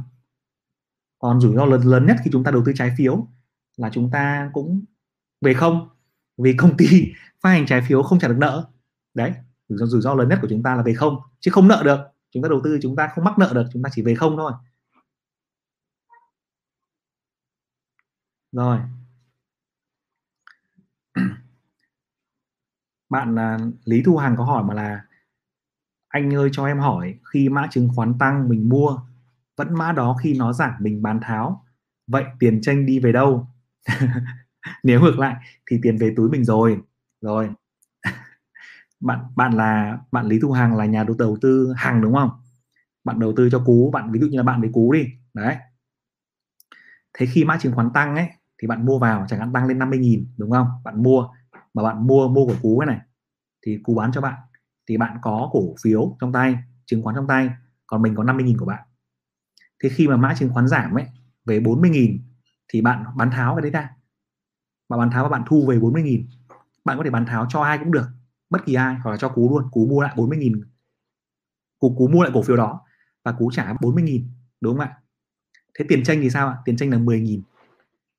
Còn 1.19 1.41
rủi 1.41 1.55
ro 1.57 1.65
lớn 1.65 1.81
lớn 1.81 2.07
nhất 2.07 2.17
khi 2.25 2.31
chúng 2.33 2.45
ta 2.45 2.51
đầu 2.51 2.63
tư 2.67 2.73
trái 2.75 2.95
phiếu 2.99 3.29
là 3.77 3.91
chúng 3.93 4.11
ta 4.11 4.51
cũng 4.53 4.85
về 5.41 5.55
không. 5.55 5.89
Vì 6.39 6.55
công 6.57 6.77
ty 6.77 6.87
phát 7.41 7.51
hành 7.51 7.67
trái 7.67 7.83
phiếu 7.89 8.03
không 8.03 8.19
trả 8.19 8.29
được 8.29 8.39
nợ. 8.39 8.65
Đấy 9.15 9.33
rủi 9.69 9.79
ro, 9.79 9.87
rủi 9.87 10.01
ro 10.01 10.15
lớn 10.15 10.29
nhất 10.29 10.39
của 10.43 10.49
chúng 10.51 10.63
ta 10.63 10.75
là 10.75 10.83
về 10.83 10.95
không 10.95 11.17
chứ 11.41 11.51
không 11.51 11.69
nợ 11.69 11.83
được. 11.85 11.99
Chúng 12.31 12.43
ta 12.43 12.49
đầu 12.49 12.61
tư 12.65 12.79
chúng 12.83 12.97
ta 12.97 13.09
không 13.15 13.25
mắc 13.25 13.39
nợ 13.39 13.53
được 13.55 13.65
chúng 13.73 13.83
ta 13.83 13.91
chỉ 13.93 14.03
về 14.03 14.15
không 14.15 14.37
thôi. 14.37 14.53
Rồi. 18.53 18.79
Bạn 23.13 23.37
à, 23.41 23.59
Lý 23.87 24.03
Thu 24.07 24.19
Hằng 24.19 24.37
có 24.39 24.45
hỏi 24.45 24.65
mà 24.65 24.75
là, 24.75 25.03
anh 26.09 26.35
ơi, 26.35 26.51
cho 26.53 26.67
em 26.67 26.81
hỏi, 26.81 27.15
khi 27.35 27.51
mã 27.51 27.69
chứng 27.73 27.89
khoán 27.97 28.19
tăng, 28.19 28.51
mình 28.51 28.71
mua, 28.71 28.99
vẫn 29.59 29.75
mã 29.75 29.93
đó 29.93 30.17
khi 30.23 30.35
nó 30.39 30.55
giảm, 30.55 30.73
mình 30.81 31.03
bán 31.03 31.21
tháo, 31.23 31.65
vậy 32.09 32.25
tiền 32.41 32.61
tranh 32.63 32.87
đi 32.87 33.01
về 33.01 33.13
đâu? 33.13 33.49
Nếu 34.85 35.01
ngược 35.03 35.19
lại, 35.21 35.37
thì 35.71 35.79
tiền 35.83 35.99
về 35.99 36.15
túi 36.17 36.31
mình 36.31 36.45
rồi. 36.45 36.81
Rồi. 37.23 37.51
Bạn 39.01 39.21
bạn 39.37 39.55
là, 39.55 39.99
bạn 40.13 40.27
Lý 40.27 40.41
Thu 40.43 40.53
Hằng 40.53 40.77
là 40.77 40.87
nhà 40.87 41.05
đầu 41.19 41.39
tư 41.43 41.75
hàng 41.77 42.03
đúng 42.03 42.15
không? 42.15 42.31
Bạn 43.05 43.21
đầu 43.21 43.35
tư 43.37 43.51
cho 43.53 43.61
cú, 43.67 43.91
bạn 43.95 44.13
ví 44.13 44.21
dụ 44.21 44.29
như 44.29 44.39
là 44.39 44.45
bạn 44.45 44.61
với 44.63 44.71
cú 44.75 44.93
đi. 44.93 45.07
Đấy. 45.35 45.57
Thế 47.19 47.27
khi 47.27 47.45
mã 47.45 47.59
chứng 47.61 47.75
khoán 47.75 47.91
tăng 47.95 48.17
ấy, 48.17 48.27
thì 48.63 48.69
bạn 48.69 48.87
mua 48.87 48.99
vào, 48.99 49.27
chẳng 49.29 49.41
hạn 49.41 49.53
tăng 49.53 49.67
lên 49.67 49.79
50.000 49.79 50.27
đúng 50.39 50.51
không? 50.51 50.67
Bạn 50.85 51.03
mua 51.03 51.29
mà 51.75 51.83
bạn 51.83 52.07
mua 52.07 52.29
mua 52.29 52.47
của 52.47 52.57
cú 52.63 52.79
cái 52.79 52.87
này 52.87 53.01
thì 53.67 53.79
cú 53.83 53.95
bán 53.95 54.13
cho 54.13 54.21
bạn. 54.21 54.35
Thì 54.89 54.97
bạn 54.97 55.19
có 55.23 55.49
cổ 55.53 55.75
phiếu 55.83 56.17
trong 56.21 56.33
tay 56.33 56.59
chứng 56.87 57.03
khoán 57.03 57.17
trong 57.17 57.27
tay 57.27 57.51
còn 57.87 58.03
mình 58.03 58.15
có 58.15 58.25
50.000 58.25 58.59
của 58.59 58.67
bạn. 58.67 58.83
Thì 59.83 59.89
khi 59.89 60.09
mà 60.09 60.17
mã 60.17 60.35
chứng 60.39 60.51
khoán 60.53 60.69
giảm 60.69 60.95
ấy 60.95 61.07
về 61.45 61.61
40.000 61.61 62.19
thì 62.69 62.81
bạn 62.81 63.05
bán 63.17 63.31
tháo 63.31 63.55
cái 63.55 63.63
đấy 63.63 63.71
ra. 63.71 63.97
Bạn 64.89 65.01
bán 65.01 65.11
tháo 65.11 65.23
và 65.23 65.29
bạn 65.29 65.43
thu 65.47 65.67
về 65.69 65.79
40.000 65.79 66.25
bạn 66.85 66.99
có 66.99 67.05
thể 67.05 67.11
bán 67.11 67.27
tháo 67.27 67.47
cho 67.49 67.61
ai 67.61 67.79
cũng 67.79 67.93
được 67.93 68.07
bất 68.51 68.67
kỳ 68.67 68.75
ai 68.75 68.97
hoặc 69.03 69.11
là 69.11 69.17
cho 69.17 69.29
cú 69.29 69.51
luôn. 69.51 69.71
Cú 69.71 69.87
mua 69.87 70.01
lại 70.01 70.15
40.000 70.17 70.63
cú, 71.79 71.95
cú 71.99 72.09
mua 72.09 72.23
lại 72.23 72.31
cổ 72.35 72.43
phiếu 72.43 72.57
đó 72.57 72.81
và 73.25 73.33
cú 73.33 73.51
trả 73.51 73.73
40.000 73.73 74.23
đúng 74.61 74.77
không 74.77 74.87
ạ? 74.87 74.99
Thế 75.79 75.85
tiền 75.89 76.05
tranh 76.05 76.21
thì 76.23 76.31
sao 76.31 76.49
ạ? 76.49 76.57
Tiền 76.65 76.77
tranh 76.77 76.91
là 76.91 76.99
10.000 76.99 77.41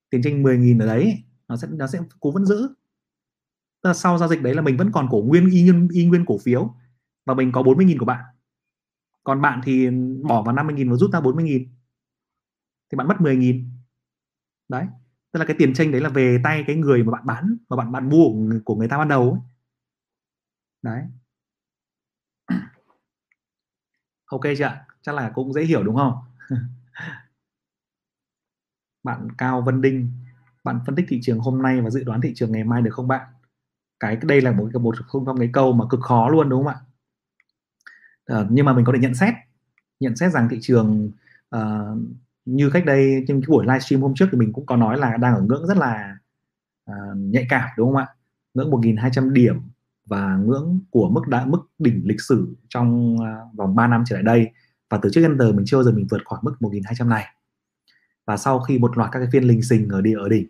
tiền 0.09 0.21
tranh 0.21 0.43
10.000 0.43 0.79
ở 0.79 0.85
đấy 0.85 1.23
nó 1.47 1.57
sẽ 1.57 1.67
nó 1.71 1.87
sẽ 1.87 1.99
cú 2.19 2.31
vẫn 2.31 2.45
giữ 2.45 2.73
là 3.83 3.93
sau 3.93 4.17
giao 4.17 4.29
dịch 4.29 4.41
đấy 4.41 4.53
là 4.53 4.61
mình 4.61 4.77
vẫn 4.77 4.91
còn 4.91 5.07
cổ 5.11 5.21
nguyên, 5.25 5.49
y 5.49 5.63
nguyên 5.63 5.87
y 5.91 6.05
nguyên 6.05 6.25
cổ 6.25 6.37
phiếu. 6.37 6.75
Và 7.25 7.33
mình 7.33 7.51
có 7.51 7.61
40.000 7.63 7.97
của 7.99 8.05
bạn. 8.05 8.25
Còn 9.23 9.41
bạn 9.41 9.61
thì 9.63 9.89
bỏ 10.23 10.41
vào 10.41 10.55
50.000 10.55 10.89
và 10.91 10.97
rút 10.97 11.11
ra 11.13 11.19
40.000 11.19 11.65
thì 12.91 12.95
bạn 12.95 13.07
mất 13.07 13.15
10.000 13.21 13.65
đấy. 14.69 14.85
Tức 15.31 15.39
là 15.39 15.45
cái 15.45 15.55
tiền 15.59 15.73
tranh 15.73 15.91
đấy 15.91 16.01
là 16.01 16.09
về 16.09 16.39
tay 16.43 16.63
cái 16.67 16.75
người 16.75 17.03
mà 17.03 17.11
bạn 17.11 17.25
bán 17.25 17.57
và 17.69 17.77
bạn 17.77 17.91
bạn 17.91 18.09
mua 18.09 18.25
của 18.29 18.59
của 18.65 18.75
người 18.75 18.87
ta 18.87 18.97
ban 18.97 19.07
đầu 19.07 19.31
ấy. 19.31 19.39
đấy. 20.81 21.03
Ok 24.25 24.41
chưa 24.57 24.85
chắc 25.01 25.15
là 25.15 25.31
cũng 25.35 25.53
dễ 25.53 25.63
hiểu 25.65 25.83
đúng 25.83 25.95
không? 25.95 26.13
Bạn 29.03 29.27
Cao 29.37 29.61
Vân 29.61 29.81
Đinh. 29.81 30.11
Bạn 30.63 30.79
phân 30.85 30.95
tích 30.95 31.05
thị 31.09 31.19
trường 31.23 31.39
hôm 31.39 31.61
nay 31.61 31.81
và 31.81 31.89
dự 31.89 32.03
đoán 32.03 32.21
thị 32.21 32.33
trường 32.35 32.51
ngày 32.51 32.63
mai 32.63 32.81
được 32.81 32.93
không 32.93 33.07
bạn? 33.07 33.27
Cái 34.07 34.17
đây 34.23 34.41
là 34.41 34.51
một 34.51 34.75
một 34.81 34.95
không 35.07 35.25
trong 35.25 35.37
cái 35.39 35.49
câu 35.53 35.73
mà 35.73 35.85
cực 35.89 35.99
khó 36.01 36.29
luôn 36.29 36.49
đúng 36.49 36.63
không 36.63 36.73
ạ? 36.73 36.79
À, 38.25 38.45
nhưng 38.49 38.65
mà 38.65 38.73
mình 38.73 38.85
có 38.85 38.93
thể 38.93 38.99
nhận 38.99 39.15
xét 39.15 39.33
nhận 39.99 40.15
xét 40.15 40.31
rằng 40.31 40.47
thị 40.49 40.57
trường 40.61 41.11
uh, 41.55 41.61
như 42.45 42.69
cách 42.69 42.85
đây 42.85 43.25
trong 43.27 43.41
cái 43.41 43.47
buổi 43.47 43.65
livestream 43.65 44.01
hôm 44.01 44.13
trước 44.15 44.25
thì 44.31 44.37
mình 44.37 44.53
cũng 44.53 44.65
có 44.65 44.75
nói 44.75 44.97
là 44.97 45.17
đang 45.17 45.35
ở 45.35 45.41
ngưỡng 45.41 45.67
rất 45.67 45.77
là 45.77 46.17
uh, 46.91 47.17
nhạy 47.17 47.45
cảm 47.49 47.69
đúng 47.77 47.87
không 47.87 47.97
ạ? 47.97 48.07
Ngưỡng 48.53 48.71
1.200 48.71 49.29
điểm 49.29 49.61
và 50.05 50.37
ngưỡng 50.37 50.79
của 50.89 51.09
mức 51.09 51.27
đã 51.27 51.45
mức 51.45 51.61
đỉnh 51.79 52.01
lịch 52.05 52.21
sử 52.21 52.55
trong 52.69 53.15
uh, 53.15 53.55
vòng 53.55 53.75
3 53.75 53.87
năm 53.87 54.03
trở 54.07 54.15
lại 54.15 54.23
đây. 54.23 54.47
Và 54.89 54.99
từ 55.01 55.09
trước 55.13 55.21
đến 55.21 55.39
giờ 55.39 55.51
mình 55.51 55.65
chưa 55.65 55.77
bao 55.77 55.83
giờ 55.83 55.91
mình 55.91 56.07
vượt 56.09 56.21
khỏi 56.25 56.39
mức 56.41 56.55
1.200 56.59 57.07
này. 57.07 57.25
Và 58.25 58.37
sau 58.37 58.59
khi 58.59 58.79
một 58.79 58.97
loạt 58.97 59.09
các 59.11 59.19
cái 59.19 59.27
phiên 59.31 59.43
lình 59.43 59.63
xình 59.63 59.89
ở 59.89 60.01
đi 60.01 60.13
ở 60.13 60.29
đỉnh 60.29 60.47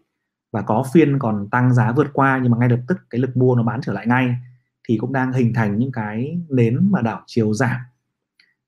và 0.53 0.61
có 0.61 0.85
phiên 0.93 1.19
còn 1.19 1.47
tăng 1.51 1.73
giá 1.73 1.91
vượt 1.91 2.07
qua 2.13 2.39
nhưng 2.43 2.51
mà 2.51 2.57
ngay 2.57 2.69
lập 2.69 2.79
tức 2.87 2.97
cái 3.09 3.21
lực 3.21 3.37
mua 3.37 3.55
nó 3.55 3.63
bán 3.63 3.81
trở 3.81 3.93
lại 3.93 4.07
ngay 4.07 4.35
thì 4.87 4.97
cũng 4.97 5.13
đang 5.13 5.33
hình 5.33 5.53
thành 5.53 5.77
những 5.77 5.91
cái 5.91 6.39
nến 6.49 6.91
mà 6.91 7.01
đảo 7.01 7.23
chiều 7.25 7.53
giảm. 7.53 7.79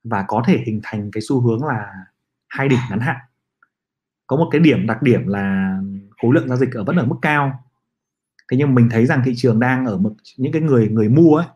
Và 0.03 0.25
có 0.27 0.43
thể 0.47 0.63
hình 0.65 0.79
thành 0.83 1.11
cái 1.11 1.21
xu 1.21 1.41
hướng 1.41 1.63
là 1.63 1.93
hai 2.47 2.69
đỉnh 2.69 2.79
ngắn 2.89 2.99
hạn. 2.99 3.17
Có 4.27 4.37
một 4.37 4.47
cái 4.51 4.61
điểm 4.61 4.87
đặc 4.87 5.01
điểm 5.01 5.27
là 5.27 5.77
khối 6.21 6.33
lượng 6.33 6.47
giao 6.47 6.57
dịch 6.57 6.73
ở 6.73 6.83
vẫn 6.83 6.95
ở 6.95 7.05
mức 7.05 7.15
cao. 7.21 7.63
Thế 8.51 8.57
nhưng 8.57 8.75
mình 8.75 8.89
thấy 8.91 9.05
rằng 9.05 9.21
thị 9.25 9.33
trường 9.35 9.59
đang 9.59 9.85
ở 9.85 9.97
mức 9.97 10.13
những 10.37 10.51
cái 10.51 10.61
người 10.61 10.89
người 10.89 11.09
mua 11.09 11.35
ấy 11.35 11.47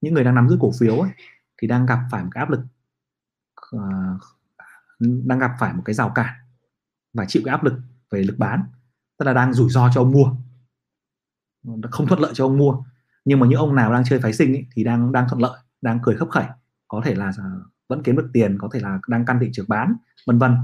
những 0.00 0.14
người 0.14 0.24
đang 0.24 0.34
nắm 0.34 0.48
giữ 0.48 0.56
cổ 0.60 0.72
phiếu 0.78 1.00
ấy 1.00 1.10
thì 1.62 1.68
đang 1.68 1.86
gặp 1.86 1.98
phải 2.10 2.24
một 2.24 2.30
cái 2.32 2.40
áp 2.40 2.50
lực 2.50 2.60
uh, 3.76 4.20
đang 4.98 5.38
gặp 5.38 5.50
phải 5.60 5.74
một 5.74 5.82
cái 5.84 5.94
rào 5.94 6.12
cản 6.14 6.34
và 7.12 7.24
chịu 7.24 7.42
cái 7.44 7.50
áp 7.50 7.64
lực 7.64 7.74
về 8.10 8.22
lực 8.22 8.38
bán 8.38 8.64
tức 9.18 9.26
là 9.26 9.32
đang 9.32 9.54
rủi 9.54 9.70
ro 9.70 9.90
cho 9.94 10.00
ông 10.00 10.10
mua. 10.10 10.30
Không 11.90 12.06
thuận 12.06 12.20
lợi 12.20 12.32
cho 12.34 12.44
ông 12.44 12.58
mua. 12.58 12.84
Nhưng 13.24 13.40
mà 13.40 13.46
những 13.46 13.58
ông 13.58 13.74
nào 13.74 13.92
đang 13.92 14.04
chơi 14.04 14.20
phái 14.20 14.32
sinh 14.32 14.54
ý, 14.54 14.64
thì 14.72 14.84
đang 14.84 15.12
đang 15.12 15.28
thuận 15.28 15.42
lợi 15.42 15.58
đang 15.80 15.98
cười 16.02 16.16
khấp 16.16 16.28
khẩy. 16.30 16.44
Có 16.88 17.02
thể 17.04 17.14
là 17.14 17.32
vẫn 17.88 18.02
kiếm 18.02 18.16
được 18.16 18.30
tiền 18.32 18.58
có 18.60 18.68
thể 18.72 18.80
là 18.80 19.00
đang 19.08 19.24
căn 19.24 19.38
thị 19.40 19.50
trường 19.52 19.68
bán 19.68 19.96
vân 20.26 20.38
vân. 20.38 20.56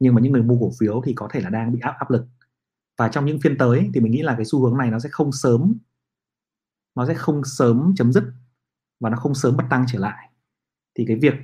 Nhưng 0.00 0.14
mà 0.14 0.20
những 0.20 0.32
người 0.32 0.42
mua 0.42 0.58
cổ 0.60 0.70
phiếu 0.80 1.02
thì 1.06 1.12
có 1.16 1.28
thể 1.30 1.40
là 1.40 1.50
đang 1.50 1.72
bị 1.72 1.80
áp 1.80 1.94
áp 1.98 2.10
lực. 2.10 2.26
Và 2.98 3.08
trong 3.08 3.24
những 3.24 3.40
phiên 3.40 3.58
tới 3.58 3.90
thì 3.94 4.00
mình 4.00 4.12
nghĩ 4.12 4.22
là 4.22 4.34
cái 4.36 4.44
xu 4.44 4.62
hướng 4.62 4.78
này 4.78 4.90
nó 4.90 4.98
sẽ 4.98 5.08
không 5.12 5.32
sớm 5.32 5.74
nó 6.94 7.06
sẽ 7.06 7.14
không 7.14 7.44
sớm 7.44 7.92
chấm 7.96 8.12
dứt 8.12 8.24
và 9.00 9.10
nó 9.10 9.16
không 9.16 9.34
sớm 9.34 9.56
bật 9.56 9.64
tăng 9.70 9.84
trở 9.88 9.98
lại. 9.98 10.30
Thì 10.94 11.04
cái 11.08 11.16
việc 11.16 11.34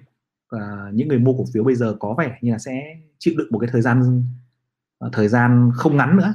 uh, 0.57 0.95
những 0.95 1.09
người 1.09 1.19
mua 1.19 1.33
cổ 1.33 1.45
phiếu 1.55 1.65
bây 1.65 1.75
giờ 1.75 1.97
có 2.01 2.15
vẻ 2.19 2.39
như 2.41 2.53
là 2.53 2.59
sẽ 2.59 2.97
chịu 3.19 3.35
đựng 3.39 3.49
một 3.51 3.59
cái 3.59 3.69
thời 3.73 3.83
gian 3.83 4.25
uh, 5.07 5.13
thời 5.13 5.29
gian 5.29 5.71
không 5.75 5.97
ngắn 5.97 6.17
nữa 6.17 6.35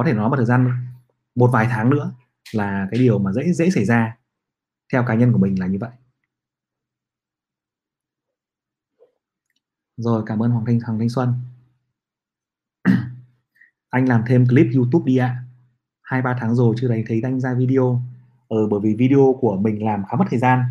có 0.00 0.06
thể 0.06 0.12
nói 0.12 0.30
một 0.30 0.36
thời 0.36 0.46
gian 0.46 0.86
một 1.34 1.50
vài 1.52 1.66
tháng 1.70 1.90
nữa 1.90 2.12
là 2.52 2.88
cái 2.90 3.00
điều 3.00 3.18
mà 3.18 3.32
dễ 3.32 3.52
dễ 3.52 3.70
xảy 3.70 3.84
ra 3.84 4.16
theo 4.92 5.04
cá 5.04 5.14
nhân 5.14 5.32
của 5.32 5.38
mình 5.38 5.60
là 5.60 5.66
như 5.66 5.78
vậy. 5.80 5.90
Rồi 9.96 10.22
cảm 10.26 10.42
ơn 10.42 10.50
hoàng 10.50 10.64
thanh 10.66 10.80
hoàng 10.80 10.98
thanh 10.98 11.08
xuân. 11.08 11.34
Anh 13.90 14.08
làm 14.08 14.22
thêm 14.26 14.46
clip 14.46 14.66
youtube 14.74 15.04
đi 15.06 15.16
ạ. 15.16 15.42
Hai 16.02 16.22
ba 16.22 16.36
tháng 16.40 16.54
rồi 16.54 16.74
chưa 16.78 16.88
thấy 16.88 17.04
thấy 17.06 17.20
anh 17.24 17.40
ra 17.40 17.54
video. 17.54 18.02
Ờ, 18.48 18.68
bởi 18.70 18.80
vì 18.82 18.94
video 18.94 19.38
của 19.40 19.56
mình 19.56 19.84
làm 19.84 20.04
khá 20.04 20.16
mất 20.16 20.24
thời 20.30 20.38
gian. 20.38 20.62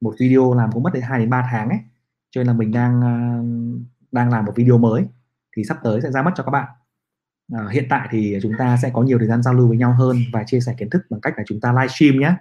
Một 0.00 0.14
video 0.18 0.54
làm 0.54 0.72
cũng 0.72 0.82
mất 0.82 0.90
đến 0.94 1.02
hai 1.02 1.18
đến 1.18 1.30
ba 1.30 1.48
tháng 1.50 1.68
ấy. 1.68 1.78
Cho 2.30 2.40
nên 2.40 2.46
là 2.46 2.52
mình 2.52 2.72
đang 2.72 3.00
ờ, 3.00 3.44
đang 4.12 4.30
làm 4.30 4.44
một 4.44 4.52
video 4.56 4.78
mới. 4.78 5.06
Thì 5.56 5.64
sắp 5.64 5.78
tới 5.84 6.00
sẽ 6.02 6.10
ra 6.10 6.22
mắt 6.22 6.32
cho 6.36 6.44
các 6.44 6.50
bạn 6.50 6.68
à, 7.52 7.68
hiện 7.72 7.86
tại 7.90 8.08
thì 8.10 8.38
chúng 8.42 8.52
ta 8.58 8.76
sẽ 8.82 8.90
có 8.94 9.02
nhiều 9.02 9.18
thời 9.18 9.28
gian 9.28 9.42
giao 9.42 9.54
lưu 9.54 9.68
với 9.68 9.76
nhau 9.76 9.92
hơn 9.92 10.16
và 10.32 10.44
chia 10.44 10.60
sẻ 10.60 10.74
kiến 10.78 10.90
thức 10.90 11.02
bằng 11.10 11.20
cách 11.20 11.34
là 11.36 11.44
chúng 11.46 11.60
ta 11.60 11.72
livestream 11.72 12.18
nhé 12.18 12.34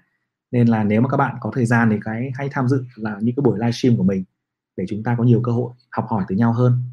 nên 0.51 0.67
là 0.67 0.83
nếu 0.83 1.01
mà 1.01 1.09
các 1.09 1.17
bạn 1.17 1.35
có 1.39 1.51
thời 1.53 1.65
gian 1.65 1.89
thì 1.91 1.97
cái 2.03 2.31
hãy 2.35 2.49
tham 2.51 2.67
dự 2.67 2.85
là 2.95 3.17
những 3.21 3.35
cái 3.35 3.41
buổi 3.41 3.59
livestream 3.59 3.97
của 3.97 4.03
mình 4.03 4.23
để 4.77 4.85
chúng 4.89 5.03
ta 5.03 5.15
có 5.17 5.23
nhiều 5.23 5.41
cơ 5.43 5.51
hội 5.51 5.73
học 5.91 6.05
hỏi 6.09 6.23
từ 6.27 6.35
nhau 6.35 6.53
hơn. 6.53 6.83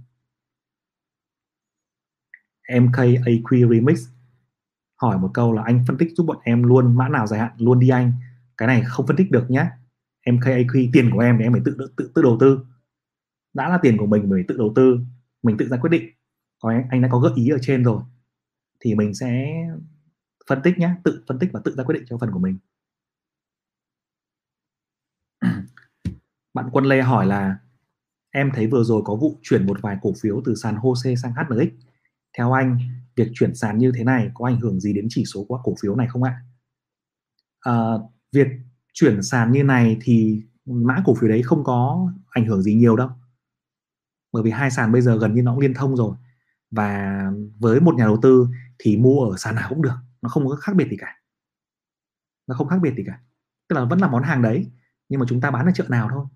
MKAQ 2.68 3.70
Remix. 3.70 4.08
Hỏi 4.96 5.18
một 5.18 5.30
câu 5.34 5.52
là 5.52 5.62
anh 5.62 5.84
phân 5.88 5.98
tích 5.98 6.08
giúp 6.16 6.24
bọn 6.24 6.38
em 6.44 6.62
luôn 6.62 6.96
mã 6.96 7.08
nào 7.08 7.26
dài 7.26 7.40
hạn 7.40 7.52
luôn 7.56 7.80
đi 7.80 7.88
anh. 7.88 8.12
Cái 8.56 8.66
này 8.66 8.82
không 8.86 9.06
phân 9.06 9.16
tích 9.16 9.30
được 9.30 9.50
nhé 9.50 9.66
MKAQ 10.26 10.90
tiền 10.92 11.10
của 11.12 11.20
em 11.20 11.36
thì 11.38 11.44
em 11.44 11.52
phải 11.52 11.62
tự 11.64 11.76
tự 11.96 12.10
tự 12.14 12.22
đầu 12.22 12.36
tư. 12.40 12.60
Đã 13.54 13.68
là 13.68 13.78
tiền 13.82 13.96
của 13.96 14.06
mình 14.06 14.22
mình 14.22 14.32
phải 14.32 14.44
tự 14.48 14.56
đầu 14.58 14.72
tư 14.76 14.98
mình 15.42 15.56
tự 15.56 15.68
ra 15.68 15.76
quyết 15.76 15.90
định 15.90 16.10
có 16.60 16.70
anh, 16.70 16.86
anh 16.90 17.02
đã 17.02 17.08
có 17.12 17.18
gợi 17.18 17.32
ý 17.36 17.48
ở 17.48 17.58
trên 17.62 17.84
rồi. 17.84 18.02
Thì 18.80 18.94
mình 18.94 19.14
sẽ 19.14 19.52
phân 20.48 20.60
tích 20.64 20.78
nhé 20.78 20.94
tự 21.04 21.22
phân 21.28 21.38
tích 21.38 21.50
và 21.52 21.60
tự 21.64 21.74
ra 21.76 21.84
quyết 21.84 21.94
định 21.94 22.04
cho 22.06 22.18
phần 22.18 22.30
của 22.32 22.38
mình. 22.38 22.58
Bạn 26.54 26.68
quân 26.72 26.84
lê 26.84 27.02
hỏi 27.02 27.26
là 27.26 27.58
em 28.30 28.50
thấy 28.54 28.66
vừa 28.66 28.84
rồi 28.84 29.02
có 29.04 29.16
vụ 29.16 29.38
chuyển 29.42 29.66
một 29.66 29.82
vài 29.82 29.96
cổ 30.02 30.12
phiếu 30.20 30.42
từ 30.44 30.54
sàn 30.54 30.76
HOSE 30.76 31.14
sang 31.16 31.32
HNX 31.32 31.68
theo 32.38 32.52
anh 32.52 32.78
việc 33.16 33.28
chuyển 33.34 33.54
sàn 33.54 33.78
như 33.78 33.92
thế 33.96 34.04
này 34.04 34.30
có 34.34 34.46
ảnh 34.46 34.60
hưởng 34.60 34.80
gì 34.80 34.92
đến 34.92 35.06
chỉ 35.08 35.24
số 35.24 35.44
của 35.44 35.60
cổ 35.64 35.74
phiếu 35.82 35.96
này 35.96 36.06
không 36.10 36.22
ạ? 36.22 36.40
À, 37.60 37.72
việc 38.32 38.46
chuyển 38.92 39.22
sàn 39.22 39.52
như 39.52 39.64
này 39.64 39.96
thì 40.02 40.42
mã 40.66 41.02
cổ 41.04 41.14
phiếu 41.14 41.28
đấy 41.28 41.42
không 41.42 41.64
có 41.64 42.10
ảnh 42.30 42.46
hưởng 42.46 42.62
gì 42.62 42.74
nhiều 42.74 42.96
đâu. 42.96 43.10
Bởi 44.32 44.42
vì 44.42 44.50
hai 44.50 44.70
sàn 44.70 44.92
bây 44.92 45.02
giờ 45.02 45.18
gần 45.18 45.34
như 45.34 45.42
nó 45.42 45.52
cũng 45.52 45.60
liên 45.60 45.74
thông 45.74 45.96
rồi 45.96 46.16
và 46.70 47.22
với 47.58 47.80
một 47.80 47.94
nhà 47.94 48.04
đầu 48.04 48.18
tư 48.22 48.48
thì 48.78 48.96
mua 48.96 49.24
ở 49.24 49.36
sàn 49.36 49.54
nào 49.54 49.66
cũng 49.68 49.82
được, 49.82 49.96
nó 50.22 50.28
không 50.28 50.48
có 50.48 50.56
khác 50.56 50.72
biệt 50.76 50.88
gì 50.90 50.96
cả. 51.00 51.16
Nó 52.46 52.54
không 52.54 52.68
khác 52.68 52.78
biệt 52.82 52.94
gì 52.96 53.02
cả. 53.06 53.20
Tức 53.68 53.76
là 53.76 53.84
vẫn 53.84 53.98
là 53.98 54.08
món 54.08 54.22
hàng 54.22 54.42
đấy, 54.42 54.70
nhưng 55.08 55.20
mà 55.20 55.26
chúng 55.28 55.40
ta 55.40 55.50
bán 55.50 55.66
ở 55.66 55.72
chợ 55.74 55.84
nào 55.88 56.08
thôi. 56.10 56.26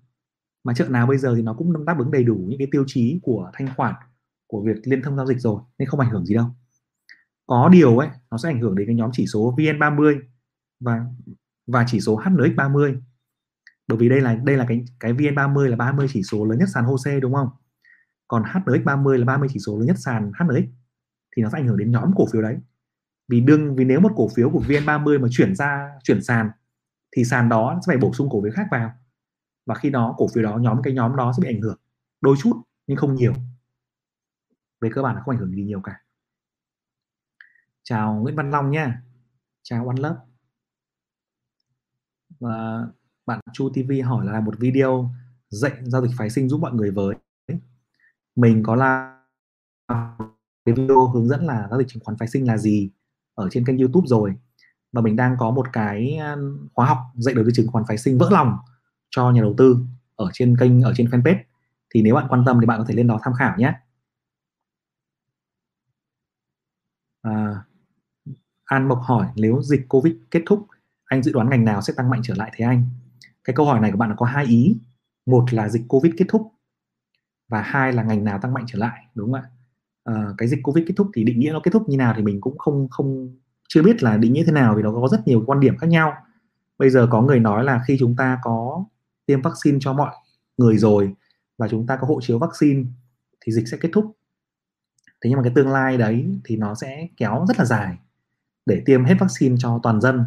Mà 0.63 0.73
chợ 0.73 0.89
nào 0.89 1.07
bây 1.07 1.17
giờ 1.17 1.35
thì 1.35 1.41
nó 1.41 1.53
cũng 1.53 1.85
đáp 1.85 1.95
ứng 1.99 2.11
đầy 2.11 2.23
đủ 2.23 2.35
những 2.47 2.59
cái 2.59 2.67
tiêu 2.71 2.83
chí 2.87 3.19
của 3.23 3.51
thanh 3.53 3.67
khoản 3.75 3.95
của 4.47 4.63
việc 4.65 4.75
liên 4.83 5.01
thông 5.01 5.15
giao 5.15 5.25
dịch 5.25 5.39
rồi, 5.39 5.61
nên 5.77 5.87
không 5.87 5.99
ảnh 5.99 6.09
hưởng 6.09 6.25
gì 6.25 6.35
đâu. 6.35 6.45
Có 7.47 7.69
điều 7.69 7.97
ấy, 7.97 8.09
nó 8.31 8.37
sẽ 8.37 8.49
ảnh 8.49 8.61
hưởng 8.61 8.75
đến 8.75 8.87
cái 8.87 8.95
nhóm 8.95 9.09
chỉ 9.13 9.27
số 9.27 9.55
VN30 9.57 10.19
và 10.79 11.05
và 11.67 11.85
chỉ 11.87 11.99
số 11.99 12.19
HNX30 12.19 13.01
bởi 13.87 13.97
vì 13.97 14.09
đây 14.09 14.21
là 14.21 14.35
đây 14.35 14.57
là 14.57 14.65
cái 14.67 14.85
cái 14.99 15.13
VN30 15.13 15.67
là 15.67 15.75
30 15.75 16.07
chỉ 16.09 16.23
số 16.23 16.45
lớn 16.45 16.59
nhất 16.59 16.69
sàn 16.73 16.83
HOSE 16.85 17.19
đúng 17.19 17.33
không? 17.33 17.49
Còn 18.27 18.43
HNX30 18.43 19.17
là 19.17 19.25
30 19.25 19.49
chỉ 19.51 19.59
số 19.59 19.77
lớn 19.77 19.87
nhất 19.87 19.95
sàn 19.99 20.31
HNX 20.39 20.65
thì 21.35 21.43
nó 21.43 21.49
sẽ 21.49 21.59
ảnh 21.59 21.67
hưởng 21.67 21.77
đến 21.77 21.91
nhóm 21.91 22.11
cổ 22.15 22.25
phiếu 22.33 22.41
đấy. 22.41 22.57
Vì 23.27 23.41
đương, 23.41 23.75
vì 23.75 23.85
nếu 23.85 23.99
một 23.99 24.11
cổ 24.15 24.27
phiếu 24.35 24.49
của 24.49 24.59
VN30 24.67 25.21
mà 25.21 25.27
chuyển 25.31 25.55
ra, 25.55 25.89
chuyển 26.03 26.23
sàn, 26.23 26.49
thì 27.15 27.23
sàn 27.23 27.49
đó 27.49 27.79
sẽ 27.87 27.91
phải 27.91 27.97
bổ 27.97 28.13
sung 28.13 28.29
cổ 28.31 28.43
phiếu 28.43 28.51
khác 28.55 28.67
vào. 28.71 28.91
Và 29.65 29.75
khi 29.75 29.89
đó, 29.89 30.15
cổ 30.17 30.27
phiếu 30.33 30.43
đó, 30.43 30.57
nhóm, 30.57 30.81
cái 30.83 30.93
nhóm 30.93 31.15
đó 31.15 31.33
sẽ 31.37 31.41
bị 31.41 31.55
ảnh 31.55 31.61
hưởng 31.61 31.77
đôi 32.21 32.35
chút, 32.39 32.61
nhưng 32.87 32.97
không 32.97 33.15
nhiều. 33.15 33.33
Về 34.81 34.89
cơ 34.93 35.01
bản 35.01 35.15
là 35.15 35.21
không 35.21 35.35
ảnh 35.35 35.39
hưởng 35.39 35.51
gì 35.51 35.63
nhiều 35.63 35.81
cả. 35.81 36.01
Chào 37.83 38.15
Nguyễn 38.15 38.35
Văn 38.35 38.51
Long 38.51 38.71
nha 38.71 39.01
chào 39.63 39.87
One 39.87 39.97
Love. 39.97 40.19
Và 42.39 42.87
bạn 43.25 43.39
Chu 43.53 43.69
TV 43.69 43.91
hỏi 44.05 44.25
là 44.25 44.39
một 44.41 44.59
video 44.59 45.09
dạy 45.49 45.73
giao 45.81 46.01
dịch 46.01 46.15
phái 46.17 46.29
sinh 46.29 46.49
giúp 46.49 46.61
mọi 46.61 46.73
người 46.73 46.91
với 46.91 47.15
mình 48.35 48.63
có 48.63 48.75
là 48.75 49.21
cái 50.65 50.75
video 50.75 51.07
hướng 51.07 51.27
dẫn 51.27 51.45
là 51.45 51.67
giao 51.69 51.79
dịch 51.79 51.87
chứng 51.87 52.03
khoán 52.03 52.17
phái 52.17 52.27
sinh 52.27 52.47
là 52.47 52.57
gì 52.57 52.89
ở 53.35 53.49
trên 53.51 53.65
kênh 53.65 53.77
YouTube 53.77 54.07
rồi. 54.07 54.35
Và 54.91 55.01
mình 55.01 55.15
đang 55.15 55.35
có 55.39 55.51
một 55.51 55.67
cái 55.73 56.15
ờ, 56.15 56.37
khóa 56.73 56.85
học 56.85 56.97
dạy 57.15 57.35
đầu 57.35 57.45
tư 57.45 57.51
chứng 57.53 57.67
khoán 57.67 57.85
phái 57.87 57.97
sinh 57.97 58.17
vỡ 58.17 58.29
lòng 58.31 58.57
cho 59.09 59.31
nhà 59.31 59.41
đầu 59.41 59.53
tư 59.57 59.77
ở 60.15 60.29
trên 60.33 60.57
kênh 60.59 60.81
ở 60.81 60.93
trên 60.95 61.07
fanpage. 61.07 61.39
Thì 61.89 62.01
nếu 62.01 62.15
bạn 62.15 62.27
quan 62.29 62.43
tâm 62.45 62.57
thì 62.61 62.65
bạn 62.65 62.79
có 62.79 62.85
thể 62.87 62.95
lên 62.95 63.07
đó 63.07 63.19
tham 63.23 63.33
khảo 63.33 63.57
nhé. 63.57 63.73
À, 67.21 67.63
An 68.65 68.87
Mộc 68.87 69.01
hỏi 69.01 69.27
nếu 69.35 69.61
dịch 69.61 69.85
Covid 69.89 70.13
kết 70.31 70.43
thúc 70.45 70.67
anh 71.05 71.23
dự 71.23 71.31
đoán 71.33 71.49
ngành 71.49 71.65
nào 71.65 71.81
sẽ 71.81 71.93
tăng 71.97 72.09
mạnh 72.09 72.21
trở 72.23 72.33
lại? 72.37 72.51
Thế 72.55 72.65
anh 72.65 72.85
cái 73.43 73.55
câu 73.55 73.65
hỏi 73.65 73.79
này 73.79 73.91
của 73.91 73.97
bạn 73.97 74.13
có 74.17 74.25
hai 74.25 74.45
ý. 74.45 74.77
Một 75.25 75.53
là 75.53 75.69
dịch 75.69 75.83
Covid 75.87 76.13
kết 76.17 76.25
thúc 76.29 76.54
và 77.47 77.61
hai 77.61 77.93
là 77.93 78.03
ngành 78.03 78.23
nào 78.23 78.39
tăng 78.41 78.53
mạnh 78.53 78.63
trở 78.67 78.79
lại 78.79 79.05
đúng 79.15 79.31
không 79.31 79.41
ạ? 79.41 79.49
À, 80.03 80.25
cái 80.37 80.47
dịch 80.47 80.59
Covid 80.63 80.85
kết 80.87 80.93
thúc 80.97 81.07
thì 81.15 81.23
định 81.23 81.39
nghĩa 81.39 81.51
nó 81.51 81.59
kết 81.63 81.71
thúc 81.71 81.89
như 81.89 81.97
nào 81.97 82.13
thì 82.17 82.23
mình 82.23 82.41
cũng 82.41 82.57
không 82.57 82.87
không 82.89 83.35
chưa 83.69 83.83
biết 83.83 84.03
là 84.03 84.17
định 84.17 84.33
nghĩa 84.33 84.43
thế 84.45 84.51
nào 84.51 84.75
vì 84.75 84.83
nó 84.83 84.91
có 84.91 85.07
rất 85.11 85.27
nhiều 85.27 85.43
quan 85.45 85.59
điểm 85.59 85.77
khác 85.77 85.87
nhau. 85.87 86.13
Bây 86.77 86.89
giờ 86.89 87.07
có 87.11 87.21
người 87.21 87.39
nói 87.39 87.63
là 87.63 87.81
khi 87.87 87.97
chúng 87.99 88.15
ta 88.15 88.39
có 88.43 88.85
tiêm 89.25 89.41
vaccine 89.41 89.77
cho 89.81 89.93
mọi 89.93 90.15
người 90.57 90.77
rồi 90.77 91.13
và 91.57 91.67
chúng 91.67 91.87
ta 91.87 91.97
có 92.01 92.07
hộ 92.07 92.19
chiếu 92.21 92.39
vaccine 92.39 92.83
thì 93.41 93.51
dịch 93.51 93.67
sẽ 93.67 93.77
kết 93.81 93.89
thúc. 93.93 94.17
Thế 95.21 95.29
nhưng 95.29 95.37
mà 95.37 95.43
cái 95.43 95.51
tương 95.55 95.69
lai 95.69 95.97
đấy 95.97 96.39
thì 96.43 96.57
nó 96.57 96.75
sẽ 96.75 97.07
kéo 97.17 97.45
rất 97.47 97.59
là 97.59 97.65
dài 97.65 97.97
để 98.65 98.81
tiêm 98.85 99.05
hết 99.05 99.15
vaccine 99.19 99.55
cho 99.59 99.79
toàn 99.83 100.01
dân. 100.01 100.23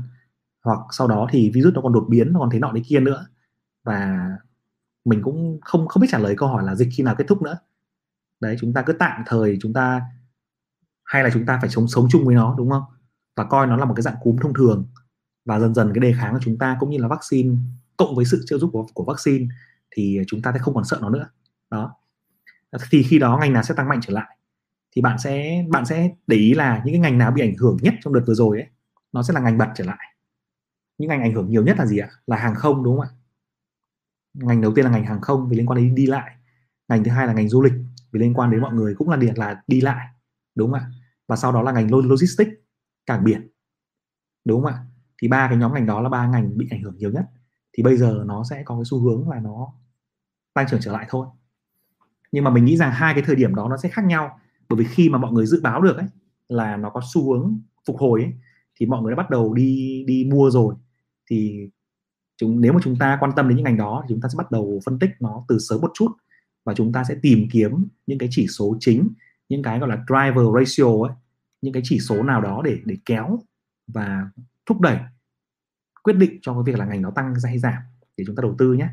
Hoặc 0.65 0.79
sau 0.91 1.09
đó 1.09 1.29
thì 1.31 1.51
virus 1.55 1.75
nó 1.75 1.81
còn 1.81 1.93
đột 1.93 2.07
biến 2.09 2.33
nó 2.33 2.41
còn 2.41 2.51
thế 2.51 2.59
nọ 2.59 2.73
thế 2.75 2.83
kia 2.87 3.01
nữa. 3.01 3.27
Và 3.85 4.31
mình 5.09 5.23
cũng 5.23 5.59
không 5.63 5.89
không 5.89 6.01
biết 6.01 6.09
trả 6.11 6.19
lời 6.19 6.35
câu 6.37 6.49
hỏi 6.49 6.65
là 6.65 6.75
dịch 6.75 6.89
khi 6.93 7.03
nào 7.03 7.15
kết 7.19 7.25
thúc 7.29 7.43
nữa. 7.43 7.59
Đấy 8.41 8.57
chúng 8.61 8.73
ta 8.73 8.83
cứ 8.83 8.93
tạm 8.93 9.23
thời 9.27 9.59
chúng 9.61 9.73
ta 9.73 10.03
hay 11.05 11.25
là 11.25 11.31
chúng 11.33 11.47
ta 11.47 11.59
phải 11.61 11.71
sống 11.71 11.89
sống 11.89 12.09
chung 12.11 12.25
với 12.25 12.35
nó 12.35 12.55
đúng 12.59 12.71
không? 12.71 12.83
Và 13.37 13.45
coi 13.45 13.67
nó 13.67 13.77
là 13.77 13.85
một 13.85 13.95
cái 13.95 14.03
dạng 14.03 14.17
cúm 14.23 14.37
thông 14.37 14.55
thường. 14.55 14.87
Và 15.45 15.61
dần 15.61 15.75
dần 15.75 15.91
cái 15.95 16.01
đề 16.01 16.13
kháng 16.13 16.33
của 16.33 16.41
chúng 16.43 16.59
ta 16.59 16.77
cũng 16.81 16.91
như 16.91 16.99
là 16.99 17.09
vaccine 17.09 17.57
cộng 17.97 18.15
với 18.15 18.25
sự 18.25 18.43
trợ 18.47 18.59
giúp 18.59 18.71
của, 18.73 18.87
của 18.95 19.05
vaccine 19.05 19.47
thì 19.91 20.21
chúng 20.27 20.43
ta 20.43 20.53
sẽ 20.53 20.59
không 20.59 20.75
còn 20.75 20.85
sợ 20.85 20.99
nó 21.03 21.11
nữa. 21.11 21.29
Đó. 21.71 21.95
Thì 22.91 23.03
khi 23.03 23.19
đó 23.19 23.39
ngành 23.41 23.53
nào 23.53 23.63
sẽ 23.63 23.75
tăng 23.75 23.89
mạnh 23.89 24.01
trở 24.03 24.13
lại? 24.13 24.39
Thì 24.97 25.03
bạn 25.03 25.19
sẽ 25.19 25.65
bạn 25.69 25.87
sẽ 25.87 26.11
để 26.27 26.37
ý 26.37 26.55
là 26.55 26.83
những 26.85 26.95
cái 26.95 27.01
ngành 27.01 27.19
nào 27.19 27.31
bị 27.31 27.43
ảnh 27.43 27.55
hưởng 27.57 27.77
nhất 27.81 27.95
trong 28.01 28.15
đợt 28.15 28.23
vừa 28.27 28.35
rồi 28.35 28.61
ấy 28.61 28.69
nó 29.13 29.23
sẽ 29.23 29.35
là 29.35 29.41
ngành 29.41 29.59
bật 29.59 29.69
trở 29.75 29.85
lại. 29.85 30.15
Những 30.99 31.09
ngành 31.09 31.23
ảnh 31.23 31.35
hưởng 31.35 31.51
nhiều 31.51 31.63
nhất 31.63 31.77
là 31.79 31.87
gì 31.87 31.99
ạ? 31.99 32.09
Là 32.27 32.37
hàng 32.37 32.55
không 32.55 32.85
đúng 32.85 32.99
không 32.99 33.07
ạ? 33.07 33.18
Ngành 34.35 34.61
đầu 34.61 34.73
tiên 34.75 34.85
là 34.85 34.91
ngành 34.91 35.05
hàng 35.05 35.21
không 35.21 35.49
vì 35.49 35.57
liên 35.57 35.67
quan 35.67 35.79
đến 35.79 35.95
đi 35.95 36.07
lại. 36.07 36.35
Ngành 36.89 37.05
thứ 37.05 37.11
hai 37.11 37.27
là 37.27 37.33
ngành 37.33 37.49
du 37.49 37.63
lịch 37.63 37.73
vì 38.13 38.21
liên 38.21 38.35
quan 38.35 38.51
đến 38.51 38.61
mọi 38.61 38.75
người 38.75 38.95
cũng 38.95 39.09
là 39.09 39.17
điện 39.17 39.35
là 39.39 39.63
đi 39.67 39.81
lại 39.81 40.07
đúng 40.55 40.73
không 40.73 40.81
ạ? 40.81 40.91
Và 41.29 41.37
sau 41.37 41.53
đó 41.53 41.63
là 41.63 41.73
ngành 41.73 41.95
logistics 41.95 42.51
cảng 43.07 43.25
biển 43.25 43.49
đúng 44.45 44.63
không 44.63 44.73
ạ? 44.73 44.79
Thì 45.23 45.29
ba 45.29 45.49
cái 45.49 45.57
nhóm 45.57 45.75
ngành 45.75 45.87
đó 45.87 46.01
là 46.01 46.09
ba 46.09 46.27
ngành 46.27 46.59
bị 46.59 46.69
ảnh 46.71 46.83
hưởng 46.83 46.97
nhiều 46.97 47.11
nhất. 47.11 47.25
Thì 47.73 47.83
bây 47.83 47.97
giờ 47.97 48.23
nó 48.27 48.45
sẽ 48.45 48.63
có 48.65 48.75
cái 48.75 48.85
xu 48.85 49.01
hướng 49.01 49.29
là 49.29 49.41
nó 49.41 49.73
tăng 50.55 50.67
trưởng 50.71 50.81
trở 50.81 50.93
lại 50.93 51.07
thôi. 51.09 51.27
Nhưng 52.33 52.45
mà 52.45 52.51
mình 52.51 52.65
nghĩ 52.65 52.77
rằng 52.77 52.93
hai 52.93 53.15
cái 53.15 53.23
thời 53.27 53.37
điểm 53.37 53.55
đó 53.55 53.69
nó 53.69 53.77
sẽ 53.77 53.89
khác 53.89 54.05
nhau. 54.05 54.41
Bởi 54.69 54.79
vì 54.79 54.85
khi 54.85 55.09
mà 55.09 55.19
mọi 55.19 55.33
người 55.33 55.47
dự 55.47 55.61
báo 55.63 55.83
được 55.83 55.97
ấy 55.97 56.07
là 56.49 56.77
nó 56.77 56.91
có 56.91 57.01
xu 57.15 57.33
hướng 57.33 57.61
phục 57.87 57.97
hồi 57.97 58.23
ấy, 58.23 58.33
thì 58.75 58.87
mọi 58.87 59.03
người 59.03 59.13
đã 59.13 59.17
bắt 59.17 59.31
đầu 59.31 59.55
đi 59.55 60.05
đi 60.07 60.25
mua 60.31 60.51
rồi. 60.51 60.75
Thì 61.31 61.71
chúng 62.39 62.61
nếu 62.61 62.73
mà 62.73 62.81
chúng 62.83 62.97
ta 62.97 63.17
quan 63.21 63.33
tâm 63.37 63.49
đến 63.49 63.57
những 63.57 63.65
ngành 63.65 63.77
đó 63.77 64.05
thì 64.09 64.15
chúng 64.15 64.21
ta 64.21 64.29
sẽ 64.29 64.37
bắt 64.37 64.51
đầu 64.51 64.81
phân 64.87 64.99
tích 64.99 65.11
nó 65.21 65.45
từ 65.49 65.59
sớm 65.59 65.81
một 65.81 65.91
chút 65.95 66.13
và 66.65 66.75
chúng 66.75 66.93
ta 66.93 67.05
sẽ 67.05 67.15
tìm 67.23 67.49
kiếm 67.53 67.87
những 68.07 68.19
cái 68.19 68.29
chỉ 68.33 68.47
số 68.47 68.77
chính 68.81 69.09
những 69.49 69.63
cái 69.63 69.79
gọi 69.79 69.89
là 69.89 69.97
driver 70.09 70.47
ratio 70.59 70.85
ấy 70.85 71.13
những 71.63 71.73
cái 71.73 71.83
chỉ 71.85 71.99
số 71.99 72.23
nào 72.23 72.41
đó 72.41 72.63
để 72.65 72.79
để 72.85 72.97
kéo 73.05 73.39
và 73.87 74.31
thúc 74.67 74.81
đẩy 74.81 74.99
quyết 76.09 76.17
định 76.17 76.39
cho 76.43 76.55
cái 76.55 76.63
việc 76.67 76.79
là 76.79 76.85
ngành 76.85 77.03
nó 77.03 77.11
tăng 77.11 77.35
hay 77.45 77.59
giảm. 77.59 77.83
Để 78.17 78.25
chúng 78.27 78.37
ta 78.37 78.41
đầu 78.41 78.55
tư 78.59 78.73
nhé. 78.73 78.89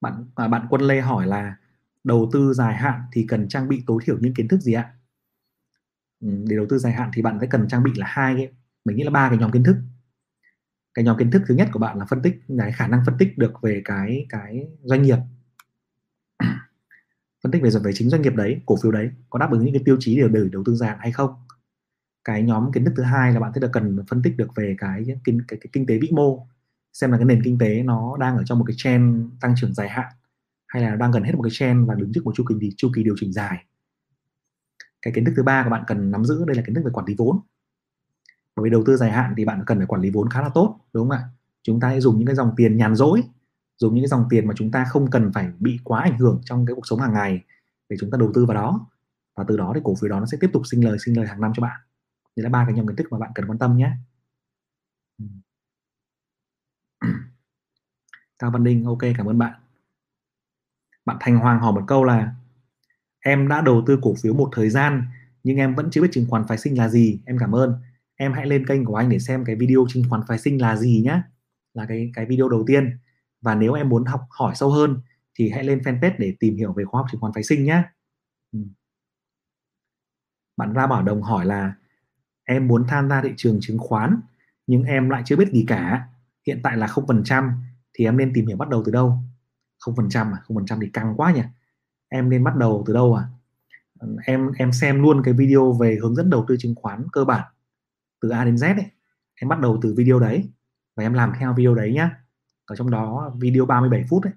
Bạn 0.00 0.24
à, 0.34 0.48
bạn 0.48 0.66
quân 0.70 0.82
lê 0.82 1.00
hỏi 1.00 1.26
là 1.26 1.56
đầu 2.04 2.30
tư 2.32 2.52
dài 2.54 2.74
hạn 2.74 3.02
thì 3.12 3.26
cần 3.28 3.48
trang 3.48 3.68
bị 3.68 3.82
tối 3.86 4.02
thiểu 4.04 4.18
những 4.20 4.34
kiến 4.34 4.48
thức 4.48 4.60
gì 4.60 4.72
ạ? 4.72 4.94
Ừ, 6.20 6.28
để 6.48 6.56
đầu 6.56 6.66
tư 6.68 6.78
dài 6.78 6.92
hạn 6.92 7.10
thì 7.14 7.22
bạn 7.22 7.38
sẽ 7.40 7.46
cần 7.50 7.68
trang 7.68 7.82
bị 7.82 7.90
là 7.94 8.06
hai 8.08 8.34
cái 8.36 8.52
mình 8.84 8.96
nghĩ 8.96 9.04
là 9.04 9.10
ba 9.10 9.28
cái 9.28 9.38
nhóm 9.38 9.52
kiến 9.52 9.64
thức 9.64 9.76
cái 10.96 11.04
nhóm 11.04 11.18
kiến 11.18 11.30
thức 11.30 11.42
thứ 11.46 11.54
nhất 11.54 11.68
của 11.72 11.78
bạn 11.78 11.98
là 11.98 12.04
phân 12.04 12.22
tích 12.22 12.40
cái 12.58 12.72
khả 12.72 12.86
năng 12.86 13.02
phân 13.06 13.14
tích 13.18 13.38
được 13.38 13.62
về 13.62 13.82
cái 13.84 14.26
cái 14.28 14.68
doanh 14.82 15.02
nghiệp. 15.02 15.18
Phân 17.42 17.52
tích 17.52 17.62
về 17.62 17.70
về 17.84 17.92
chính 17.94 18.10
doanh 18.10 18.22
nghiệp 18.22 18.34
đấy 18.34 18.60
cổ 18.66 18.76
phiếu 18.82 18.92
đấy 18.92 19.10
có 19.30 19.38
đáp 19.38 19.50
ứng 19.50 19.64
những 19.64 19.74
cái 19.74 19.82
tiêu 19.84 19.96
chí 20.00 20.16
để, 20.16 20.28
để 20.32 20.40
đầu 20.52 20.62
tư 20.66 20.74
dài 20.74 20.96
hay 20.98 21.12
không? 21.12 21.30
Cái 22.24 22.42
nhóm 22.42 22.72
kiến 22.72 22.84
thức 22.84 22.94
thứ 22.96 23.02
hai 23.02 23.32
là 23.32 23.40
bạn 23.40 23.52
sẽ 23.54 23.60
được 23.60 23.70
cần 23.72 23.98
phân 24.10 24.22
tích 24.22 24.36
được 24.36 24.48
về 24.54 24.76
cái 24.78 25.06
kinh 25.24 25.40
cái, 25.48 25.58
cái 25.62 25.68
kinh 25.72 25.86
tế 25.86 25.98
vĩ 25.98 26.08
mô 26.12 26.46
xem 26.92 27.12
là 27.12 27.18
cái 27.18 27.24
nền 27.24 27.42
kinh 27.42 27.58
tế 27.58 27.82
nó 27.82 28.16
đang 28.20 28.36
ở 28.36 28.44
trong 28.44 28.58
một 28.58 28.64
cái 28.68 28.74
trend 28.78 29.26
tăng 29.40 29.54
trưởng 29.56 29.74
dài 29.74 29.88
hạn 29.88 30.12
hay 30.66 30.82
là 30.82 30.96
đang 30.96 31.10
gần 31.10 31.22
hết 31.22 31.32
một 31.34 31.42
cái 31.42 31.52
trend 31.52 31.88
và 31.88 31.94
đứng 31.94 32.12
trước 32.14 32.24
một 32.24 32.32
chu 32.34 32.44
kỳ 32.60 32.70
chu 32.76 32.90
kỳ 32.94 33.02
điều 33.02 33.14
chỉnh 33.20 33.32
dài. 33.32 33.64
Cái 35.02 35.12
kiến 35.14 35.24
thức 35.24 35.32
thứ 35.36 35.42
ba 35.42 35.62
các 35.62 35.70
bạn 35.70 35.84
cần 35.86 36.10
nắm 36.10 36.24
giữ 36.24 36.44
đây 36.46 36.56
là 36.56 36.62
kiến 36.66 36.74
thức 36.74 36.82
về 36.84 36.90
quản 36.92 37.06
lý 37.06 37.14
vốn 37.18 37.40
bởi 38.56 38.64
vì 38.64 38.70
đầu 38.70 38.82
tư 38.86 38.96
dài 38.96 39.10
hạn 39.12 39.34
thì 39.36 39.44
bạn 39.44 39.62
cần 39.66 39.78
phải 39.78 39.86
quản 39.86 40.00
lý 40.00 40.10
vốn 40.10 40.28
khá 40.30 40.42
là 40.42 40.48
tốt 40.48 40.80
đúng 40.92 41.08
không 41.08 41.18
ạ? 41.18 41.28
Chúng 41.62 41.80
ta 41.80 41.88
hãy 41.88 42.00
dùng 42.00 42.18
những 42.18 42.26
cái 42.26 42.36
dòng 42.36 42.52
tiền 42.56 42.76
nhàn 42.76 42.96
rỗi 42.96 43.22
dùng 43.78 43.94
những 43.94 44.02
cái 44.02 44.08
dòng 44.08 44.26
tiền 44.30 44.46
mà 44.46 44.54
chúng 44.56 44.70
ta 44.70 44.84
không 44.84 45.10
cần 45.10 45.32
phải 45.34 45.52
bị 45.58 45.80
quá 45.84 46.00
ảnh 46.00 46.18
hưởng 46.18 46.40
trong 46.44 46.66
cái 46.66 46.74
cuộc 46.74 46.86
sống 46.86 47.00
hàng 47.00 47.12
ngày 47.12 47.44
để 47.88 47.96
chúng 48.00 48.10
ta 48.10 48.18
đầu 48.18 48.30
tư 48.34 48.46
vào 48.46 48.54
đó. 48.54 48.86
Và 49.36 49.44
từ 49.48 49.56
đó 49.56 49.72
thì 49.74 49.80
cổ 49.84 49.94
phiếu 50.00 50.10
đó 50.10 50.20
nó 50.20 50.26
sẽ 50.26 50.38
tiếp 50.40 50.50
tục 50.52 50.62
sinh 50.66 50.84
lời 50.84 50.98
sinh 50.98 51.16
lời 51.16 51.26
hàng 51.26 51.40
năm 51.40 51.52
cho 51.56 51.60
bạn. 51.60 51.80
Đây 52.36 52.44
là 52.44 52.50
ba 52.50 52.64
cái 52.66 52.74
nhóm 52.74 52.86
kiến 52.86 52.96
thức 52.96 53.06
mà 53.10 53.18
bạn 53.18 53.30
cần 53.34 53.46
quan 53.46 53.58
tâm 53.58 53.76
nhé. 53.76 53.92
Cao 58.38 58.50
Văn 58.50 58.64
Ninh 58.64 58.84
ok 58.84 58.98
cảm 59.16 59.26
ơn 59.26 59.38
bạn. 59.38 59.60
Bạn 61.04 61.16
Thành 61.20 61.36
Hoàng 61.38 61.60
hỏi 61.60 61.72
một 61.72 61.84
câu 61.86 62.04
là 62.04 62.34
em 63.20 63.48
đã 63.48 63.60
đầu 63.60 63.82
tư 63.86 63.98
cổ 64.02 64.14
phiếu 64.22 64.34
một 64.34 64.48
thời 64.52 64.70
gian 64.70 65.04
nhưng 65.44 65.56
em 65.56 65.74
vẫn 65.74 65.90
chưa 65.90 66.02
biết 66.02 66.08
chứng 66.12 66.26
khoán 66.28 66.46
phái 66.48 66.58
sinh 66.58 66.78
là 66.78 66.88
gì. 66.88 67.20
Em 67.24 67.38
cảm 67.38 67.54
ơn 67.54 67.74
em 68.16 68.32
hãy 68.32 68.46
lên 68.46 68.66
kênh 68.66 68.84
của 68.84 68.94
anh 68.94 69.08
để 69.08 69.18
xem 69.18 69.44
cái 69.44 69.56
video 69.56 69.86
chứng 69.88 70.04
khoán 70.08 70.22
phái 70.28 70.38
sinh 70.38 70.60
là 70.60 70.76
gì 70.76 71.02
nhé 71.04 71.20
là 71.74 71.86
cái 71.86 72.10
cái 72.14 72.26
video 72.26 72.48
đầu 72.48 72.64
tiên. 72.66 72.98
Và 73.40 73.54
nếu 73.54 73.72
em 73.72 73.88
muốn 73.88 74.04
học 74.04 74.20
hỏi 74.30 74.54
sâu 74.54 74.70
hơn 74.70 75.00
thì 75.34 75.50
hãy 75.50 75.64
lên 75.64 75.78
fanpage 75.78 76.14
để 76.18 76.36
tìm 76.40 76.56
hiểu 76.56 76.72
về 76.72 76.84
khoa 76.84 77.00
học 77.00 77.06
chứng 77.12 77.20
khoán 77.20 77.32
phái 77.32 77.42
sinh 77.42 77.64
nhé 77.64 77.82
ừ. 78.52 78.58
bạn 80.56 80.72
ra 80.72 80.86
bảo 80.86 81.02
đồng 81.02 81.22
hỏi 81.22 81.46
là, 81.46 81.74
em 82.44 82.68
muốn 82.68 82.84
tham 82.88 83.08
gia 83.08 83.22
thị 83.22 83.32
trường 83.36 83.58
chứng 83.60 83.78
khoán, 83.78 84.20
nhưng 84.66 84.82
em 84.82 85.10
lại 85.10 85.22
chưa 85.26 85.36
biết 85.36 85.52
gì 85.52 85.64
cả. 85.68 86.08
Hiện 86.46 86.60
tại 86.62 86.76
là 86.76 86.86
không 86.86 87.06
phần 87.06 87.22
trăm, 87.24 87.52
thì 87.94 88.04
em 88.04 88.16
nên 88.16 88.32
tìm 88.34 88.46
hiểu 88.46 88.56
bắt 88.56 88.68
đầu 88.68 88.82
từ 88.86 88.92
đâu? 88.92 89.18
Không 89.78 89.96
phần 89.96 90.08
trăm 90.08 90.32
à? 90.32 90.38
Không 90.44 90.56
phần 90.56 90.66
trăm 90.66 90.80
thì 90.80 90.90
căng 90.92 91.14
quá 91.16 91.32
nhỉ? 91.32 91.42
Em 92.08 92.30
nên 92.30 92.44
bắt 92.44 92.56
đầu 92.56 92.84
từ 92.86 92.94
đâu 92.94 93.14
à? 93.14 93.24
Em 94.24 94.52
em 94.58 94.72
xem 94.72 95.02
luôn 95.02 95.22
cái 95.24 95.34
video 95.34 95.72
về 95.72 95.98
hướng 96.02 96.14
dẫn 96.14 96.30
đầu 96.30 96.44
tư 96.48 96.56
chứng 96.58 96.74
khoán 96.74 97.06
cơ 97.12 97.24
bản 97.24 97.44
từ 98.20 98.28
A 98.28 98.44
đến 98.44 98.54
Z 98.54 98.76
ấy 98.76 98.86
em 99.34 99.48
bắt 99.48 99.60
đầu 99.60 99.78
từ 99.82 99.94
video 99.94 100.18
đấy 100.18 100.50
và 100.96 101.02
em 101.02 101.12
làm 101.14 101.32
theo 101.40 101.54
video 101.54 101.74
đấy 101.74 101.92
nhá. 101.92 102.10
Ở 102.64 102.76
trong 102.76 102.90
đó 102.90 103.34
video 103.38 103.66
37 103.66 104.04
phút 104.10 104.22
ấy 104.24 104.32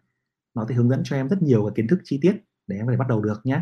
nó 0.54 0.66
sẽ 0.70 0.76
hướng 0.76 0.90
dẫn 0.90 1.02
cho 1.04 1.16
em 1.16 1.30
rất 1.30 1.42
nhiều 1.42 1.66
cái 1.66 1.74
kiến 1.76 1.88
thức 1.88 2.00
chi 2.04 2.20
tiết 2.22 2.44
để 2.68 2.78
em 2.78 2.86
có 2.86 2.92
thể 2.92 2.98
bắt 2.98 3.08
đầu 3.08 3.22
được 3.22 3.42
nhé 3.44 3.62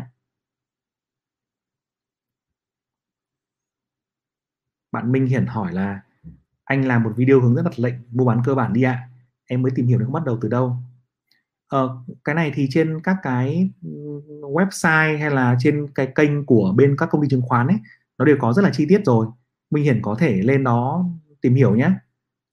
bạn 4.92 5.12
Minh 5.12 5.26
Hiển 5.26 5.46
hỏi 5.46 5.72
là 5.72 6.00
anh 6.64 6.84
làm 6.88 7.02
một 7.02 7.12
video 7.16 7.40
hướng 7.40 7.54
dẫn 7.54 7.64
đặt 7.64 7.78
lệnh 7.78 7.94
mua 8.10 8.24
bán 8.24 8.42
cơ 8.44 8.54
bản 8.54 8.72
đi 8.72 8.82
ạ 8.82 8.92
à. 8.92 9.08
em 9.46 9.62
mới 9.62 9.72
tìm 9.74 9.86
hiểu 9.86 9.98
được 9.98 10.08
bắt 10.12 10.24
đầu 10.24 10.38
từ 10.40 10.48
đâu? 10.48 10.76
Ờ, 11.68 11.98
cái 12.24 12.34
này 12.34 12.52
thì 12.54 12.68
trên 12.70 13.00
các 13.04 13.16
cái 13.22 13.70
ừ, 13.82 13.88
website 14.40 15.18
hay 15.18 15.30
là 15.30 15.56
trên 15.60 15.88
cái 15.94 16.12
kênh 16.14 16.46
của 16.46 16.74
bên 16.76 16.96
các 16.98 17.08
công 17.12 17.22
ty 17.22 17.28
chứng 17.28 17.42
khoán 17.42 17.66
ấy 17.66 17.76
nó 18.18 18.24
đều 18.24 18.36
có 18.40 18.52
rất 18.52 18.62
là 18.62 18.70
chi 18.72 18.86
tiết 18.88 19.00
rồi. 19.04 19.26
Minh 19.70 19.84
Hiển 19.84 20.02
có 20.02 20.16
thể 20.18 20.42
lên 20.42 20.64
đó 20.64 21.04
tìm 21.40 21.54
hiểu 21.54 21.76
nhé. 21.76 21.90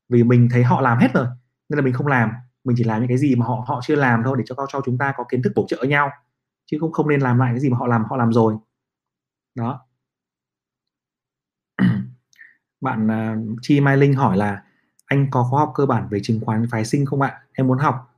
Vì 0.09 0.23
mình 0.23 0.49
thấy 0.51 0.63
họ 0.63 0.81
làm 0.81 0.97
hết 0.97 1.13
rồi 1.13 1.27
nên 1.69 1.77
là 1.77 1.85
mình 1.85 1.93
không 1.93 2.07
làm. 2.07 2.31
Mình 2.63 2.75
chỉ 2.77 2.83
làm 2.83 2.99
những 3.01 3.07
cái 3.07 3.17
gì 3.17 3.35
mà 3.35 3.45
họ 3.45 3.65
họ 3.67 3.81
chưa 3.83 3.95
làm 3.95 4.21
thôi 4.25 4.35
để 4.37 4.43
cho 4.47 4.55
cho 4.69 4.81
chúng 4.85 4.97
ta 4.97 5.13
có 5.17 5.23
kiến 5.29 5.41
thức 5.41 5.53
bổ 5.55 5.65
trợ 5.67 5.83
nhau. 5.83 6.09
Chứ 6.65 6.77
cũng 6.79 6.91
không 6.91 7.09
nên 7.09 7.21
làm 7.21 7.39
lại 7.39 7.51
cái 7.53 7.59
gì 7.59 7.69
mà 7.69 7.77
họ 7.77 7.87
làm 7.87 8.05
họ 8.09 8.17
làm 8.17 8.33
rồi. 8.33 8.55
Đó. 9.55 9.85
Bạn 12.81 13.07
uh, 13.07 13.59
Chi 13.61 13.81
Mai 13.81 13.97
Linh 13.97 14.13
hỏi 14.13 14.37
là 14.37 14.63
anh 15.05 15.27
có 15.31 15.43
khóa 15.49 15.59
học 15.59 15.71
cơ 15.75 15.85
bản 15.85 16.07
về 16.11 16.19
chứng 16.23 16.39
khoán 16.45 16.65
phái 16.71 16.85
sinh 16.85 17.05
không 17.05 17.21
ạ? 17.21 17.41
Em 17.53 17.67
muốn 17.67 17.77
học. 17.77 18.15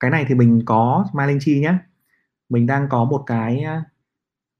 Cái 0.00 0.10
này 0.10 0.24
thì 0.28 0.34
mình 0.34 0.62
có 0.66 1.06
Mai 1.12 1.28
Linh 1.28 1.38
Chi 1.40 1.60
nhé. 1.60 1.74
Mình 2.48 2.66
đang 2.66 2.88
có 2.90 3.04
một 3.04 3.22
cái 3.26 3.62
à, 3.62 3.84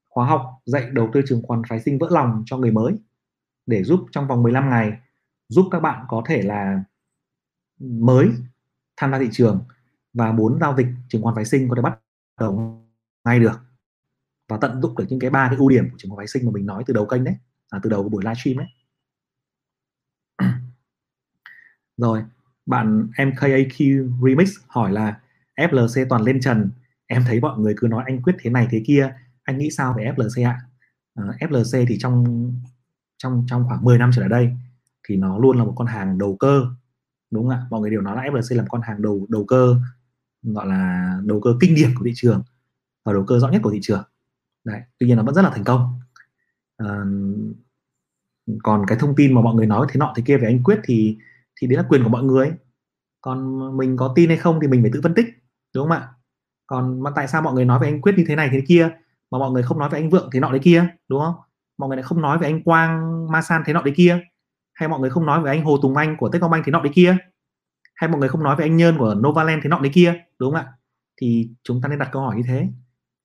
khóa 0.09 0.27
học 0.27 0.43
dạy 0.67 0.91
đầu 0.93 1.11
tư 1.13 1.23
chứng 1.27 1.43
khoán 1.47 1.63
phái 1.69 1.81
sinh 1.81 1.99
vỡ 1.99 2.09
lòng 2.11 2.43
cho 2.47 2.57
người 2.57 2.71
mới 2.71 2.93
để 3.71 3.85
giúp 3.85 4.07
trong 4.13 4.29
vòng 4.29 4.43
15 4.43 4.71
ngày 4.71 4.99
giúp 5.49 5.69
các 5.71 5.81
bạn 5.81 6.05
có 6.09 6.23
thể 6.27 6.43
là 6.43 6.85
mới 7.79 8.29
tham 8.97 9.11
gia 9.11 9.19
thị 9.19 9.29
trường 9.33 9.65
và 10.13 10.33
muốn 10.33 10.59
giao 10.61 10.77
dịch 10.77 10.87
chứng 11.09 11.23
khoán 11.23 11.35
phái 11.35 11.45
sinh 11.45 11.69
có 11.69 11.77
thể 11.77 11.83
bắt 11.83 11.99
đầu 12.41 12.83
ngay 13.25 13.41
được. 13.41 13.61
Và 14.49 14.57
tận 14.61 14.83
dụng 14.83 14.97
được 14.97 15.05
những 15.09 15.21
cái 15.21 15.31
ba 15.31 15.49
cái 15.49 15.57
ưu 15.57 15.69
điểm 15.69 15.91
của 15.91 15.97
chứng 15.99 16.11
khoán 16.11 16.19
phái 16.19 16.27
sinh 16.27 16.47
mà 16.47 16.53
mình 16.53 16.67
nói 16.67 16.85
từ 16.87 16.95
đầu 16.95 17.07
kênh 17.07 17.25
đấy 17.25 17.37
à, 17.71 17.81
từ 17.83 17.91
đầu 17.91 18.03
của 18.03 18.09
buổi 18.09 18.25
livestream 18.25 18.59
đấy. 18.59 18.69
Rồi 21.97 22.25
bạn 22.67 23.09
MKAQ 23.17 24.11
Remix 24.27 24.59
hỏi 24.67 24.93
là 24.93 25.21
FLC 25.57 26.07
toàn 26.09 26.23
lên 26.23 26.41
trần. 26.41 26.71
Em 27.07 27.25
thấy 27.27 27.41
mọi 27.41 27.59
người 27.59 27.75
cứ 27.77 27.89
nói 27.89 28.05
anh 28.07 28.23
quyết 28.23 28.37
thế 28.39 28.51
này 28.51 28.69
thế 28.71 28.83
kia 28.87 29.15
anh 29.43 29.59
nghĩ 29.59 29.71
sao 29.71 29.95
về 29.97 30.13
FLC 30.17 30.49
ạ? 30.49 30.61
À, 31.15 31.25
FLC 31.41 31.85
thì 31.89 31.99
trong 31.99 32.25
trong 33.23 33.45
trong 33.47 33.65
khoảng 33.69 33.85
10 33.85 33.99
năm 33.99 34.11
trở 34.15 34.21
lại 34.21 34.29
đây 34.29 34.57
thì 35.09 35.17
nó 35.17 35.39
luôn 35.39 35.59
là 35.59 35.65
một 35.65 35.73
con 35.77 35.87
hàng 35.87 36.19
đầu 36.19 36.37
cơ 36.37 36.67
đúng 37.31 37.43
không 37.43 37.51
ạ? 37.51 37.67
Mọi 37.71 37.81
người 37.81 37.91
đều 37.91 38.01
nói 38.01 38.17
là 38.17 38.23
FLC 38.23 38.57
là 38.57 38.63
một 38.63 38.69
con 38.71 38.81
hàng 38.83 39.03
đầu 39.03 39.27
đầu 39.29 39.45
cơ 39.45 39.77
gọi 40.43 40.67
là 40.67 41.15
đầu 41.25 41.41
cơ 41.41 41.51
kinh 41.61 41.75
điển 41.75 41.91
của 41.99 42.05
thị 42.05 42.13
trường 42.15 42.43
và 43.05 43.13
đầu 43.13 43.25
cơ 43.27 43.39
rõ 43.39 43.49
nhất 43.49 43.61
của 43.65 43.71
thị 43.71 43.79
trường. 43.83 44.03
Đấy 44.65 44.81
tuy 44.99 45.07
nhiên 45.07 45.17
nó 45.17 45.23
vẫn 45.23 45.35
rất 45.35 45.43
là 45.43 45.51
thành 45.51 45.65
công. 45.65 46.01
À, 46.77 47.05
còn 48.63 48.85
cái 48.87 48.99
thông 48.99 49.15
tin 49.17 49.35
mà 49.35 49.41
mọi 49.41 49.55
người 49.55 49.67
nói 49.67 49.87
thế 49.91 49.99
nọ 49.99 50.13
thế 50.17 50.23
kia 50.27 50.39
về 50.39 50.49
anh 50.49 50.63
quyết 50.63 50.81
thì 50.85 51.19
thì 51.61 51.67
đấy 51.67 51.77
là 51.77 51.85
quyền 51.89 52.05
của 52.05 52.11
mọi 52.11 52.23
người. 52.23 52.53
Còn 53.21 53.77
mình 53.77 53.97
có 53.97 54.13
tin 54.17 54.29
hay 54.29 54.39
không 54.39 54.59
thì 54.63 54.69
mình 54.69 54.83
phải 54.83 54.91
tự 54.95 55.01
phân 55.03 55.15
tích 55.15 55.27
đúng 55.75 55.89
không 55.89 55.99
ạ? 55.99 56.09
Còn 56.67 57.03
mà 57.03 57.11
tại 57.17 57.29
sao 57.29 57.43
mọi 57.43 57.55
người 57.55 57.65
nói 57.65 57.79
về 57.81 57.89
anh 57.89 58.01
quyết 58.01 58.15
như 58.17 58.25
thế 58.29 58.37
này 58.37 58.49
thế 58.53 58.63
kia 58.69 58.91
mà 59.31 59.39
mọi 59.39 59.51
người 59.51 59.63
không 59.63 59.79
nói 59.79 59.89
về 59.89 60.01
anh 60.01 60.11
vượng 60.11 60.29
thế 60.33 60.41
nọ 60.41 60.51
thế 60.53 60.59
kia 60.59 60.87
đúng 61.09 61.21
không? 61.21 61.35
Mọi 61.81 61.89
người 61.89 61.97
lại 61.97 62.03
không 62.03 62.21
nói 62.21 62.39
về 62.39 62.47
anh 62.47 62.63
quang 62.63 63.27
Masan 63.33 63.63
thế 63.67 63.73
nọ 63.73 63.83
đấy 63.83 63.95
kia. 63.97 64.21
Hay 64.73 64.89
mọi 64.89 65.01
người 65.01 65.11
không 65.11 65.27
nói 65.27 65.43
về 65.43 65.51
anh 65.51 65.65
hồ 65.65 65.79
tùng 65.83 65.97
anh 65.97 66.17
của 66.17 66.29
techcombank 66.29 66.65
thế 66.67 66.73
nọ 66.73 66.81
đấy 66.83 66.93
kia. 66.95 67.17
Hay 67.95 68.11
mọi 68.11 68.21
người 68.21 68.29
không 68.29 68.43
nói 68.43 68.57
về 68.57 68.65
anh 68.65 68.77
nhơn 68.77 68.99
của 68.99 69.15
novaland 69.15 69.63
thế 69.63 69.69
nọ 69.69 69.79
đấy 69.81 69.91
kia, 69.95 70.15
đúng 70.39 70.53
không 70.53 70.61
ạ? 70.61 70.73
Thì 71.17 71.51
chúng 71.63 71.81
ta 71.81 71.89
nên 71.89 71.99
đặt 71.99 72.09
câu 72.13 72.23
hỏi 72.23 72.37
như 72.37 72.43
thế. 72.47 72.69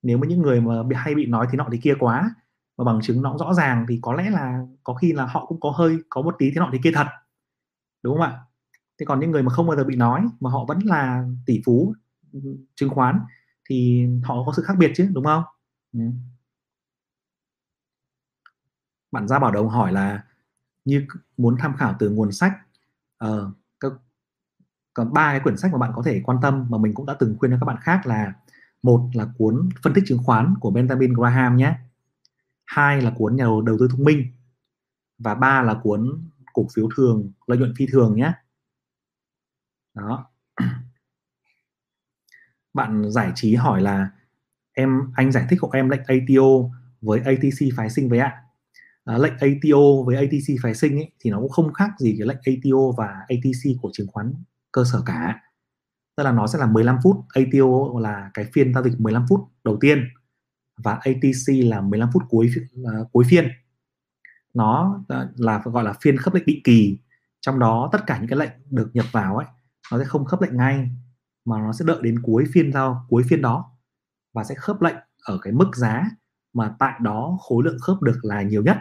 Nếu 0.02 0.18
mà 0.18 0.26
những 0.26 0.42
người 0.42 0.60
mà 0.60 0.74
hay 0.94 1.14
bị 1.14 1.26
nói 1.26 1.46
thế 1.50 1.56
nọ 1.56 1.68
thế 1.72 1.78
kia 1.82 1.94
quá 1.98 2.34
và 2.76 2.84
bằng 2.84 3.00
chứng 3.02 3.22
nó 3.22 3.36
rõ 3.38 3.54
ràng 3.54 3.86
thì 3.88 3.98
có 4.02 4.12
lẽ 4.12 4.30
là 4.30 4.60
có 4.84 4.94
khi 4.94 5.12
là 5.12 5.26
họ 5.26 5.46
cũng 5.46 5.60
có 5.60 5.70
hơi, 5.70 5.98
có 6.08 6.22
một 6.22 6.34
tí 6.38 6.50
thế 6.50 6.56
nọ 6.56 6.68
thế 6.72 6.78
kia 6.84 6.92
thật. 6.94 7.06
Đúng 8.02 8.14
không 8.14 8.22
ạ? 8.22 8.38
Thế 9.00 9.06
còn 9.06 9.20
những 9.20 9.30
người 9.30 9.42
mà 9.42 9.50
không 9.50 9.66
bao 9.66 9.76
giờ 9.76 9.84
bị 9.84 9.96
nói, 9.96 10.22
mà 10.40 10.50
họ 10.50 10.64
vẫn 10.68 10.78
là 10.84 11.24
tỷ 11.46 11.60
phú 11.66 11.94
ừ, 12.32 12.40
chứng 12.74 12.90
khoán, 12.90 13.20
thì 13.68 14.06
họ 14.24 14.44
có 14.46 14.52
sự 14.56 14.62
khác 14.62 14.74
biệt 14.78 14.92
chứ, 14.94 15.08
đúng 15.12 15.24
không? 15.24 15.42
Ừ 15.92 16.00
bạn 19.16 19.28
ra 19.28 19.38
bảo 19.38 19.52
đồng 19.52 19.68
hỏi 19.68 19.92
là 19.92 20.24
như 20.84 21.06
muốn 21.36 21.56
tham 21.58 21.76
khảo 21.76 21.94
từ 21.98 22.10
nguồn 22.10 22.32
sách 22.32 22.52
uh, 23.24 23.52
còn 24.94 25.12
ba 25.12 25.32
cái 25.32 25.40
quyển 25.40 25.56
sách 25.56 25.72
mà 25.72 25.78
bạn 25.78 25.92
có 25.96 26.02
thể 26.02 26.22
quan 26.24 26.38
tâm 26.42 26.66
mà 26.68 26.78
mình 26.78 26.94
cũng 26.94 27.06
đã 27.06 27.16
từng 27.18 27.36
khuyên 27.38 27.50
cho 27.52 27.58
các 27.60 27.64
bạn 27.64 27.76
khác 27.80 28.06
là 28.06 28.32
một 28.82 29.10
là 29.14 29.26
cuốn 29.38 29.68
phân 29.82 29.94
tích 29.94 30.04
chứng 30.06 30.22
khoán 30.24 30.54
của 30.60 30.70
Benjamin 30.70 31.14
Graham 31.14 31.56
nhé 31.56 31.78
hai 32.64 33.02
là 33.02 33.12
cuốn 33.16 33.36
nhà 33.36 33.44
đầu 33.44 33.76
tư 33.78 33.88
thông 33.90 34.04
minh 34.04 34.26
và 35.18 35.34
ba 35.34 35.62
là 35.62 35.74
cuốn 35.82 36.28
cổ 36.52 36.66
phiếu 36.74 36.88
thường 36.96 37.32
lợi 37.46 37.58
nhuận 37.58 37.74
phi 37.76 37.86
thường 37.92 38.16
nhé. 38.16 38.32
Đó. 39.94 40.30
Bạn 42.74 43.10
giải 43.10 43.32
trí 43.34 43.54
hỏi 43.54 43.82
là 43.82 44.10
em 44.72 45.12
anh 45.14 45.32
giải 45.32 45.46
thích 45.50 45.58
hộ 45.62 45.70
em 45.72 45.88
lệnh 45.88 46.02
ATO 46.06 46.76
với 47.00 47.20
ATC 47.20 47.76
phái 47.76 47.90
sinh 47.90 48.08
với 48.08 48.18
ạ 48.18 48.45
à, 49.06 49.18
lệnh 49.18 49.32
ATO 49.32 50.02
với 50.06 50.16
ATC 50.16 50.62
phái 50.62 50.74
sinh 50.74 50.96
ấy, 50.98 51.10
thì 51.20 51.30
nó 51.30 51.40
cũng 51.40 51.50
không 51.50 51.72
khác 51.72 51.90
gì 51.98 52.14
cái 52.18 52.26
lệnh 52.26 52.38
ATO 52.44 52.92
và 52.96 53.06
ATC 53.06 53.80
của 53.82 53.90
chứng 53.92 54.06
khoán 54.06 54.34
cơ 54.72 54.84
sở 54.92 55.02
cả. 55.06 55.40
Tức 56.16 56.24
là 56.24 56.32
nó 56.32 56.46
sẽ 56.46 56.58
là 56.58 56.66
15 56.66 56.98
phút 57.02 57.16
ATO 57.28 58.00
là 58.00 58.30
cái 58.34 58.44
phiên 58.52 58.74
giao 58.74 58.84
dịch 58.84 59.00
15 59.00 59.26
phút 59.28 59.40
đầu 59.64 59.76
tiên 59.80 60.04
và 60.76 60.92
ATC 60.92 61.64
là 61.64 61.80
15 61.80 62.10
phút 62.12 62.22
cuối 62.28 62.50
uh, 62.80 63.12
cuối 63.12 63.24
phiên. 63.28 63.48
Nó 64.54 65.04
à, 65.08 65.28
là 65.36 65.62
gọi 65.64 65.84
là 65.84 65.94
phiên 66.00 66.16
khớp 66.16 66.34
lệnh 66.34 66.46
định 66.46 66.60
kỳ. 66.64 66.98
Trong 67.40 67.58
đó 67.58 67.88
tất 67.92 67.98
cả 68.06 68.18
những 68.18 68.28
cái 68.28 68.38
lệnh 68.38 68.50
được 68.70 68.90
nhập 68.94 69.06
vào 69.12 69.36
ấy 69.36 69.46
nó 69.92 69.98
sẽ 69.98 70.04
không 70.04 70.24
khớp 70.24 70.40
lệnh 70.40 70.56
ngay 70.56 70.90
mà 71.44 71.58
nó 71.58 71.72
sẽ 71.72 71.84
đợi 71.88 71.98
đến 72.02 72.22
cuối 72.22 72.44
phiên 72.52 72.72
giao 72.72 73.06
cuối 73.08 73.22
phiên 73.28 73.42
đó 73.42 73.72
và 74.32 74.44
sẽ 74.44 74.54
khớp 74.54 74.82
lệnh 74.82 74.96
ở 75.22 75.38
cái 75.42 75.52
mức 75.52 75.76
giá 75.76 76.04
mà 76.52 76.74
tại 76.78 76.94
đó 77.00 77.38
khối 77.40 77.64
lượng 77.64 77.78
khớp 77.80 78.02
được 78.02 78.18
là 78.22 78.42
nhiều 78.42 78.62
nhất 78.62 78.76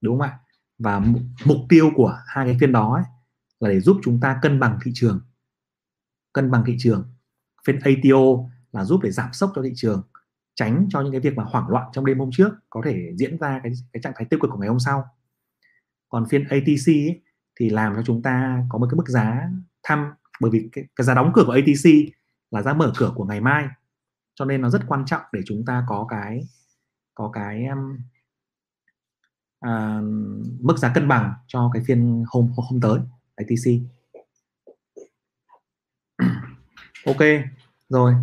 đúng 0.00 0.18
không 0.18 0.28
ạ? 0.28 0.38
Và 0.78 1.00
mục 1.44 1.58
tiêu 1.68 1.90
của 1.94 2.18
hai 2.26 2.46
cái 2.46 2.56
phiên 2.60 2.72
đó 2.72 2.94
ấy, 2.94 3.04
là 3.60 3.68
để 3.68 3.80
giúp 3.80 3.96
chúng 4.02 4.20
ta 4.20 4.38
cân 4.42 4.60
bằng 4.60 4.78
thị 4.84 4.90
trường. 4.94 5.20
Cân 6.32 6.50
bằng 6.50 6.64
thị 6.66 6.76
trường. 6.78 7.04
Phiên 7.66 7.78
ATO 7.80 8.50
là 8.72 8.84
giúp 8.84 9.00
để 9.02 9.10
giảm 9.10 9.32
sốc 9.32 9.52
cho 9.54 9.62
thị 9.62 9.72
trường 9.74 10.02
tránh 10.58 10.86
cho 10.90 11.00
những 11.00 11.12
cái 11.12 11.20
việc 11.20 11.36
mà 11.36 11.44
hoảng 11.44 11.68
loạn 11.68 11.88
trong 11.92 12.04
đêm 12.04 12.18
hôm 12.18 12.30
trước 12.32 12.50
có 12.70 12.82
thể 12.84 13.12
diễn 13.16 13.38
ra 13.38 13.60
cái 13.62 13.72
cái 13.92 14.00
trạng 14.02 14.12
thái 14.16 14.24
tiêu 14.24 14.40
cực 14.42 14.50
của 14.50 14.58
ngày 14.58 14.68
hôm 14.68 14.78
sau. 14.78 15.04
Còn 16.08 16.26
phiên 16.28 16.44
ATC 16.48 16.88
ấy, 16.88 17.22
thì 17.60 17.70
làm 17.70 17.94
cho 17.96 18.02
chúng 18.02 18.22
ta 18.22 18.62
có 18.68 18.78
một 18.78 18.86
cái 18.90 18.96
mức 18.96 19.08
giá 19.08 19.48
thăm 19.82 20.12
bởi 20.40 20.50
vì 20.50 20.68
cái, 20.72 20.84
cái 20.96 21.04
giá 21.04 21.14
đóng 21.14 21.32
cửa 21.34 21.44
của 21.46 21.52
ATC 21.52 22.12
là 22.50 22.62
giá 22.62 22.74
mở 22.74 22.92
cửa 22.96 23.12
của 23.14 23.24
ngày 23.24 23.40
mai. 23.40 23.68
Cho 24.34 24.44
nên 24.44 24.60
nó 24.60 24.70
rất 24.70 24.82
quan 24.86 25.04
trọng 25.06 25.22
để 25.32 25.40
chúng 25.46 25.64
ta 25.66 25.84
có 25.88 26.06
cái 26.10 26.40
có 27.14 27.30
cái 27.34 27.66
um, 27.66 27.98
uh, 29.66 30.04
mức 30.60 30.78
giá 30.78 30.92
cân 30.94 31.08
bằng 31.08 31.32
cho 31.46 31.70
cái 31.72 31.82
phiên 31.86 32.24
hôm 32.28 32.52
hôm 32.56 32.80
tới 32.80 32.98
ITC. 33.36 33.82
ok 37.06 37.20
rồi. 37.88 38.14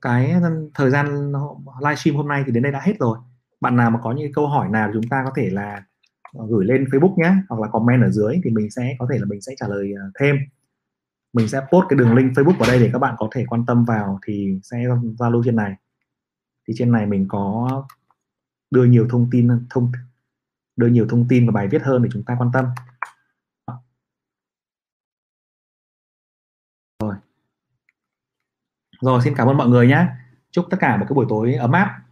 Cái 0.00 0.34
thời 0.74 0.90
gian 0.90 1.32
livestream 1.80 2.16
hôm 2.16 2.28
nay 2.28 2.42
thì 2.46 2.52
đến 2.52 2.62
đây 2.62 2.72
đã 2.72 2.80
hết 2.80 2.94
rồi. 3.00 3.18
Bạn 3.60 3.76
nào 3.76 3.90
mà 3.90 3.98
có 4.02 4.12
những 4.12 4.32
câu 4.32 4.48
hỏi 4.48 4.68
nào 4.68 4.90
chúng 4.92 5.08
ta 5.08 5.22
có 5.24 5.32
thể 5.36 5.50
là 5.50 5.84
ờ, 6.32 6.46
gửi 6.48 6.64
lên 6.64 6.84
Facebook 6.84 7.14
nhé 7.16 7.34
hoặc 7.48 7.60
là 7.60 7.68
comment 7.68 8.02
ở 8.02 8.10
dưới 8.10 8.40
thì 8.44 8.50
mình 8.50 8.70
sẽ 8.70 8.96
có 8.98 9.06
thể 9.12 9.18
là 9.18 9.24
mình 9.24 9.40
sẽ 9.40 9.52
trả 9.56 9.68
lời 9.68 9.92
ờ, 9.92 10.10
thêm. 10.20 10.36
Mình 11.32 11.48
sẽ 11.48 11.60
post 11.60 11.84
cái 11.88 11.98
đường 11.98 12.14
link 12.14 12.32
Facebook 12.32 12.58
vào 12.58 12.68
đây 12.68 12.80
để 12.80 12.90
các 12.92 12.98
bạn 12.98 13.14
có 13.18 13.28
thể 13.32 13.44
quan 13.48 13.66
tâm 13.66 13.84
vào 13.84 14.18
thì 14.26 14.60
sẽ 14.62 14.84
giao 15.18 15.30
lưu 15.30 15.42
trên 15.44 15.56
này. 15.56 15.74
Thì 16.68 16.74
trên 16.76 16.92
này 16.92 17.06
mình 17.06 17.26
có 17.28 17.86
đưa 18.70 18.84
nhiều 18.84 19.06
thông 19.10 19.28
tin 19.30 19.48
thông 19.70 19.92
đưa 20.76 20.86
nhiều 20.86 21.06
thông 21.10 21.28
tin 21.28 21.46
và 21.46 21.52
bài 21.52 21.68
viết 21.68 21.82
hơn 21.82 22.02
để 22.02 22.08
chúng 22.12 22.24
ta 22.24 22.36
quan 22.38 22.50
tâm. 22.52 22.66
Rồi. 27.02 27.14
Rồi, 29.00 29.20
xin 29.24 29.34
cảm 29.36 29.48
ơn 29.48 29.56
mọi 29.56 29.68
người 29.68 29.86
nhé. 29.86 30.06
Chúc 30.50 30.66
tất 30.70 30.76
cả 30.80 30.96
một 30.96 31.06
cái 31.08 31.14
buổi 31.14 31.26
tối 31.28 31.54
ấm 31.54 31.72
áp. 31.72 32.03